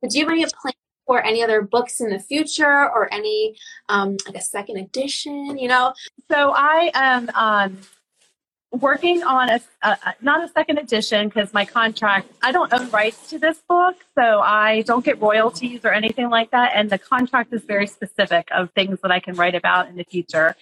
but 0.00 0.10
do 0.10 0.18
you 0.18 0.24
have 0.24 0.32
any 0.32 0.44
plans 0.44 0.76
for 1.06 1.22
any 1.22 1.42
other 1.42 1.62
books 1.62 2.00
in 2.00 2.10
the 2.10 2.18
future 2.18 2.90
or 2.90 3.12
any, 3.12 3.56
um, 3.88 4.16
like 4.26 4.36
a 4.36 4.40
second 4.40 4.78
edition, 4.78 5.58
you 5.58 5.68
know? 5.68 5.92
So 6.30 6.52
I 6.54 6.90
am, 6.94 7.30
um, 7.34 7.78
working 8.72 9.22
on 9.22 9.48
a, 9.48 9.60
a, 9.82 9.96
not 10.20 10.44
a 10.44 10.48
second 10.52 10.78
edition 10.78 11.28
because 11.28 11.54
my 11.54 11.64
contract 11.64 12.30
i 12.42 12.52
don't 12.52 12.70
own 12.72 12.90
rights 12.90 13.30
to 13.30 13.38
this 13.38 13.62
book 13.66 13.96
so 14.14 14.40
i 14.40 14.82
don't 14.82 15.04
get 15.04 15.18
royalties 15.22 15.80
or 15.84 15.92
anything 15.92 16.28
like 16.28 16.50
that 16.50 16.72
and 16.74 16.90
the 16.90 16.98
contract 16.98 17.52
is 17.54 17.64
very 17.64 17.86
specific 17.86 18.46
of 18.50 18.70
things 18.72 18.98
that 19.02 19.10
i 19.10 19.18
can 19.18 19.34
write 19.36 19.54
about 19.54 19.88
in 19.88 19.96
the 19.96 20.04
future 20.04 20.54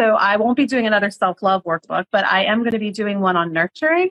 so 0.00 0.14
i 0.14 0.36
won't 0.36 0.56
be 0.56 0.66
doing 0.66 0.86
another 0.86 1.10
self-love 1.10 1.62
workbook 1.64 2.04
but 2.10 2.24
i 2.24 2.44
am 2.44 2.60
going 2.60 2.72
to 2.72 2.78
be 2.78 2.90
doing 2.90 3.20
one 3.20 3.36
on 3.36 3.52
nurturing 3.52 4.10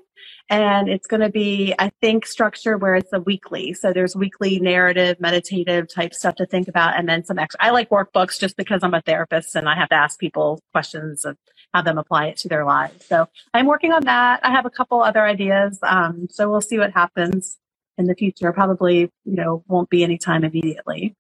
and 0.49 0.89
it's 0.89 1.08
going 1.08 1.21
to 1.21 1.30
be 1.30 1.73
i 1.80 1.89
think 2.02 2.25
structured 2.25 2.82
where 2.82 2.95
it's 2.95 3.12
a 3.13 3.19
weekly 3.21 3.73
so 3.73 3.91
there's 3.91 4.15
weekly 4.15 4.60
narrative 4.60 5.19
meditative 5.19 5.88
type 5.93 6.13
stuff 6.13 6.36
to 6.36 6.45
think 6.45 6.67
about 6.67 6.97
and 6.97 7.10
then 7.10 7.23
some 7.23 7.39
extra 7.39 7.63
i 7.63 7.69
like 7.71 7.89
workbooks 7.89 8.39
just 8.39 8.56
because 8.58 8.84
i'm 8.84 8.93
a 8.93 9.02
therapist 9.02 9.56
and 9.56 9.67
i 9.67 9.75
have 9.75 9.89
to 9.89 9.95
ask 9.95 10.19
people 10.19 10.62
questions 10.71 11.25
of 11.25 11.36
have 11.73 11.86
them 11.86 11.97
apply 11.97 12.28
it 12.28 12.38
to 12.38 12.47
their 12.47 12.65
lives. 12.65 13.06
So 13.06 13.28
I'm 13.54 13.67
working 13.67 13.91
on 13.91 14.06
that. 14.06 14.39
I 14.43 14.52
have 14.52 14.65
a 14.65 14.69
couple 14.69 15.02
other 15.02 15.25
ideas. 15.25 15.80
Um, 15.84 16.28
so 16.30 16.49
we'll 16.49 16.62
see 16.62 16.80
what 16.80 16.91
happens 16.93 17.58
in 17.97 18.06
the 18.06 18.15
future. 18.15 18.52
Probably, 18.54 19.12
you 19.25 19.36
know, 19.36 19.63
won't 19.67 19.89
be 19.89 20.04
anytime 20.04 20.43
immediately. 20.43 21.15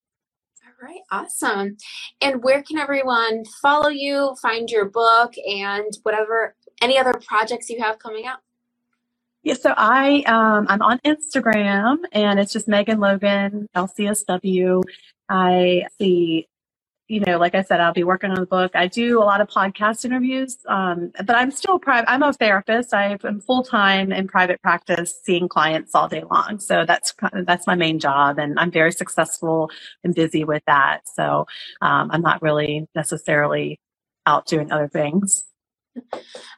Right, 0.81 1.01
awesome. 1.11 1.75
And 2.21 2.41
where 2.41 2.63
can 2.63 2.77
everyone 2.77 3.43
follow 3.61 3.89
you, 3.89 4.35
find 4.41 4.69
your 4.69 4.85
book, 4.85 5.33
and 5.37 5.91
whatever 6.03 6.55
any 6.81 6.97
other 6.97 7.13
projects 7.27 7.69
you 7.69 7.81
have 7.81 7.99
coming 7.99 8.27
up? 8.27 8.39
Yeah, 9.43 9.55
so 9.55 9.73
I 9.75 10.21
um, 10.23 10.67
I'm 10.69 10.81
on 10.81 10.99
Instagram, 10.99 11.97
and 12.13 12.39
it's 12.39 12.53
just 12.53 12.67
Megan 12.67 12.99
Logan 12.99 13.67
LCSW. 13.75 14.83
I 15.29 15.83
see 15.97 16.47
you 17.09 17.21
know, 17.21 17.39
like 17.39 17.55
I 17.55 17.63
said, 17.63 17.81
I'll 17.81 17.91
be 17.91 18.03
working 18.03 18.29
on 18.29 18.39
the 18.39 18.45
book. 18.45 18.71
I 18.75 18.87
do 18.87 19.21
a 19.21 19.25
lot 19.25 19.41
of 19.41 19.49
podcast 19.49 20.05
interviews, 20.05 20.57
um, 20.67 21.11
but 21.25 21.35
I'm 21.35 21.49
still 21.49 21.79
private. 21.79 22.09
I'm 22.09 22.21
a 22.21 22.31
therapist. 22.31 22.93
I'm 22.93 23.41
full 23.41 23.63
time 23.63 24.11
in 24.11 24.27
private 24.27 24.61
practice, 24.61 25.19
seeing 25.23 25.49
clients 25.49 25.95
all 25.95 26.07
day 26.07 26.23
long. 26.29 26.59
So 26.59 26.85
that's 26.85 27.13
that's 27.45 27.65
my 27.65 27.75
main 27.75 27.99
job, 27.99 28.37
and 28.37 28.59
I'm 28.59 28.71
very 28.71 28.91
successful 28.91 29.71
and 30.03 30.13
busy 30.13 30.43
with 30.43 30.63
that. 30.67 31.01
So 31.15 31.47
um, 31.81 32.11
I'm 32.11 32.21
not 32.21 32.43
really 32.43 32.87
necessarily 32.95 33.79
out 34.27 34.45
doing 34.45 34.71
other 34.71 34.87
things. 34.87 35.43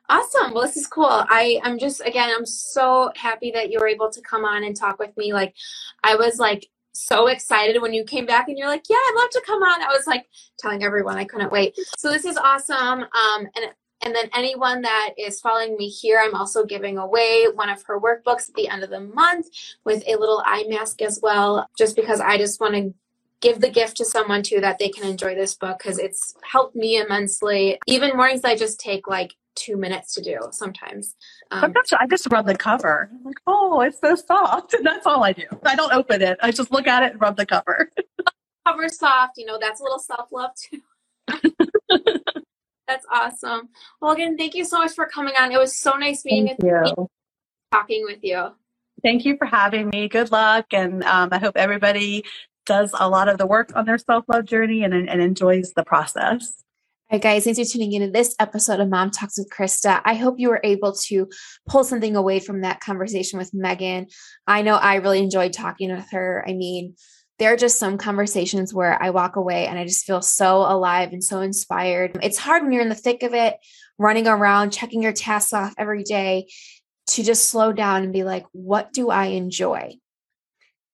Awesome. 0.10 0.54
Well, 0.54 0.64
this 0.64 0.76
is 0.76 0.88
cool. 0.88 1.06
I, 1.08 1.62
I'm 1.64 1.80
just, 1.80 2.02
again, 2.06 2.30
I'm 2.36 2.46
so 2.46 3.12
happy 3.16 3.52
that 3.52 3.72
you 3.72 3.80
were 3.80 3.88
able 3.88 4.10
to 4.12 4.22
come 4.22 4.44
on 4.44 4.64
and 4.66 4.76
talk 4.76 5.00
with 5.00 5.16
me. 5.16 5.34
Like, 5.34 5.56
I 6.04 6.16
was 6.16 6.38
like 6.38 6.68
so 6.94 7.28
excited 7.28 7.82
when 7.82 7.94
you 7.94 8.04
came 8.04 8.26
back 8.26 8.48
and 8.48 8.58
you're 8.58 8.68
like, 8.68 8.84
yeah, 8.90 8.96
I'd 8.96 9.16
love 9.18 9.30
to 9.32 9.44
come 9.46 9.64
on. 9.64 9.82
I 9.82 9.88
was 9.88 10.08
like 10.08 10.28
telling 10.60 10.84
everyone 10.84 11.18
I 11.18 11.26
couldn't 11.26 11.52
wait. 11.52 11.78
So 11.98 12.12
this 12.12 12.26
is 12.26 12.38
awesome. 12.38 13.02
Um, 13.04 13.48
and 13.56 13.74
and 14.04 14.16
then 14.16 14.30
anyone 14.36 14.82
that 14.82 15.12
is 15.18 15.40
following 15.40 15.78
me 15.78 15.88
here, 15.88 16.20
I'm 16.24 16.34
also 16.34 16.66
giving 16.66 16.98
away 16.98 17.46
one 17.54 17.70
of 17.70 17.84
her 17.84 18.00
workbooks 18.00 18.50
at 18.50 18.56
the 18.56 18.68
end 18.68 18.84
of 18.84 18.90
the 18.90 19.00
month 19.00 19.48
with 19.86 20.04
a 20.08 20.16
little 20.16 20.42
eye 20.44 20.66
mask 20.68 21.04
as 21.04 21.20
well, 21.22 21.68
just 21.78 21.96
because 21.96 22.20
I 22.20 22.38
just 22.38 22.60
want 22.60 22.74
to 22.74 22.94
give 23.42 23.60
the 23.60 23.70
gift 23.70 23.98
to 23.98 24.06
someone 24.06 24.44
too 24.44 24.60
that 24.62 24.80
they 24.80 24.90
can 24.90 25.08
enjoy 25.08 25.36
this 25.36 25.56
book 25.56 25.80
because 25.80 26.00
it's 26.00 26.36
helped 26.44 26.76
me 26.76 26.98
immensely. 26.98 27.80
Even 27.88 28.16
mornings 28.16 28.44
I 28.44 28.56
just 28.56 28.80
take 28.80 29.08
like 29.08 29.36
two 29.56 29.78
minutes 29.78 30.14
to 30.16 30.22
do 30.22 30.40
sometimes. 30.52 31.16
Um, 31.52 31.74
I 32.00 32.08
just 32.08 32.28
rub 32.32 32.46
the 32.46 32.56
cover. 32.56 33.10
I'm 33.12 33.24
like, 33.24 33.38
oh, 33.48 33.82
it's 33.82 34.00
so 34.00 34.16
soft. 34.16 34.74
And 34.82 34.86
that's 34.86 35.06
all 35.06 35.24
I 35.24 35.34
do. 35.34 35.46
I 35.64 35.76
don't 35.76 35.94
open 35.94 36.22
it. 36.22 36.38
I 36.42 36.52
just 36.52 36.72
look 36.72 36.88
at 36.88 37.04
it 37.04 37.12
and 37.14 37.22
rub 37.22 37.38
the 37.38 37.46
cover. 37.46 37.90
cover 38.66 38.90
soft, 38.90 39.34
you 39.38 39.46
know, 39.46 39.58
that's 39.60 39.80
a 39.80 39.84
little 39.84 40.00
self 40.00 40.32
love 40.32 40.52
too. 40.56 40.82
that's 42.88 43.06
awesome. 43.12 43.70
Well, 44.02 44.12
again, 44.12 44.38
thank 44.38 44.56
you 44.56 44.66
so 44.66 44.80
much 44.80 44.94
for 44.94 45.06
coming 45.06 45.34
on. 45.40 45.52
It 45.52 45.60
was 45.60 45.78
so 45.78 45.92
nice 45.94 46.26
meeting 46.26 46.56
you. 46.64 46.84
you. 46.86 47.08
Talking 47.72 48.04
with 48.06 48.24
you. 48.24 48.50
Thank 49.04 49.26
you 49.26 49.38
for 49.38 49.46
having 49.46 49.90
me. 49.90 50.08
Good 50.08 50.32
luck. 50.32 50.68
And 50.74 51.04
um, 51.04 51.30
I 51.32 51.40
hope 51.40 51.58
everybody 51.58 52.24
does 52.66 52.94
a 52.98 53.10
lot 53.10 53.28
of 53.28 53.38
the 53.38 53.48
work 53.48 53.72
on 53.76 53.86
their 53.86 53.98
self 53.98 54.26
love 54.28 54.46
journey 54.46 54.84
and, 54.84 54.94
and 54.94 55.22
enjoys 55.22 55.74
the 55.76 55.84
process. 55.84 56.64
Right, 57.12 57.22
guys, 57.22 57.44
thanks 57.44 57.60
for 57.60 57.66
tuning 57.66 57.92
into 57.92 58.10
this 58.10 58.34
episode 58.40 58.80
of 58.80 58.88
Mom 58.88 59.12
Talks 59.12 59.38
with 59.38 59.50
Christa. 59.50 60.02
I 60.06 60.14
hope 60.14 60.36
you 60.38 60.48
were 60.48 60.62
able 60.64 60.94
to 61.08 61.28
pull 61.68 61.84
something 61.84 62.16
away 62.16 62.40
from 62.40 62.62
that 62.62 62.80
conversation 62.80 63.38
with 63.38 63.54
Megan. 63.54 64.08
I 64.48 64.62
know 64.62 64.76
I 64.76 64.96
really 64.96 65.20
enjoyed 65.20 65.52
talking 65.52 65.94
with 65.94 66.10
her. 66.12 66.42
I 66.48 66.54
mean, 66.54 66.96
there 67.38 67.52
are 67.52 67.58
just 67.58 67.78
some 67.78 67.98
conversations 67.98 68.74
where 68.74 68.98
I 69.04 69.10
walk 69.10 69.36
away 69.36 69.68
and 69.68 69.78
I 69.78 69.84
just 69.84 70.06
feel 70.06 70.22
so 70.22 70.60
alive 70.60 71.12
and 71.12 71.22
so 71.22 71.42
inspired. 71.42 72.18
It's 72.24 72.38
hard 72.38 72.64
when 72.64 72.72
you're 72.72 72.82
in 72.82 72.88
the 72.88 72.96
thick 72.96 73.24
of 73.24 73.34
it, 73.34 73.58
running 73.98 74.26
around, 74.26 74.72
checking 74.72 75.04
your 75.04 75.12
tasks 75.12 75.52
off 75.52 75.74
every 75.78 76.04
day, 76.04 76.48
to 77.08 77.24
just 77.24 77.50
slow 77.50 77.74
down 77.74 78.04
and 78.04 78.14
be 78.14 78.24
like, 78.24 78.46
what 78.54 78.94
do 78.94 79.10
I 79.10 79.26
enjoy? 79.26 79.96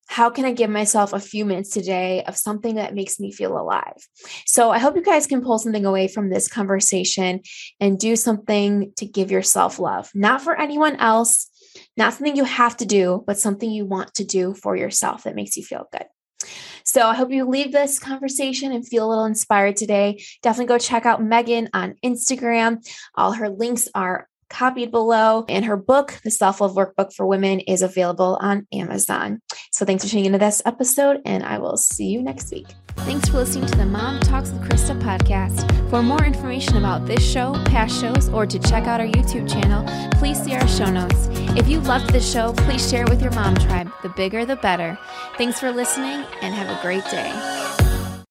How 0.08 0.30
can 0.30 0.46
I 0.46 0.54
give 0.54 0.70
myself 0.70 1.13
a 1.13 1.20
few 1.20 1.46
minutes 1.46 1.70
today 1.70 2.24
of 2.24 2.38
something 2.38 2.76
that 2.76 2.96
makes 2.96 3.20
me 3.20 3.32
feel 3.32 3.58
alive? 3.58 4.08
So 4.46 4.72
I 4.72 4.80
hope 4.80 4.96
you 4.96 5.04
guys 5.04 5.28
can 5.28 5.41
pull 5.41 5.60
something 5.60 5.86
away 5.86 6.08
from 6.08 6.30
this 6.30 6.48
conversation 6.48 7.41
and 7.80 8.00
do 8.00 8.15
something 8.15 8.93
to 8.98 9.06
give 9.06 9.30
yourself 9.32 9.80
love, 9.80 10.10
not 10.15 10.41
for 10.41 10.60
anyone 10.60 10.96
else, 10.96 11.50
not 11.96 12.13
something 12.13 12.36
you 12.36 12.46
have 12.46 12.78
to 12.78 12.86
do, 12.86 13.24
but 13.28 13.38
something 13.38 13.70
you 13.70 13.86
want 13.86 14.13
to 14.15 14.24
do 14.24 14.54
for 14.54 14.76
yourself 14.76 15.24
that 15.24 15.36
makes 15.36 15.58
you 15.58 15.63
feel 15.63 15.88
good. 15.91 16.06
So 16.84 17.02
I 17.02 17.15
hope 17.15 17.32
you 17.32 17.46
leave 17.46 17.74
this 17.74 18.00
conversation 18.00 18.72
and 18.72 18.88
feel 18.88 19.08
a 19.08 19.10
little 19.10 19.26
inspired 19.26 19.76
today. 19.76 20.24
Definitely 20.41 20.67
go 20.67 20.78
check 20.78 21.06
out 21.06 21.22
Megan 21.22 21.70
on 21.74 21.96
Instagram. 22.04 22.78
All 23.15 23.34
her 23.34 23.50
links 23.50 23.89
are 23.93 24.30
copied 24.50 24.92
below. 24.92 25.46
And 25.50 25.66
her 25.66 25.78
book, 25.78 26.20
The 26.24 26.32
Self 26.32 26.62
Love 26.62 26.76
Workbook 26.76 27.14
for 27.14 27.26
Women, 27.26 27.60
is 27.62 27.82
available 27.82 28.38
on 28.42 28.68
Amazon. 28.74 29.42
So 29.72 29.86
thanks 29.86 30.04
for 30.04 30.10
tuning 30.10 30.26
into 30.26 30.38
this 30.38 30.62
episode, 30.66 31.22
and 31.26 31.44
I 31.44 31.60
will 31.60 31.78
see 31.78 32.08
you 32.08 32.22
next 32.22 32.52
week. 32.52 32.68
Thanks 32.98 33.30
for 33.30 33.38
listening 33.38 33.68
to 33.68 33.78
the 33.78 33.86
Mom 33.86 34.20
Talks 34.20 34.52
with 34.52 34.62
Christa 34.64 35.00
podcast. 35.02 35.90
For 35.90 36.02
more 36.02 36.26
information 36.26 36.78
about 36.78 37.06
this 37.06 37.24
show, 37.24 37.54
past 37.66 38.02
shows, 38.02 38.28
or 38.30 38.46
to 38.46 38.60
check 38.60 38.86
out 38.86 39.00
our 39.00 39.08
YouTube 39.08 39.50
channel, 39.50 39.86
please 40.20 40.42
see 40.42 40.54
our 40.56 40.68
show 40.68 40.90
notes. 40.90 41.30
If 41.56 41.68
you 41.68 41.80
loved 41.82 42.10
this 42.10 42.30
show, 42.30 42.54
please 42.54 42.90
share 42.90 43.04
it 43.04 43.10
with 43.10 43.22
your 43.22 43.32
mom 43.32 43.56
tribe. 43.56 43.92
The 44.04 44.10
bigger, 44.10 44.46
the 44.46 44.58
better. 44.58 44.98
Thanks 45.38 45.60
for 45.60 45.72
listening, 45.72 46.26
and 46.42 46.54
have 46.54 46.70
a 46.70 46.82
great 46.82 47.06
day. 47.06 47.77